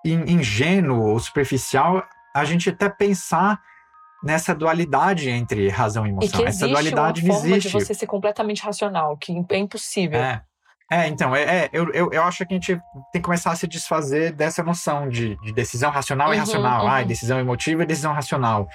in- 0.04 0.30
ingênuo 0.34 1.06
ou 1.12 1.18
superficial 1.18 2.02
a 2.34 2.44
gente 2.44 2.68
até 2.68 2.90
pensar 2.90 3.58
nessa 4.22 4.54
dualidade 4.54 5.30
entre 5.30 5.68
razão 5.68 6.04
e 6.06 6.10
E 6.10 6.12
emoção. 6.12 6.40
que 6.42 6.46
Essa 6.46 6.68
dualidade 6.68 7.22
uma 7.24 7.34
forma 7.34 7.48
existe. 7.56 7.70
de 7.78 7.84
você 7.84 7.94
ser 7.94 8.06
completamente 8.06 8.62
racional, 8.62 9.16
que 9.16 9.32
é 9.50 9.56
impossível. 9.58 10.20
É. 10.20 10.42
É, 10.92 11.08
então, 11.08 11.34
é, 11.34 11.42
é, 11.42 11.70
eu, 11.72 11.90
eu, 11.94 12.10
eu 12.12 12.22
acho 12.22 12.44
que 12.44 12.52
a 12.52 12.56
gente 12.56 12.74
tem 13.10 13.22
que 13.22 13.22
começar 13.22 13.50
a 13.50 13.56
se 13.56 13.66
desfazer 13.66 14.30
dessa 14.30 14.62
noção 14.62 15.08
de, 15.08 15.36
de 15.36 15.50
decisão 15.50 15.90
racional 15.90 16.28
e 16.28 16.30
Uhum, 16.32 16.34
irracional. 16.34 16.86
Ah, 16.86 17.00
uhum. 17.00 17.06
decisão 17.06 17.40
emotiva 17.40 17.82
e 17.82 17.86
decisão 17.86 18.12
racional. 18.12 18.68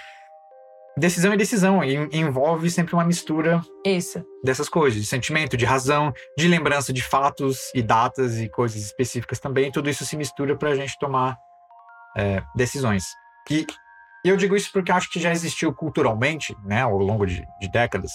Decisão 0.97 1.31
é 1.31 1.37
decisão, 1.37 1.83
e 1.83 1.93
envolve 2.11 2.71
sempre 2.71 2.95
uma 2.95 3.05
mistura 3.05 3.61
Isso. 3.85 4.25
dessas 4.43 4.67
coisas, 4.67 4.99
de 4.99 5.05
sentimento, 5.05 5.55
de 5.55 5.63
razão, 5.63 6.11
de 6.35 6.47
lembrança 6.47 6.91
de 6.91 7.03
fatos 7.03 7.71
e 7.75 7.83
datas 7.83 8.39
e 8.39 8.49
coisas 8.49 8.81
específicas 8.81 9.39
também. 9.39 9.71
Tudo 9.71 9.87
isso 9.87 10.03
se 10.03 10.17
mistura 10.17 10.55
para 10.55 10.69
a 10.69 10.75
gente 10.75 10.97
tomar 10.97 11.37
é, 12.17 12.41
decisões. 12.55 13.05
E, 13.51 13.63
e 14.25 14.29
eu 14.29 14.35
digo 14.35 14.55
isso 14.55 14.71
porque 14.73 14.91
acho 14.91 15.11
que 15.11 15.19
já 15.19 15.31
existiu 15.31 15.71
culturalmente, 15.71 16.57
né, 16.65 16.81
ao 16.81 16.97
longo 16.97 17.27
de, 17.27 17.45
de 17.61 17.71
décadas, 17.71 18.13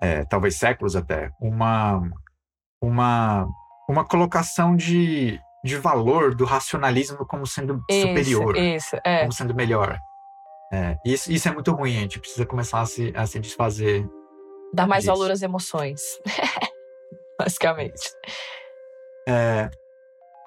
é, 0.00 0.24
talvez 0.24 0.56
séculos 0.56 0.96
até, 0.96 1.30
uma 1.38 2.02
uma 2.84 3.46
uma 3.88 4.04
colocação 4.04 4.74
de, 4.74 5.38
de 5.62 5.76
valor 5.76 6.34
do 6.34 6.44
racionalismo 6.46 7.26
como 7.26 7.46
sendo 7.46 7.82
superior, 7.90 8.56
Isso, 8.56 8.96
isso. 8.96 8.96
É. 9.04 9.20
como 9.20 9.32
sendo 9.32 9.54
melhor. 9.54 9.98
É, 10.72 10.96
isso, 11.04 11.30
isso 11.30 11.46
é 11.48 11.52
muito 11.52 11.70
ruim, 11.72 11.96
a 11.98 12.00
gente 12.00 12.18
precisa 12.18 12.46
começar 12.46 12.80
a 12.80 12.86
se, 12.86 13.12
a 13.14 13.26
se 13.26 13.38
desfazer 13.38 14.08
Dar 14.72 14.86
mais 14.86 15.04
disso. 15.04 15.14
valor 15.14 15.30
às 15.30 15.42
emoções. 15.42 16.00
Basicamente. 17.38 18.00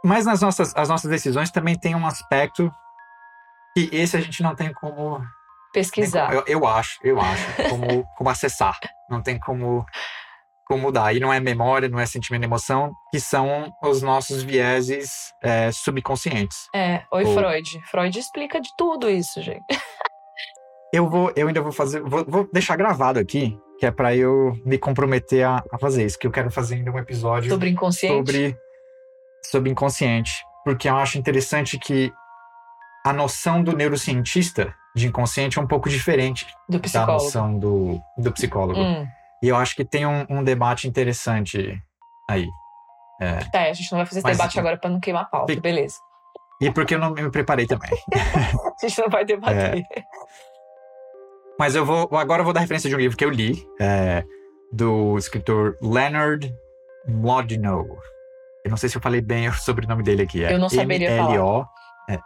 Mas 0.04 0.26
nas 0.26 0.42
nossas, 0.42 0.76
as 0.76 0.90
nossas 0.90 1.10
decisões 1.10 1.52
também 1.52 1.78
tem 1.78 1.96
um 1.96 2.06
aspecto 2.06 2.72
que 3.76 3.90
esse 3.92 4.16
a 4.18 4.22
gente 4.22 4.42
não 4.42 4.56
tem 4.56 4.74
como. 4.74 5.22
Pesquisar. 5.74 6.28
como- 6.28 6.40
eu, 6.40 6.44
eu 6.48 6.68
acho, 6.68 6.98
eu 7.04 7.20
acho, 7.20 7.70
como, 7.70 8.06
como 8.18 8.30
acessar. 8.30 8.78
Não 9.10 9.22
tem 9.22 9.38
como 9.40 9.86
mudar. 10.76 11.16
E 11.16 11.20
não 11.20 11.32
é 11.32 11.40
memória, 11.40 11.88
não 11.88 12.00
é 12.00 12.06
sentimento 12.06 12.42
e 12.42 12.46
emoção, 12.46 12.92
que 13.12 13.20
são 13.20 13.72
os 13.84 14.02
nossos 14.02 14.42
vieses 14.44 15.10
é, 15.44 15.72
subconscientes. 15.72 16.58
É. 16.76 17.04
Oi, 17.14 17.24
Ou- 17.26 17.34
Freud. 17.36 17.80
Freud 17.92 18.18
explica 18.20 18.60
de 18.60 18.70
tudo 18.76 19.08
isso, 19.10 19.40
gente. 19.42 19.64
Eu 20.94 21.10
vou, 21.10 21.32
eu 21.36 21.48
ainda 21.48 21.62
vou 21.62 21.72
fazer, 21.72 22.02
vou, 22.02 22.26
vou 22.28 22.50
deixar 22.52 22.76
gravado 22.78 23.20
aqui, 23.20 23.58
que 23.78 23.86
é 23.86 23.92
para 23.92 24.16
eu 24.16 24.54
me 24.66 24.78
comprometer 24.78 25.46
a, 25.46 25.62
a 25.72 25.78
fazer 25.78 26.06
isso, 26.06 26.18
que 26.18 26.26
eu 26.26 26.32
quero 26.32 26.50
fazer 26.50 26.76
ainda 26.76 26.92
um 26.92 26.98
episódio 26.98 27.50
Sobre 27.52 27.70
inconsciente. 27.70 28.16
sobre, 28.16 28.58
sobre 29.46 29.70
inconsciente. 29.70 30.32
Porque 30.64 30.90
eu 30.90 30.96
acho 30.98 31.18
interessante 31.18 31.78
que 31.78 32.12
a 33.06 33.12
noção 33.14 33.62
do 33.64 33.76
neurocientista 33.76 34.74
de 34.96 35.08
inconsciente 35.08 35.60
é 35.60 35.62
um 35.62 35.68
pouco 35.68 35.90
diferente 35.90 36.48
Do 36.68 36.78
da 36.78 36.80
psicólogo. 36.84 37.24
noção 37.24 37.60
do, 37.60 38.02
do 38.18 38.32
psicólogo. 38.32 38.80
Hum. 38.80 39.08
E 39.44 39.48
eu 39.48 39.56
acho 39.56 39.76
que 39.76 39.86
tem 39.86 40.06
um, 40.06 40.26
um 40.30 40.44
debate 40.44 40.88
interessante 40.88 41.80
aí. 42.30 42.48
Tá, 43.52 43.64
a 43.64 43.74
gente 43.74 43.92
não 43.92 43.98
vai 44.00 44.06
fazer 44.06 44.20
esse 44.20 44.32
debate 44.32 44.60
agora 44.60 44.78
pra 44.78 44.90
não 44.90 45.00
queimar 45.00 45.24
a 45.24 45.26
pauta, 45.26 45.48
Fica- 45.54 45.62
beleza. 45.62 45.96
E 46.62 46.72
porque 46.72 46.96
eu 46.96 47.00
não 47.00 47.12
me 47.12 47.30
preparei 47.30 47.68
também. 47.68 47.90
A 48.14 48.88
gente 48.88 49.00
não 49.00 49.10
vai 49.10 49.24
debater. 49.24 49.86
Mas 51.60 51.76
eu 51.76 51.86
vou. 51.86 52.10
Agora 52.18 52.42
eu 52.42 52.44
vou 52.44 52.54
dar 52.54 52.62
referência 52.62 52.90
de 52.90 52.96
um 52.96 53.00
livro 53.00 53.16
que 53.16 53.24
eu 53.24 53.30
li, 53.30 53.64
é, 53.80 54.24
do 54.72 55.18
escritor 55.20 55.78
Leonard 55.82 56.52
Mlodinow. 57.08 57.86
Eu 58.66 58.72
não 58.72 58.78
sei 58.78 58.90
se 58.90 58.98
eu 58.98 59.02
falei 59.02 59.22
bem 59.22 59.48
o 59.50 59.54
sobrenome 59.54 60.02
dele 60.02 60.24
aqui. 60.24 60.44
É 60.44 60.54
Eu 60.54 60.60
não 60.60 60.68
saberia 60.70 61.16
falar. 61.16 61.36
M-L-O, 61.36 61.66
é 62.10 62.20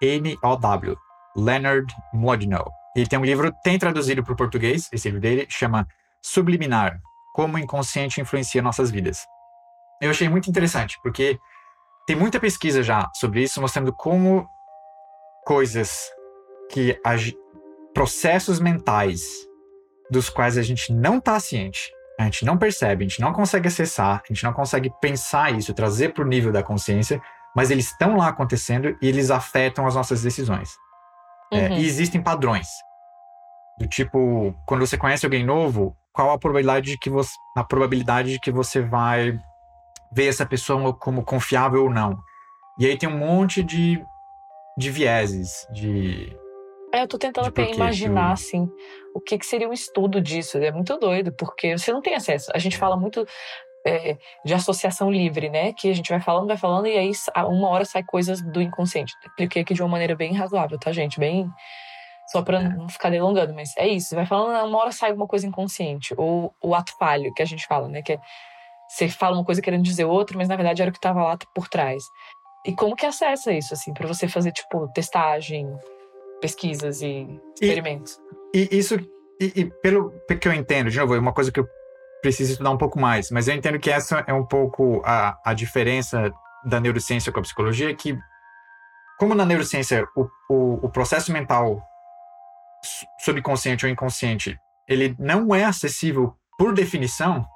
M-L-O-D-I-N-O-W. 0.00 0.96
Leonard 1.36 1.94
Mlodinow. 2.12 2.77
Ele 2.96 3.06
tem 3.06 3.18
um 3.18 3.24
livro, 3.24 3.52
tem 3.62 3.78
traduzido 3.78 4.22
para 4.22 4.32
o 4.32 4.36
português, 4.36 4.88
esse 4.92 5.08
livro 5.08 5.20
dele, 5.20 5.46
chama 5.48 5.86
Subliminar: 6.22 6.98
Como 7.34 7.56
o 7.56 7.58
Inconsciente 7.58 8.20
Influencia 8.20 8.62
Nossas 8.62 8.90
Vidas. 8.90 9.26
Eu 10.00 10.10
achei 10.10 10.28
muito 10.28 10.48
interessante, 10.48 10.98
porque 11.02 11.38
tem 12.06 12.16
muita 12.16 12.40
pesquisa 12.40 12.82
já 12.82 13.10
sobre 13.14 13.42
isso, 13.42 13.60
mostrando 13.60 13.92
como 13.92 14.48
coisas 15.44 16.08
que 16.70 16.98
processos 17.92 18.60
mentais 18.60 19.22
dos 20.10 20.30
quais 20.30 20.56
a 20.56 20.62
gente 20.62 20.92
não 20.92 21.18
está 21.18 21.38
ciente, 21.38 21.90
a 22.18 22.24
gente 22.24 22.44
não 22.44 22.56
percebe, 22.56 23.04
a 23.04 23.08
gente 23.08 23.20
não 23.20 23.32
consegue 23.32 23.68
acessar, 23.68 24.22
a 24.24 24.32
gente 24.32 24.42
não 24.42 24.52
consegue 24.52 24.90
pensar 25.00 25.52
isso, 25.52 25.74
trazer 25.74 26.14
para 26.14 26.24
o 26.24 26.26
nível 26.26 26.50
da 26.50 26.62
consciência, 26.62 27.20
mas 27.54 27.70
eles 27.70 27.86
estão 27.86 28.16
lá 28.16 28.28
acontecendo 28.28 28.96
e 29.00 29.08
eles 29.08 29.30
afetam 29.30 29.86
as 29.86 29.94
nossas 29.94 30.22
decisões. 30.22 30.76
É, 31.52 31.68
Uhum. 31.68 31.78
e 31.78 31.86
existem 31.86 32.22
padrões. 32.22 32.68
Do 33.78 33.86
tipo, 33.86 34.54
quando 34.66 34.86
você 34.86 34.98
conhece 34.98 35.24
alguém 35.24 35.44
novo, 35.44 35.96
qual 36.12 36.30
a 36.32 36.38
probabilidade 36.38 36.90
de 36.90 36.98
que 36.98 37.08
você, 37.08 37.32
a 37.56 37.62
probabilidade 37.64 38.32
de 38.32 38.40
que 38.40 38.50
você 38.50 38.80
vai 38.80 39.38
ver 40.12 40.26
essa 40.28 40.44
pessoa 40.44 40.92
como 40.92 41.22
confiável 41.24 41.84
ou 41.84 41.90
não? 41.90 42.18
E 42.78 42.86
aí 42.86 42.96
tem 42.98 43.08
um 43.08 43.16
monte 43.18 43.62
de, 43.62 44.04
de 44.76 44.90
vieses, 44.90 45.66
de 45.72 46.36
É, 46.92 47.02
eu 47.02 47.08
tô 47.08 47.18
tentando 47.18 47.52
quê? 47.52 47.70
imaginar, 47.74 48.28
Eu- 48.28 48.32
assim, 48.32 48.68
o 49.14 49.20
que, 49.20 49.38
que 49.38 49.46
seria 49.46 49.68
um 49.68 49.72
estudo 49.72 50.20
disso. 50.20 50.58
É 50.58 50.72
muito 50.72 50.96
doido, 50.98 51.32
porque 51.32 51.76
você 51.78 51.92
não 51.92 52.00
tem 52.02 52.14
acesso. 52.14 52.50
A 52.54 52.58
gente 52.58 52.76
fala 52.78 52.96
muito 52.96 53.24
é, 53.88 54.18
de 54.44 54.54
associação 54.54 55.10
livre, 55.10 55.48
né? 55.48 55.72
Que 55.72 55.90
a 55.90 55.94
gente 55.94 56.10
vai 56.10 56.20
falando, 56.20 56.48
vai 56.48 56.56
falando, 56.56 56.86
e 56.86 56.96
aí 56.96 57.10
uma 57.48 57.68
hora 57.68 57.84
sai 57.84 58.02
coisas 58.02 58.42
do 58.42 58.60
inconsciente. 58.60 59.14
Expliquei 59.26 59.62
aqui 59.62 59.74
de 59.74 59.82
uma 59.82 59.88
maneira 59.88 60.14
bem 60.14 60.34
razoável, 60.34 60.78
tá, 60.78 60.92
gente? 60.92 61.18
Bem. 61.18 61.50
Só 62.30 62.42
pra 62.42 62.60
não 62.60 62.88
ficar 62.88 63.08
delongando, 63.08 63.54
mas 63.54 63.74
é 63.78 63.88
isso. 63.88 64.08
Você 64.08 64.14
vai 64.14 64.26
falando, 64.26 64.68
uma 64.68 64.78
hora 64.78 64.92
sai 64.92 65.10
alguma 65.10 65.26
coisa 65.26 65.46
inconsciente. 65.46 66.14
Ou 66.18 66.54
o 66.62 66.74
ato 66.74 66.92
falho, 66.98 67.32
que 67.32 67.42
a 67.42 67.46
gente 67.46 67.66
fala, 67.66 67.88
né? 67.88 68.02
Que 68.02 68.12
é, 68.12 68.20
você 68.86 69.08
fala 69.08 69.36
uma 69.36 69.44
coisa 69.44 69.62
querendo 69.62 69.82
dizer 69.82 70.04
outra, 70.04 70.36
mas 70.36 70.48
na 70.48 70.56
verdade 70.56 70.82
era 70.82 70.90
o 70.90 70.94
que 70.94 71.00
tava 71.00 71.22
lá 71.22 71.38
por 71.54 71.68
trás. 71.68 72.04
E 72.66 72.74
como 72.74 72.96
que 72.96 73.06
acessa 73.06 73.52
isso, 73.52 73.72
assim, 73.72 73.94
para 73.94 74.06
você 74.06 74.28
fazer, 74.28 74.52
tipo, 74.52 74.88
testagem, 74.92 75.66
pesquisas 76.40 77.00
e 77.00 77.26
experimentos? 77.54 78.18
E, 78.54 78.68
e 78.70 78.78
isso, 78.78 78.96
e, 79.40 79.52
e, 79.54 79.64
pelo 79.80 80.12
que 80.40 80.48
eu 80.48 80.52
entendo, 80.52 80.90
de 80.90 80.98
novo, 80.98 81.14
é 81.14 81.18
uma 81.18 81.32
coisa 81.32 81.50
que 81.50 81.60
eu 81.60 81.68
preciso 82.20 82.52
estudar 82.52 82.70
um 82.70 82.78
pouco 82.78 82.98
mais, 82.98 83.30
mas 83.30 83.48
eu 83.48 83.54
entendo 83.54 83.78
que 83.78 83.90
essa 83.90 84.24
é 84.26 84.32
um 84.32 84.44
pouco 84.44 85.02
a, 85.04 85.38
a 85.44 85.54
diferença 85.54 86.32
da 86.64 86.80
neurociência 86.80 87.32
com 87.32 87.38
a 87.38 87.42
psicologia, 87.42 87.94
que 87.94 88.18
como 89.18 89.34
na 89.34 89.44
neurociência 89.44 90.06
o, 90.16 90.28
o, 90.48 90.86
o 90.86 90.88
processo 90.88 91.32
mental 91.32 91.82
subconsciente 93.20 93.84
ou 93.84 93.90
inconsciente, 93.90 94.58
ele 94.88 95.14
não 95.18 95.54
é 95.54 95.64
acessível 95.64 96.34
por 96.56 96.72
definição, 96.72 97.46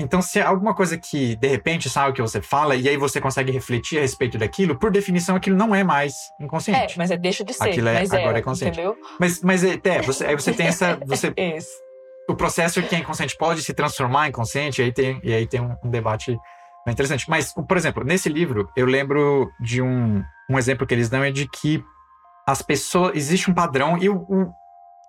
então, 0.00 0.20
se 0.20 0.40
é 0.40 0.42
alguma 0.42 0.74
coisa 0.74 0.98
que, 0.98 1.36
de 1.36 1.46
repente, 1.46 1.88
sabe 1.88 2.10
o 2.10 2.12
que 2.12 2.22
você 2.22 2.40
fala, 2.40 2.74
e 2.74 2.88
aí 2.88 2.96
você 2.96 3.20
consegue 3.20 3.52
refletir 3.52 3.98
a 3.98 4.00
respeito 4.00 4.36
daquilo, 4.36 4.76
por 4.76 4.90
definição, 4.90 5.36
aquilo 5.36 5.56
não 5.56 5.74
é 5.74 5.84
mais 5.84 6.14
inconsciente. 6.40 6.94
É, 6.94 6.98
mas 6.98 7.10
é 7.10 7.16
deixa 7.16 7.44
de 7.44 7.52
ser. 7.52 7.68
Aquilo 7.68 7.88
é, 7.88 8.00
mas 8.00 8.12
agora 8.12 8.38
é, 8.38 8.40
é 8.40 8.42
consciente. 8.42 8.80
Entendeu? 8.80 8.96
Mas, 9.20 9.40
mas 9.42 9.62
é, 9.62 9.78
é, 9.84 10.02
você, 10.02 10.26
aí 10.26 10.34
você 10.34 10.52
tem 10.52 10.66
essa. 10.66 10.98
Você. 11.06 11.32
o 12.28 12.34
processo 12.34 12.82
que 12.82 12.94
é 12.94 12.98
inconsciente 12.98 13.36
pode 13.36 13.62
se 13.62 13.74
transformar 13.74 14.28
em 14.28 14.32
consciente, 14.32 14.80
e 14.80 14.84
aí 14.84 14.92
tem, 14.92 15.20
e 15.22 15.34
aí 15.34 15.46
tem 15.46 15.60
um, 15.60 15.74
um 15.84 15.90
debate 15.90 16.38
interessante. 16.86 17.28
Mas, 17.28 17.52
por 17.52 17.76
exemplo, 17.76 18.04
nesse 18.04 18.28
livro, 18.28 18.68
eu 18.76 18.86
lembro 18.86 19.50
de 19.60 19.82
um, 19.82 20.22
um 20.50 20.58
exemplo 20.58 20.86
que 20.86 20.94
eles 20.94 21.08
dão 21.08 21.22
é 21.22 21.30
de 21.30 21.48
que 21.48 21.84
as 22.46 22.62
pessoas. 22.62 23.16
Existe 23.16 23.50
um 23.50 23.54
padrão, 23.54 23.98
e 23.98 24.08
o, 24.08 24.16
o 24.28 24.52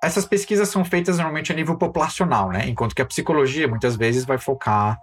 essas 0.03 0.25
pesquisas 0.25 0.67
são 0.67 0.83
feitas 0.83 1.15
normalmente 1.17 1.51
a 1.51 1.55
nível 1.55 1.77
populacional, 1.77 2.49
né? 2.49 2.67
Enquanto 2.67 2.93
que 2.93 3.01
a 3.01 3.05
psicologia 3.05 3.69
muitas 3.69 3.95
vezes 3.95 4.25
vai 4.25 4.37
focar 4.37 4.99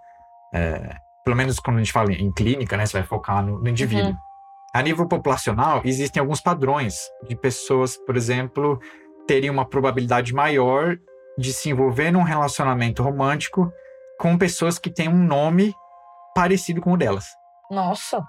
é, 0.53 0.97
pelo 1.25 1.37
menos 1.37 1.59
quando 1.59 1.77
a 1.77 1.81
gente 1.81 1.93
fala 1.93 2.13
em 2.13 2.33
clínica, 2.33 2.77
né, 2.77 2.87
você 2.87 2.99
vai 2.99 3.07
focar 3.07 3.45
no, 3.45 3.59
no 3.59 3.69
indivíduo. 3.69 4.11
Uhum. 4.11 4.17
A 4.75 4.83
nível 4.83 5.07
populacional, 5.07 5.83
existem 5.85 6.21
alguns 6.21 6.41
padrões 6.41 6.97
de 7.29 7.37
pessoas, 7.37 7.97
por 7.97 8.17
exemplo, 8.17 8.79
terem 9.27 9.51
uma 9.51 9.65
probabilidade 9.65 10.33
maior 10.33 10.97
de 11.39 11.53
se 11.53 11.71
envolver 11.71 12.11
num 12.11 12.23
relacionamento 12.23 13.03
romântico 13.03 13.73
com 14.19 14.37
pessoas 14.37 14.79
que 14.79 14.91
têm 14.91 15.09
um 15.09 15.25
nome 15.25 15.75
parecido 16.35 16.81
com 16.81 16.93
o 16.93 16.97
delas. 16.97 17.27
Nossa! 17.71 18.23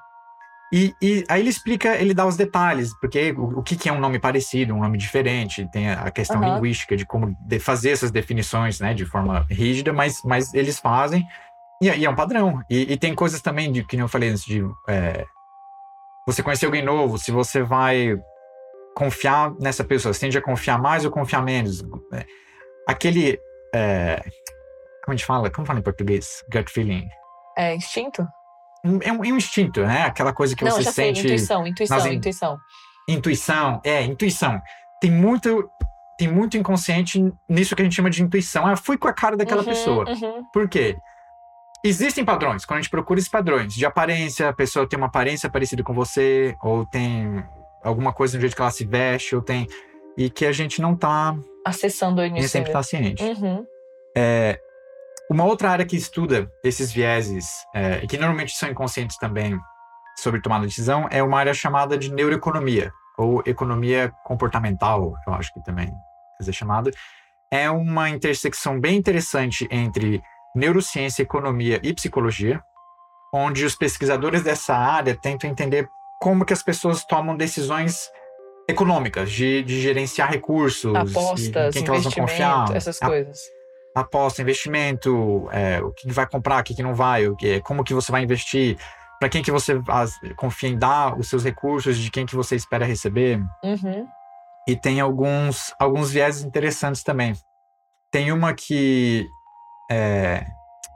E, 0.73 0.95
e, 1.01 1.25
aí 1.27 1.41
ele 1.41 1.49
explica, 1.49 1.95
ele 1.97 2.13
dá 2.13 2.25
os 2.25 2.37
detalhes, 2.37 2.97
porque 3.01 3.31
o, 3.33 3.59
o 3.59 3.63
que, 3.63 3.75
que, 3.75 3.89
é 3.89 3.91
um 3.91 3.99
nome 3.99 4.19
parecido, 4.19 4.73
um 4.73 4.79
nome 4.79 4.97
diferente, 4.97 5.69
tem 5.69 5.89
a, 5.89 6.09
questão 6.09 6.39
uhum. 6.39 6.55
linguística 6.55 6.95
de 6.95 7.05
como 7.05 7.35
de 7.41 7.59
fazer 7.59 7.89
essas 7.89 8.09
definições, 8.09 8.79
né, 8.79 8.93
de 8.93 9.05
forma 9.05 9.45
rígida, 9.49 9.91
mas, 9.91 10.21
mas 10.23 10.53
eles 10.53 10.79
fazem. 10.79 11.27
E, 11.81 11.89
e 11.89 12.05
é 12.05 12.09
um 12.09 12.15
padrão. 12.15 12.61
E, 12.69 12.93
e, 12.93 12.97
tem 12.97 13.13
coisas 13.13 13.41
também, 13.41 13.69
de, 13.69 13.83
que 13.83 13.97
eu 13.97 14.07
falei 14.07 14.29
antes, 14.29 14.45
de 14.45 14.63
é, 14.87 15.25
você 16.25 16.41
conhecer 16.41 16.67
alguém 16.67 16.83
novo, 16.83 17.17
se 17.17 17.31
você 17.31 17.61
vai 17.61 18.17
confiar 18.95 19.53
nessa 19.59 19.83
pessoa, 19.83 20.13
você 20.13 20.21
tende 20.21 20.37
a 20.37 20.41
confiar 20.41 20.79
mais 20.79 21.03
ou 21.03 21.11
confiar 21.11 21.43
menos. 21.43 21.83
É, 22.13 22.25
aquele. 22.87 23.39
É, 23.73 24.21
como 25.03 25.13
a 25.13 25.15
gente 25.15 25.25
fala? 25.25 25.49
Como 25.49 25.65
fala 25.65 25.79
em 25.79 25.83
português? 25.83 26.43
Gut 26.51 26.71
feeling. 26.71 27.07
É 27.57 27.75
instinto? 27.75 28.27
É 28.83 29.11
um, 29.11 29.23
é 29.23 29.31
um 29.31 29.35
instinto, 29.35 29.81
né? 29.81 30.03
Aquela 30.03 30.33
coisa 30.33 30.55
que 30.55 30.63
Não, 30.63 30.71
você 30.71 30.83
já 30.83 30.91
sente. 30.91 31.21
Sei, 31.21 31.31
intuição, 31.31 31.67
intuição, 31.67 31.97
nas, 31.97 32.05
intuição. 32.07 32.57
Intuição, 33.07 33.81
é, 33.83 34.03
intuição. 34.03 34.61
Tem 34.99 35.11
muito. 35.11 35.69
Tem 36.17 36.27
muito 36.27 36.55
inconsciente 36.55 37.19
nisso 37.49 37.75
que 37.75 37.81
a 37.81 37.85
gente 37.85 37.95
chama 37.95 38.09
de 38.09 38.21
intuição. 38.21 38.67
Ah, 38.67 38.75
fui 38.75 38.95
com 38.95 39.07
a 39.07 39.13
cara 39.13 39.35
daquela 39.35 39.61
uhum, 39.61 39.67
pessoa. 39.67 40.07
Uhum. 40.07 40.43
Por 40.53 40.69
quê? 40.69 40.95
Existem 41.83 42.23
padrões. 42.23 42.63
Quando 42.63 42.77
a 42.77 42.81
gente 42.81 42.91
procura 42.91 43.19
esses 43.19 43.31
padrões 43.31 43.73
de 43.73 43.83
aparência, 43.85 44.49
a 44.49 44.53
pessoa 44.53 44.87
tem 44.87 44.97
uma 44.97 45.07
aparência 45.07 45.49
parecida 45.49 45.81
com 45.81 45.95
você, 45.95 46.55
ou 46.61 46.85
tem 46.85 47.43
alguma 47.83 48.13
coisa 48.13 48.37
no 48.37 48.41
jeito 48.41 48.55
que 48.55 48.61
ela 48.61 48.69
se 48.69 48.85
veste, 48.85 49.35
ou 49.35 49.41
tem. 49.41 49.67
E 50.17 50.29
que 50.29 50.45
a 50.45 50.51
gente 50.51 50.81
não 50.81 50.95
tá. 50.95 51.35
Acessando 51.65 52.21
Nem 52.21 52.41
sempre 52.47 52.69
está 52.69 52.83
ciente. 52.83 53.23
Uhum. 53.23 53.65
É, 54.15 54.59
uma 55.29 55.45
outra 55.45 55.69
área 55.69 55.85
que 55.85 55.95
estuda 55.95 56.51
esses 56.63 56.91
vieses, 56.91 57.47
é, 57.73 58.03
e 58.03 58.07
que 58.07 58.17
normalmente 58.17 58.53
são 58.53 58.69
inconscientes 58.69 59.17
também 59.17 59.57
sobre 60.17 60.41
tomada 60.41 60.61
de 60.61 60.67
decisão, 60.67 61.07
é 61.09 61.23
uma 61.23 61.39
área 61.39 61.53
chamada 61.53 61.97
de 61.97 62.11
neuroeconomia, 62.11 62.91
ou 63.17 63.41
economia 63.45 64.11
comportamental, 64.25 65.13
eu 65.25 65.33
acho 65.33 65.53
que 65.53 65.63
também 65.63 65.89
quer 66.43 66.51
chamada. 66.51 66.91
É 67.51 67.69
uma 67.69 68.09
intersecção 68.09 68.79
bem 68.79 68.97
interessante 68.97 69.67
entre 69.71 70.21
neurociência, 70.55 71.21
economia 71.21 71.79
e 71.83 71.93
psicologia, 71.93 72.61
onde 73.33 73.63
os 73.63 73.75
pesquisadores 73.75 74.43
dessa 74.43 74.75
área 74.75 75.15
tentam 75.15 75.49
entender 75.49 75.87
como 76.19 76.45
que 76.45 76.53
as 76.53 76.61
pessoas 76.61 77.05
tomam 77.05 77.35
decisões 77.35 78.09
econômicas, 78.67 79.31
de, 79.31 79.63
de 79.63 79.81
gerenciar 79.81 80.29
recursos, 80.29 80.93
apostas, 80.95 81.73
quem 81.73 81.83
que 81.83 81.89
elas 81.89 82.03
vão 82.03 82.11
confiar, 82.11 82.75
essas 82.75 82.99
coisas. 82.99 83.39
Aposta, 83.95 84.41
investimento, 84.41 85.49
é, 85.51 85.81
o 85.81 85.91
que 85.91 86.09
vai 86.11 86.25
comprar, 86.25 86.61
o 86.61 86.63
que, 86.63 86.73
que 86.73 86.83
não 86.83 86.95
vai, 86.95 87.27
o 87.27 87.35
que, 87.35 87.59
como 87.61 87.83
que 87.83 87.93
você 87.93 88.11
vai 88.11 88.23
investir, 88.23 88.77
para 89.19 89.29
quem 89.29 89.43
que 89.43 89.51
você 89.51 89.79
as, 89.87 90.13
confia 90.37 90.69
em 90.69 90.77
dar 90.77 91.17
os 91.19 91.29
seus 91.29 91.43
recursos, 91.43 91.97
de 91.97 92.09
quem 92.09 92.25
que 92.25 92.35
você 92.35 92.55
espera 92.55 92.85
receber. 92.85 93.39
Uhum. 93.63 94.07
E 94.67 94.75
tem 94.75 94.99
alguns, 94.99 95.73
alguns 95.77 96.11
vieses 96.11 96.43
interessantes 96.43 97.03
também. 97.03 97.33
Tem 98.09 98.31
uma 98.31 98.53
que 98.53 99.27
é, 99.91 100.45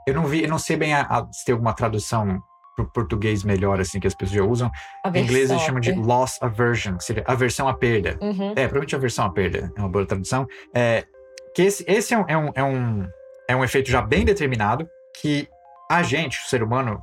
eu 0.06 0.14
não 0.14 0.24
vi, 0.24 0.42
eu 0.44 0.48
não 0.48 0.58
sei 0.58 0.76
bem 0.76 0.94
a, 0.94 1.02
a, 1.02 1.26
se 1.32 1.44
tem 1.44 1.52
alguma 1.52 1.74
tradução 1.74 2.40
para 2.76 2.84
o 2.84 2.90
português 2.90 3.42
melhor, 3.42 3.80
assim, 3.80 3.98
que 3.98 4.06
as 4.06 4.14
pessoas 4.14 4.36
já 4.36 4.44
usam. 4.44 4.70
Aversão, 5.02 5.22
em 5.22 5.24
inglês 5.24 5.50
eles 5.50 5.62
chamam 5.62 5.80
de 5.80 5.92
loss 5.92 6.40
aversion, 6.42 6.96
que 6.98 7.04
seria 7.04 7.24
aversão 7.26 7.66
à 7.66 7.74
perda. 7.74 8.18
Uhum. 8.20 8.50
É, 8.50 8.68
provavelmente 8.68 8.94
aversão 8.94 9.24
à 9.24 9.30
perda, 9.30 9.72
é 9.74 9.80
uma 9.80 9.88
boa 9.88 10.04
tradução. 10.04 10.46
É, 10.74 11.06
que 11.54 11.62
esse, 11.62 11.84
esse 11.88 12.12
é, 12.12 12.18
um, 12.18 12.24
é, 12.28 12.36
um, 12.36 12.52
é, 12.54 12.64
um, 12.64 13.08
é 13.48 13.56
um 13.56 13.64
efeito 13.64 13.90
já 13.90 14.02
bem 14.02 14.24
determinado, 14.24 14.86
que 15.20 15.48
a 15.90 16.02
gente, 16.02 16.38
o 16.38 16.48
ser 16.48 16.62
humano, 16.62 17.00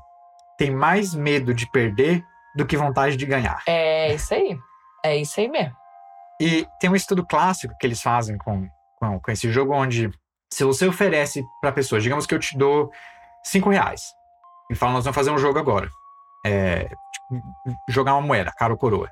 tem 0.57 0.69
mais 0.69 1.15
medo 1.15 1.53
de 1.53 1.69
perder 1.71 2.23
do 2.55 2.65
que 2.65 2.77
vontade 2.77 3.17
de 3.17 3.25
ganhar. 3.25 3.63
É 3.67 4.13
isso 4.13 4.33
aí. 4.33 4.55
É 5.03 5.17
isso 5.17 5.39
aí 5.39 5.49
mesmo. 5.49 5.73
E 6.39 6.67
tem 6.79 6.89
um 6.89 6.95
estudo 6.95 7.25
clássico 7.25 7.73
que 7.79 7.87
eles 7.87 8.01
fazem 8.01 8.37
com, 8.37 8.67
com, 8.99 9.19
com 9.19 9.31
esse 9.31 9.51
jogo, 9.51 9.73
onde 9.73 10.11
se 10.53 10.63
você 10.63 10.85
oferece 10.85 11.43
para 11.59 11.71
pessoa, 11.71 11.99
digamos 11.99 12.27
que 12.27 12.35
eu 12.35 12.39
te 12.39 12.55
dou 12.55 12.91
cinco 13.43 13.71
reais 13.71 14.13
e 14.71 14.75
fala, 14.75 14.93
nós 14.93 15.03
vamos 15.03 15.15
fazer 15.15 15.31
um 15.31 15.37
jogo 15.37 15.59
agora. 15.59 15.89
É, 16.45 16.83
tipo, 16.85 17.43
jogar 17.89 18.13
uma 18.15 18.21
moeda, 18.21 18.51
cara 18.51 18.73
ou 18.73 18.77
coroa. 18.77 19.09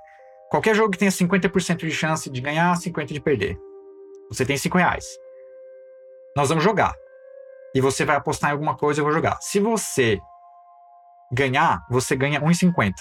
Qualquer 0.50 0.76
jogo 0.76 0.92
que 0.92 0.98
tenha 0.98 1.12
50% 1.12 1.78
de 1.78 1.92
chance 1.92 2.30
de 2.30 2.42
ganhar, 2.42 2.76
50% 2.78 3.14
de 3.14 3.22
perder. 3.22 3.58
Você 4.30 4.46
tem 4.46 4.58
cinco 4.58 4.78
reais. 4.78 5.06
Nós 6.36 6.50
vamos 6.50 6.64
jogar. 6.64 6.94
E 7.74 7.80
você 7.80 8.04
vai 8.04 8.18
apostar 8.18 8.50
em 8.50 8.54
alguma 8.54 8.76
coisa, 8.76 9.00
eu 9.00 9.06
vou 9.06 9.14
jogar. 9.14 9.38
Se 9.42 9.60
você 9.60 10.20
ganhar, 11.32 11.86
você 11.90 12.16
ganha 12.16 12.42
1,50. 12.42 12.94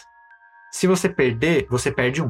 Se 0.71 0.87
você 0.87 1.09
perder, 1.09 1.67
você 1.69 1.91
perde 1.91 2.23
1. 2.23 2.29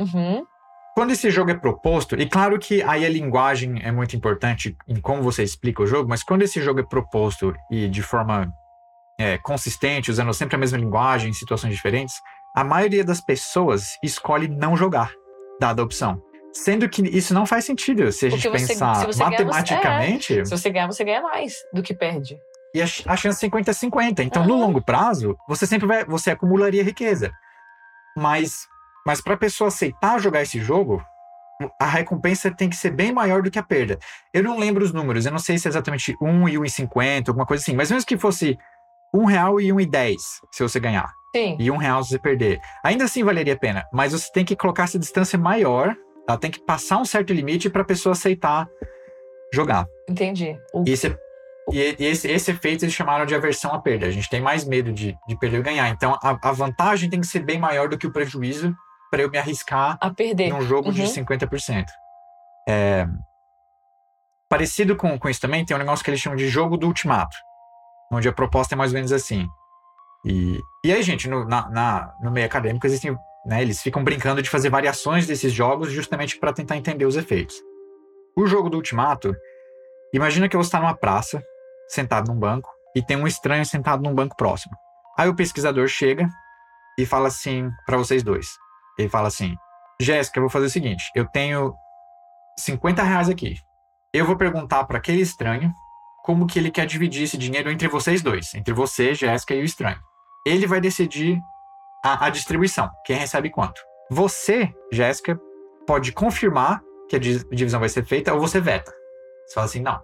Uhum. 0.00 0.46
Quando 0.94 1.12
esse 1.12 1.30
jogo 1.30 1.50
é 1.50 1.54
proposto, 1.54 2.14
e 2.14 2.28
claro 2.28 2.58
que 2.58 2.82
aí 2.82 3.04
a 3.04 3.08
linguagem 3.08 3.80
é 3.82 3.90
muito 3.90 4.16
importante 4.16 4.76
em 4.86 5.00
como 5.00 5.22
você 5.22 5.42
explica 5.42 5.82
o 5.82 5.86
jogo, 5.86 6.08
mas 6.08 6.22
quando 6.22 6.42
esse 6.42 6.60
jogo 6.60 6.80
é 6.80 6.82
proposto 6.84 7.54
e 7.70 7.88
de 7.88 8.02
forma 8.02 8.52
é, 9.20 9.36
consistente, 9.38 10.10
usando 10.10 10.32
sempre 10.32 10.56
a 10.56 10.58
mesma 10.58 10.78
linguagem 10.78 11.30
em 11.30 11.34
situações 11.34 11.74
diferentes, 11.74 12.14
a 12.56 12.64
maioria 12.64 13.04
das 13.04 13.20
pessoas 13.20 13.98
escolhe 14.02 14.48
não 14.48 14.76
jogar, 14.76 15.12
dada 15.60 15.82
a 15.82 15.84
opção. 15.84 16.22
Sendo 16.52 16.88
que 16.88 17.02
isso 17.02 17.32
não 17.34 17.46
faz 17.46 17.64
sentido 17.64 18.10
se 18.10 18.26
a 18.26 18.30
gente 18.30 18.48
você, 18.48 18.66
pensar 18.66 19.12
se 19.12 19.18
matematicamente. 19.18 20.32
Ganhar, 20.32 20.46
você, 20.46 20.54
é, 20.54 20.56
se 20.56 20.62
você 20.62 20.70
ganhar, 20.70 20.86
você 20.86 21.04
ganha 21.04 21.22
mais 21.22 21.54
do 21.72 21.82
que 21.82 21.94
perde. 21.94 22.36
E 22.74 22.80
a, 22.80 22.84
a 22.84 23.16
chance 23.16 23.44
é 23.44 23.48
50-50. 23.48 24.20
Então, 24.20 24.42
uhum. 24.42 24.48
no 24.48 24.58
longo 24.58 24.82
prazo, 24.82 25.36
você 25.48 25.66
sempre 25.66 25.86
vai. 25.86 26.04
Você 26.06 26.30
acumularia 26.30 26.82
riqueza. 26.82 27.30
Mas 28.16 28.66
mas 29.04 29.20
para 29.20 29.34
a 29.34 29.38
pessoa 29.38 29.68
aceitar 29.68 30.20
jogar 30.20 30.42
esse 30.42 30.60
jogo, 30.60 31.02
a 31.78 31.86
recompensa 31.86 32.50
tem 32.50 32.68
que 32.68 32.76
ser 32.76 32.90
bem 32.90 33.12
maior 33.12 33.42
do 33.42 33.50
que 33.50 33.58
a 33.58 33.62
perda. 33.62 33.98
Eu 34.32 34.42
não 34.42 34.58
lembro 34.58 34.84
os 34.84 34.92
números, 34.92 35.26
eu 35.26 35.32
não 35.32 35.38
sei 35.38 35.58
se 35.58 35.68
é 35.68 35.70
exatamente 35.70 36.16
1 36.20 36.48
e 36.48 36.54
1,50, 36.54 37.28
alguma 37.28 37.46
coisa 37.46 37.62
assim, 37.62 37.74
mas 37.74 37.90
mesmo 37.90 38.06
que 38.06 38.18
fosse 38.18 38.58
1 39.14 39.24
real 39.24 39.60
e 39.60 39.68
1,10 39.68 40.16
se 40.50 40.62
você 40.62 40.78
ganhar. 40.78 41.12
Sim. 41.34 41.56
E 41.58 41.70
1 41.70 41.76
real 41.76 42.02
se 42.02 42.10
você 42.10 42.18
perder. 42.18 42.60
Ainda 42.84 43.04
assim 43.04 43.22
valeria 43.22 43.54
a 43.54 43.58
pena, 43.58 43.84
mas 43.92 44.12
você 44.12 44.30
tem 44.32 44.44
que 44.44 44.56
colocar 44.56 44.84
essa 44.84 44.98
distância 44.98 45.38
maior, 45.38 45.94
ela 46.28 46.38
tem 46.38 46.50
que 46.50 46.60
passar 46.60 46.98
um 46.98 47.04
certo 47.04 47.32
limite 47.32 47.68
para 47.70 47.82
a 47.82 47.84
pessoa 47.84 48.12
aceitar 48.12 48.68
jogar. 49.52 49.86
Entendi. 50.08 50.56
O... 50.72 50.84
E, 50.86 50.92
esse, 50.92 51.16
e 51.72 51.80
esse, 51.98 52.30
esse 52.30 52.50
efeito 52.50 52.84
eles 52.84 52.94
chamaram 52.94 53.26
de 53.26 53.34
aversão 53.34 53.72
à 53.72 53.80
perda. 53.80 54.06
A 54.06 54.10
gente 54.10 54.28
tem 54.28 54.40
mais 54.40 54.64
medo 54.64 54.92
de, 54.92 55.16
de 55.26 55.38
perder 55.38 55.58
ou 55.58 55.62
ganhar. 55.62 55.88
Então 55.88 56.18
a, 56.22 56.38
a 56.48 56.52
vantagem 56.52 57.10
tem 57.10 57.20
que 57.20 57.26
ser 57.26 57.40
bem 57.40 57.58
maior 57.58 57.88
do 57.88 57.98
que 57.98 58.06
o 58.06 58.12
prejuízo 58.12 58.74
para 59.10 59.22
eu 59.22 59.30
me 59.30 59.38
arriscar 59.38 59.98
a 60.00 60.10
perder 60.10 60.50
num 60.50 60.62
jogo 60.62 60.88
uhum. 60.88 60.94
de 60.94 61.02
50%. 61.02 61.86
É... 62.68 63.06
Parecido 64.48 64.96
com, 64.96 65.18
com 65.18 65.28
isso 65.28 65.40
também, 65.40 65.64
tem 65.64 65.76
um 65.76 65.80
negócio 65.80 66.04
que 66.04 66.10
eles 66.10 66.20
chamam 66.20 66.36
de 66.36 66.48
jogo 66.48 66.76
do 66.76 66.86
ultimato, 66.86 67.36
onde 68.10 68.28
a 68.28 68.32
proposta 68.32 68.74
é 68.74 68.76
mais 68.76 68.92
ou 68.92 68.96
menos 68.96 69.12
assim. 69.12 69.48
E, 70.24 70.60
e 70.84 70.92
aí, 70.92 71.02
gente, 71.02 71.28
no, 71.28 71.44
na, 71.44 71.68
na, 71.70 72.14
no 72.20 72.30
meio 72.30 72.46
acadêmico 72.46 72.86
existem, 72.86 73.16
né, 73.46 73.62
eles 73.62 73.80
ficam 73.80 74.04
brincando 74.04 74.42
de 74.42 74.50
fazer 74.50 74.68
variações 74.68 75.26
desses 75.26 75.52
jogos 75.52 75.90
justamente 75.90 76.38
para 76.38 76.52
tentar 76.52 76.76
entender 76.76 77.06
os 77.06 77.16
efeitos. 77.16 77.56
O 78.36 78.46
jogo 78.46 78.68
do 78.68 78.76
Ultimato, 78.76 79.34
imagina 80.12 80.48
que 80.48 80.56
você 80.56 80.68
está 80.68 80.80
numa 80.80 80.94
praça, 80.94 81.42
sentado 81.88 82.32
num 82.32 82.38
banco, 82.38 82.70
e 82.94 83.02
tem 83.02 83.16
um 83.16 83.26
estranho 83.26 83.64
sentado 83.64 84.02
num 84.02 84.14
banco 84.14 84.36
próximo. 84.36 84.76
Aí 85.16 85.28
o 85.28 85.34
pesquisador 85.34 85.86
chega 85.88 86.28
e 86.98 87.06
fala 87.06 87.28
assim 87.28 87.70
para 87.86 87.96
vocês 87.96 88.22
dois. 88.22 88.48
Ele 88.98 89.08
fala 89.08 89.28
assim: 89.28 89.56
Jéssica, 90.00 90.38
eu 90.38 90.42
vou 90.42 90.50
fazer 90.50 90.66
o 90.66 90.70
seguinte: 90.70 91.04
eu 91.14 91.26
tenho 91.26 91.74
50 92.58 93.02
reais 93.02 93.28
aqui. 93.28 93.56
Eu 94.12 94.26
vou 94.26 94.36
perguntar 94.36 94.84
para 94.84 94.98
aquele 94.98 95.22
estranho 95.22 95.72
como 96.22 96.46
que 96.46 96.58
ele 96.58 96.70
quer 96.70 96.86
dividir 96.86 97.24
esse 97.24 97.36
dinheiro 97.36 97.70
entre 97.70 97.88
vocês 97.88 98.22
dois, 98.22 98.54
entre 98.54 98.72
você, 98.74 99.14
Jéssica 99.14 99.54
e 99.54 99.60
o 99.60 99.64
estranho. 99.64 99.98
Ele 100.46 100.66
vai 100.66 100.80
decidir 100.80 101.38
a, 102.04 102.26
a 102.26 102.30
distribuição, 102.30 102.90
quem 103.04 103.16
recebe 103.16 103.50
quanto. 103.50 103.80
Você, 104.10 104.72
Jéssica, 104.92 105.38
pode 105.86 106.12
confirmar 106.12 106.80
que 107.08 107.16
a 107.16 107.18
divisão 107.18 107.80
vai 107.80 107.88
ser 107.88 108.04
feita 108.04 108.32
ou 108.32 108.40
você 108.40 108.60
veta. 108.60 108.92
Você 109.46 109.54
fala 109.54 109.66
assim, 109.66 109.80
não. 109.80 110.00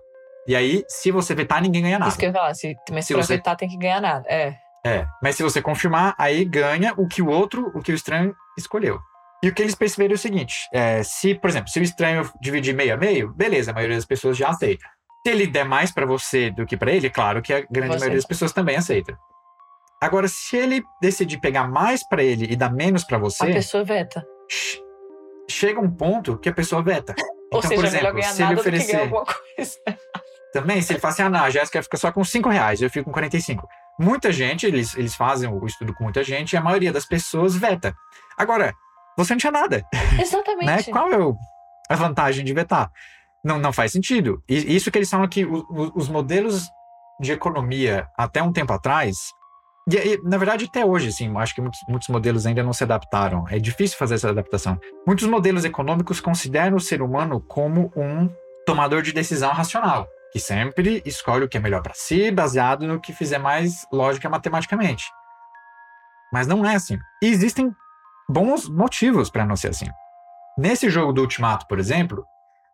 E 0.46 0.54
aí, 0.54 0.84
se 0.88 1.10
você 1.10 1.34
vetar, 1.34 1.60
ninguém 1.60 1.82
ganha 1.82 1.98
nada. 1.98 2.08
Isso 2.08 2.18
que 2.18 2.26
eu 2.26 2.28
ia 2.28 2.34
falar, 2.34 2.54
se, 2.54 2.76
mas 2.90 3.06
se 3.06 3.14
pra 3.14 3.22
você... 3.22 3.36
vetar 3.36 3.56
tem 3.56 3.68
que 3.68 3.76
ganhar 3.76 4.00
nada. 4.00 4.24
É. 4.28 4.56
É, 4.84 5.04
mas 5.20 5.34
se 5.34 5.42
você 5.42 5.60
confirmar, 5.60 6.14
aí 6.16 6.44
ganha 6.44 6.94
o 6.96 7.08
que 7.08 7.20
o 7.20 7.28
outro, 7.28 7.72
o 7.74 7.82
que 7.82 7.90
o 7.90 7.94
estranho 7.94 8.32
escolheu. 8.56 9.00
E 9.42 9.48
o 9.48 9.54
que 9.54 9.62
eles 9.62 9.74
perceberam 9.74 10.12
é 10.12 10.14
o 10.14 10.18
seguinte: 10.18 10.54
é, 10.72 11.02
se, 11.02 11.34
por 11.34 11.50
exemplo, 11.50 11.68
se 11.68 11.80
o 11.80 11.82
estranho 11.82 12.30
dividir 12.40 12.74
meio 12.74 12.94
a 12.94 12.96
meio, 12.96 13.32
beleza, 13.34 13.72
a 13.72 13.74
maioria 13.74 13.96
das 13.96 14.04
pessoas 14.04 14.36
já 14.36 14.48
aceita. 14.48 14.86
Se 15.26 15.30
ele 15.30 15.48
der 15.48 15.64
mais 15.64 15.90
para 15.90 16.06
você 16.06 16.52
do 16.52 16.64
que 16.64 16.76
para 16.76 16.92
ele, 16.92 17.10
claro 17.10 17.42
que 17.42 17.52
a 17.52 17.60
grande 17.68 17.94
você. 17.94 17.98
maioria 17.98 18.16
das 18.16 18.24
pessoas 18.24 18.52
também 18.52 18.76
aceita. 18.76 19.18
Agora, 20.00 20.28
se 20.28 20.56
ele 20.56 20.84
decidir 21.02 21.40
pegar 21.40 21.66
mais 21.66 22.06
para 22.06 22.22
ele 22.22 22.46
e 22.48 22.54
dar 22.54 22.72
menos 22.72 23.02
para 23.02 23.18
você. 23.18 23.42
A 23.42 23.46
pessoa 23.46 23.82
veta. 23.82 24.24
Chega 25.50 25.80
um 25.80 25.90
ponto 25.90 26.38
que 26.38 26.48
a 26.48 26.52
pessoa 26.52 26.80
veta. 26.80 27.12
Ou 27.52 27.58
então, 27.58 27.62
seja, 27.62 27.74
por 27.74 27.84
exemplo, 27.86 28.22
se 28.22 28.40
ele 28.40 28.54
oferecer. 28.54 29.10
Também, 30.54 30.80
se 30.80 30.92
ele 30.92 31.00
fala 31.00 31.12
assim, 31.12 31.22
ah, 31.22 31.28
não, 31.28 31.42
a 31.42 31.50
Jéssica 31.50 31.82
fica 31.82 31.96
só 31.96 32.12
com 32.12 32.22
5 32.22 32.48
reais, 32.48 32.80
eu 32.80 32.88
fico 32.88 33.06
com 33.06 33.12
45. 33.12 33.66
Muita 33.98 34.30
gente, 34.30 34.64
eles, 34.64 34.96
eles 34.96 35.16
fazem 35.16 35.50
o 35.50 35.66
estudo 35.66 35.92
com 35.92 36.04
muita 36.04 36.22
gente 36.22 36.52
e 36.52 36.56
a 36.56 36.60
maioria 36.60 36.92
das 36.92 37.04
pessoas 37.04 37.56
veta. 37.56 37.92
Agora, 38.38 38.72
você 39.18 39.32
não 39.32 39.38
tinha 39.38 39.50
nada. 39.50 39.84
Exatamente. 40.20 40.66
né? 40.86 40.92
Qual 40.92 41.10
é 41.10 41.16
a 41.88 41.96
vantagem 41.96 42.44
de 42.44 42.54
vetar? 42.54 42.92
Não, 43.46 43.58
não 43.58 43.72
faz 43.72 43.92
sentido. 43.92 44.42
E 44.48 44.74
isso 44.74 44.90
que 44.90 44.98
eles 44.98 45.08
falam 45.08 45.28
que 45.28 45.46
os 45.46 46.08
modelos 46.08 46.68
de 47.20 47.32
economia 47.32 48.08
até 48.16 48.42
um 48.42 48.52
tempo 48.52 48.72
atrás, 48.72 49.16
e, 49.88 49.96
e, 49.96 50.20
na 50.24 50.36
verdade 50.36 50.64
até 50.64 50.84
hoje, 50.84 51.08
assim, 51.08 51.32
acho 51.36 51.54
que 51.54 51.60
muitos, 51.60 51.80
muitos 51.88 52.08
modelos 52.08 52.44
ainda 52.44 52.62
não 52.62 52.72
se 52.72 52.82
adaptaram. 52.82 53.46
É 53.48 53.58
difícil 53.58 53.96
fazer 53.96 54.16
essa 54.16 54.30
adaptação. 54.30 54.78
Muitos 55.06 55.28
modelos 55.28 55.64
econômicos 55.64 56.20
consideram 56.20 56.76
o 56.76 56.80
ser 56.80 57.00
humano 57.00 57.40
como 57.40 57.92
um 57.96 58.28
tomador 58.66 59.00
de 59.00 59.12
decisão 59.12 59.52
racional 59.52 60.08
que 60.32 60.40
sempre 60.40 61.02
escolhe 61.06 61.44
o 61.44 61.48
que 61.48 61.56
é 61.56 61.60
melhor 61.60 61.82
para 61.82 61.94
si, 61.94 62.30
baseado 62.30 62.86
no 62.86 63.00
que 63.00 63.12
fizer 63.12 63.38
mais 63.38 63.86
lógica 63.90 64.28
matematicamente. 64.28 65.04
Mas 66.32 66.46
não 66.46 66.66
é 66.66 66.74
assim. 66.74 66.98
E 67.22 67.28
existem 67.28 67.74
bons 68.28 68.68
motivos 68.68 69.30
para 69.30 69.46
não 69.46 69.56
ser 69.56 69.68
assim. 69.68 69.86
Nesse 70.58 70.90
jogo 70.90 71.12
do 71.12 71.22
Ultimato, 71.22 71.66
por 71.66 71.78
exemplo, 71.78 72.26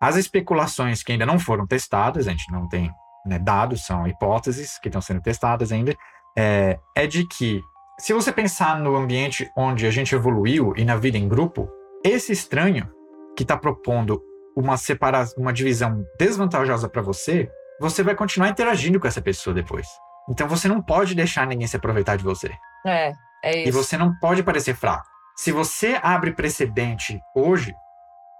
as 0.03 0.16
especulações 0.16 1.00
que 1.00 1.12
ainda 1.12 1.24
não 1.24 1.38
foram 1.38 1.64
testadas, 1.64 2.26
a 2.26 2.32
gente 2.32 2.50
não 2.50 2.68
tem 2.68 2.92
né, 3.24 3.38
dados, 3.38 3.86
são 3.86 4.05
hipóteses 4.05 4.76
que 4.80 4.88
estão 4.88 5.00
sendo 5.00 5.20
testadas 5.20 5.70
ainda, 5.70 5.94
é, 6.36 6.76
é 6.96 7.07
de 7.07 7.24
que 7.24 7.61
se 8.00 8.12
você 8.12 8.32
pensar 8.32 8.80
no 8.80 8.96
ambiente 8.96 9.48
onde 9.57 9.86
a 9.86 9.92
gente 9.92 10.12
evoluiu 10.12 10.74
e 10.76 10.84
na 10.84 10.96
vida 10.96 11.16
em 11.16 11.28
grupo, 11.28 11.70
esse 12.05 12.32
estranho 12.32 12.90
que 13.36 13.44
está 13.44 13.57
propondo 13.57 14.20
uma 14.57 14.76
separação, 14.76 15.40
uma 15.40 15.53
divisão 15.53 16.05
desvantajosa 16.18 16.88
para 16.88 17.00
você, 17.00 17.48
você 17.80 18.03
vai 18.03 18.16
continuar 18.16 18.48
interagindo 18.48 18.98
com 18.98 19.07
essa 19.07 19.22
pessoa 19.22 19.55
depois. 19.55 19.86
Então 20.28 20.48
você 20.48 20.66
não 20.66 20.82
pode 20.82 21.14
deixar 21.14 21.46
ninguém 21.46 21.68
se 21.68 21.76
aproveitar 21.76 22.16
de 22.16 22.24
você. 22.24 22.50
É, 22.84 23.12
é 23.44 23.59
isso. 23.61 23.68
E 23.68 23.70
você 23.70 23.96
não 23.96 24.12
pode 24.18 24.42
parecer 24.42 24.74
fraco. 24.74 25.07
Se 25.36 25.53
você 25.53 26.00
abre 26.03 26.32
precedente 26.32 27.20
hoje 27.36 27.72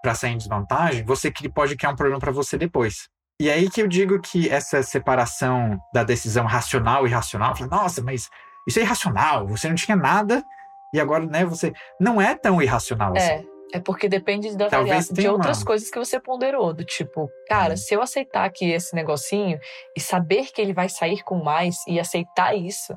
para 0.03 0.15
sair 0.15 0.33
em 0.33 0.39
desvantagem, 0.39 1.05
você 1.05 1.33
pode 1.55 1.77
criar 1.77 1.93
um 1.93 1.97
problema 1.97 2.21
para 2.21 2.33
você 2.33 2.59
depois. 2.59 3.09
E 3.41 3.51
aí 3.51 3.71
que 3.71 3.81
eu 3.81 3.89
digo 3.89 4.21
que 4.21 4.49
essa 4.49 4.83
separação 4.83 5.79
da 5.95 6.05
decisão 6.05 6.45
racional 6.45 7.07
e 7.07 7.11
irracional, 7.11 7.55
nossa, 7.71 8.03
mas 8.03 8.29
isso 8.69 8.79
é 8.79 8.83
irracional, 8.83 9.47
você 9.47 9.69
não 9.69 9.75
tinha 9.75 9.97
nada 9.97 10.45
e 10.93 11.01
agora, 11.01 11.25
né, 11.25 11.45
você 11.45 11.73
não 11.99 12.21
é 12.21 12.35
tão 12.35 12.61
irracional 12.61 13.15
é. 13.17 13.19
assim. 13.19 13.49
É 13.75 13.81
porque 13.81 14.07
depende 14.07 14.55
da 14.55 14.69
variação 14.69 15.15
de 15.15 15.27
outras 15.27 15.61
uma... 15.61 15.65
coisas 15.67 15.91
que 15.91 15.99
você 15.99 16.21
ponderou. 16.21 16.75
Do 16.75 16.85
tipo, 16.85 17.31
cara, 17.49 17.73
hum. 17.73 17.77
se 17.77 17.95
eu 17.95 18.03
aceitar 18.03 18.45
aqui 18.45 18.71
esse 18.71 18.95
negocinho 18.95 19.59
e 19.97 20.01
saber 20.01 20.53
que 20.53 20.61
ele 20.61 20.75
vai 20.75 20.91
sair 20.91 21.23
com 21.23 21.43
mais 21.43 21.77
e 21.89 21.99
aceitar 21.99 22.55
isso, 22.55 22.95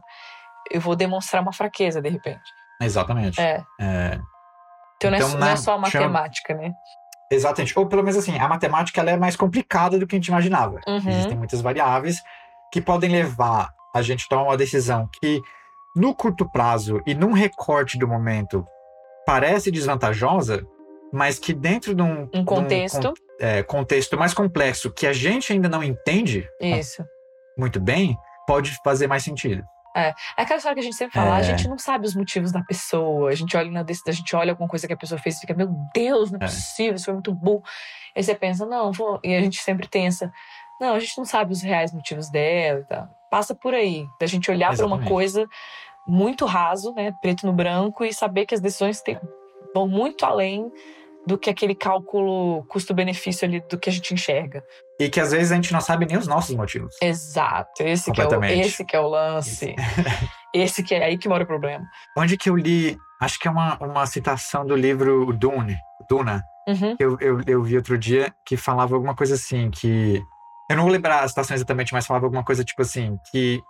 eu 0.70 0.82
vou 0.82 0.96
demonstrar 0.96 1.42
uma 1.42 1.54
fraqueza 1.54 2.02
de 2.02 2.10
repente. 2.10 2.44
Exatamente. 2.82 3.40
É. 3.40 3.64
é... 3.80 4.20
Então, 5.08 5.12
não, 5.12 5.18
é, 5.18 5.30
então, 5.30 5.40
não 5.40 5.48
é 5.48 5.56
só 5.56 5.74
a 5.74 5.78
matemática, 5.78 6.54
chama... 6.54 6.68
né? 6.68 6.74
Exatamente. 7.32 7.78
Ou 7.78 7.88
pelo 7.88 8.04
menos 8.04 8.18
assim, 8.18 8.38
a 8.38 8.48
matemática 8.48 9.02
ela 9.02 9.12
é 9.12 9.18
mais 9.18 9.36
complicada 9.36 9.98
do 9.98 10.06
que 10.06 10.16
a 10.16 10.18
gente 10.18 10.28
imaginava. 10.28 10.80
Uhum. 10.88 11.10
Existem 11.10 11.38
muitas 11.38 11.62
variáveis 11.62 12.22
que 12.72 12.82
podem 12.82 13.10
levar 13.10 13.74
a 13.94 14.02
gente 14.02 14.26
a 14.26 14.30
tomar 14.30 14.44
uma 14.44 14.58
decisão 14.58 15.10
que, 15.22 15.42
no 15.96 16.14
curto 16.14 16.50
prazo 16.50 17.02
e 17.06 17.14
num 17.14 17.32
recorte 17.32 17.98
do 17.98 18.08
momento, 18.08 18.66
parece 19.26 19.72
desvantajosa, 19.72 20.66
mas 21.12 21.40
que 21.40 21.54
dentro 21.54 21.96
de 21.96 22.02
um, 22.02 22.30
um 22.34 22.46
contexto. 22.46 23.00
De 23.00 23.08
um, 23.08 23.14
é, 23.40 23.64
contexto 23.64 24.18
mais 24.18 24.34
complexo 24.34 24.92
que 24.92 25.08
a 25.08 25.14
gente 25.14 25.52
ainda 25.52 25.68
não 25.68 25.84
entende 25.84 26.48
Isso. 26.62 27.04
muito 27.58 27.80
bem, 27.80 28.18
pode 28.48 28.78
fazer 28.84 29.08
mais 29.08 29.24
sentido. 29.24 29.64
É, 29.96 30.10
é 30.10 30.14
aquela 30.42 30.58
história 30.58 30.76
que 30.76 30.82
a 30.82 30.84
gente 30.84 30.96
sempre 30.96 31.14
fala, 31.14 31.38
é. 31.38 31.40
a 31.40 31.42
gente 31.42 31.70
não 31.70 31.78
sabe 31.78 32.06
os 32.06 32.14
motivos 32.14 32.52
da 32.52 32.62
pessoa, 32.62 33.30
a 33.30 33.36
gente 33.36 33.56
olha 33.56 33.72
na 33.72 33.80
a 33.80 34.12
gente 34.12 34.36
olha 34.36 34.52
alguma 34.52 34.68
coisa 34.68 34.86
que 34.86 34.94
a 34.94 34.98
pessoa 34.98 35.18
fez 35.18 35.38
e 35.38 35.42
fica, 35.42 35.54
meu 35.54 35.70
Deus, 35.94 36.32
não 36.32 36.40
é, 36.42 36.44
é. 36.44 36.48
possível, 36.48 36.96
isso 36.96 37.06
foi 37.06 37.14
muito 37.14 37.34
bom. 37.34 37.62
Aí 38.14 38.22
você 38.22 38.36
pensa, 38.36 38.66
não, 38.66 38.92
vou... 38.92 39.20
e 39.24 39.34
a 39.34 39.42
gente 39.42 39.62
sempre 39.62 39.88
pensa, 39.88 40.32
não, 40.82 40.96
a 40.96 41.00
gente 41.00 41.18
não 41.18 41.24
sabe 41.24 41.54
os 41.54 41.62
reais 41.62 41.94
motivos 41.94 42.30
dela 42.30 42.82
e 42.82 42.84
tal. 42.84 43.08
Passa 43.32 43.56
por 43.56 43.74
aí, 43.74 44.06
da 44.20 44.28
gente 44.28 44.52
olhar 44.52 44.76
para 44.76 44.86
uma 44.86 45.04
coisa 45.06 45.48
muito 46.06 46.46
raso, 46.46 46.94
né, 46.94 47.14
preto 47.22 47.46
no 47.46 47.54
branco, 47.54 48.04
e 48.04 48.14
saber 48.14 48.46
que 48.46 48.54
as 48.54 48.62
decisões 48.62 49.02
vão 49.74 49.88
muito 49.88 50.26
além 50.26 50.70
do 51.28 51.38
que 51.38 51.50
aquele 51.50 51.74
cálculo 51.74 52.64
custo-benefício 52.66 53.48
ali 53.48 53.62
do 53.62 53.78
que 53.78 53.90
a 53.90 53.94
gente 53.94 54.14
enxerga. 54.14 54.64
E 55.00 55.10
que 55.10 55.20
às 55.20 55.32
vezes 55.32 55.52
a 55.52 55.56
gente 55.56 55.74
não 55.74 55.82
sabe 55.82 56.06
nem 56.06 56.18
os 56.18 56.28
nossos 56.28 56.56
motivos. 56.56 56.96
Exato. 57.02 57.82
Esse, 57.82 58.12
que 58.12 58.22
é, 58.22 58.28
o, 58.28 58.44
esse 58.44 58.86
que 58.86 58.96
é 58.96 59.00
o 59.00 59.08
lance. 59.08 59.76
esse 60.54 60.84
que 60.84 60.94
é 60.94 61.04
aí 61.04 61.18
que 61.18 61.28
mora 61.28 61.44
o 61.44 61.48
problema. 61.48 61.84
Onde 62.18 62.38
que 62.38 62.50
eu 62.50 62.56
li, 62.56 62.98
acho 63.22 63.40
que 63.40 63.48
é 63.48 63.52
uma, 63.52 63.78
uma 63.80 64.06
citação 64.06 64.66
do 64.66 64.76
livro 64.76 65.34
Dune, 65.34 65.78
Duna, 66.08 66.44
uhum. 66.68 66.96
eu, 67.00 67.18
eu, 67.20 67.42
eu 67.48 67.64
vi 67.64 67.76
outro 67.76 67.98
dia, 67.98 68.34
que 68.46 68.56
falava 68.56 68.96
alguma 68.96 69.16
coisa 69.16 69.36
assim, 69.36 69.70
que... 69.72 70.22
Eu 70.70 70.78
não 70.78 70.84
vou 70.84 70.92
lembrar 70.92 71.24
a 71.24 71.28
citação 71.28 71.56
exatamente, 71.56 71.94
mas 71.94 72.08
falava 72.08 72.26
alguma 72.26 72.44
coisa 72.44 72.64
tipo 72.64 72.82
assim, 72.82 73.18
que 73.32 73.62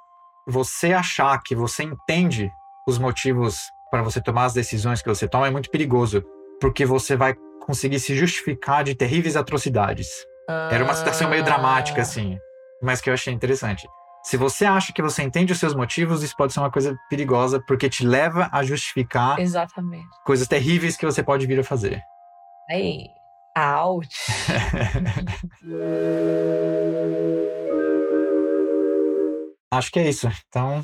você 0.47 0.93
achar 0.93 1.41
que 1.43 1.55
você 1.55 1.83
entende 1.83 2.49
os 2.87 2.97
motivos 2.97 3.57
para 3.89 4.03
você 4.03 4.21
tomar 4.21 4.45
as 4.45 4.53
decisões 4.53 5.01
que 5.01 5.09
você 5.09 5.27
toma 5.27 5.47
é 5.47 5.51
muito 5.51 5.69
perigoso, 5.69 6.23
porque 6.59 6.85
você 6.85 7.15
vai 7.15 7.33
conseguir 7.65 7.99
se 7.99 8.15
justificar 8.15 8.83
de 8.83 8.93
terríveis 8.93 9.35
atrocidades. 9.35 10.07
Ah. 10.47 10.69
Era 10.71 10.83
uma 10.83 10.93
situação 10.93 11.27
meio 11.27 11.43
dramática, 11.43 12.03
assim, 12.03 12.37
mas 12.79 13.01
que 13.01 13.09
eu 13.09 13.15
achei 13.15 13.33
interessante. 13.33 13.87
Se 14.23 14.37
você 14.37 14.65
acha 14.65 14.93
que 14.93 15.01
você 15.01 15.23
entende 15.23 15.51
os 15.51 15.57
seus 15.59 15.73
motivos, 15.73 16.21
isso 16.21 16.35
pode 16.37 16.53
ser 16.53 16.59
uma 16.59 16.69
coisa 16.71 16.95
perigosa, 17.09 17.59
porque 17.67 17.89
te 17.89 18.05
leva 18.05 18.47
a 18.51 18.61
justificar 18.63 19.39
Exatamente. 19.39 20.07
coisas 20.23 20.47
terríveis 20.47 20.95
que 20.95 21.07
você 21.07 21.23
pode 21.23 21.47
vir 21.47 21.59
a 21.59 21.63
fazer. 21.63 21.99
Aí, 22.69 23.07
out. 23.57 24.07
Acho 29.71 29.91
que 29.91 29.99
é 29.99 30.07
isso. 30.07 30.29
Então, 30.47 30.83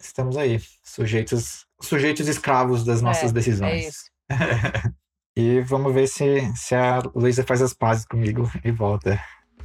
estamos 0.00 0.36
aí, 0.36 0.60
sujeitos, 0.84 1.64
sujeitos 1.80 2.26
escravos 2.26 2.84
das 2.84 3.00
nossas 3.00 3.30
é, 3.30 3.34
decisões. 3.34 3.72
É 3.72 3.78
isso. 3.88 4.10
e 5.40 5.60
vamos 5.62 5.94
ver 5.94 6.06
se, 6.06 6.52
se 6.54 6.74
a 6.74 7.02
Luísa 7.14 7.42
faz 7.42 7.62
as 7.62 7.72
pazes 7.72 8.04
comigo 8.04 8.50
e 8.62 8.70
volta 8.70 9.18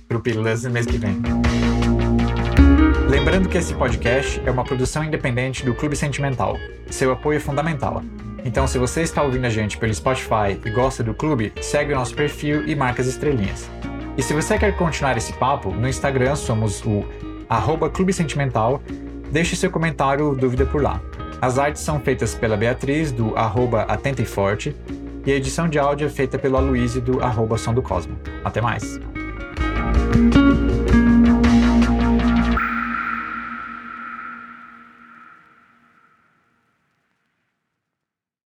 pro 0.07 0.21
Pílulas 0.21 0.63
no 0.63 0.69
mês 0.69 0.85
que 0.85 0.97
vem. 0.97 1.21
Lembrando 3.09 3.49
que 3.49 3.57
esse 3.57 3.73
podcast 3.73 4.41
é 4.45 4.51
uma 4.51 4.63
produção 4.63 5.03
independente 5.03 5.65
do 5.65 5.75
Clube 5.75 5.95
Sentimental. 5.95 6.55
Seu 6.89 7.11
apoio 7.11 7.37
é 7.37 7.39
fundamental. 7.39 8.01
Então, 8.45 8.67
se 8.67 8.77
você 8.77 9.01
está 9.01 9.21
ouvindo 9.21 9.45
a 9.45 9.49
gente 9.49 9.77
pelo 9.77 9.93
Spotify 9.93 10.57
e 10.63 10.69
gosta 10.69 11.03
do 11.03 11.13
clube, 11.13 11.51
segue 11.61 11.91
o 11.91 11.95
nosso 11.95 12.15
perfil 12.15 12.65
e 12.67 12.75
marca 12.75 13.01
as 13.01 13.07
estrelinhas. 13.07 13.69
E 14.17 14.23
se 14.23 14.33
você 14.33 14.57
quer 14.57 14.77
continuar 14.77 15.17
esse 15.17 15.33
papo, 15.33 15.71
no 15.71 15.89
Instagram 15.89 16.35
somos 16.35 16.81
o 16.85 17.03
arroba 17.49 17.89
Clube 17.89 18.13
Sentimental 18.13 18.81
Deixe 19.31 19.55
seu 19.55 19.69
comentário 19.69 20.27
ou 20.27 20.35
dúvida 20.35 20.65
por 20.65 20.81
lá. 20.81 21.01
As 21.41 21.59
artes 21.59 21.81
são 21.81 21.99
feitas 21.99 22.33
pela 22.33 22.55
Beatriz, 22.55 23.11
do 23.11 23.35
arroba 23.35 23.81
Atenta 23.81 24.21
e 24.21 24.25
Forte, 24.25 24.73
e 25.25 25.31
a 25.31 25.35
edição 25.35 25.67
de 25.67 25.79
áudio 25.79 26.07
é 26.07 26.09
feita 26.09 26.37
pelo 26.37 26.57
Aloysio, 26.57 27.01
do 27.01 27.21
arroba 27.21 27.57
Som 27.57 27.73
do 27.73 27.81
Cosmo. 27.81 28.17
Até 28.43 28.61
mais! 28.61 28.99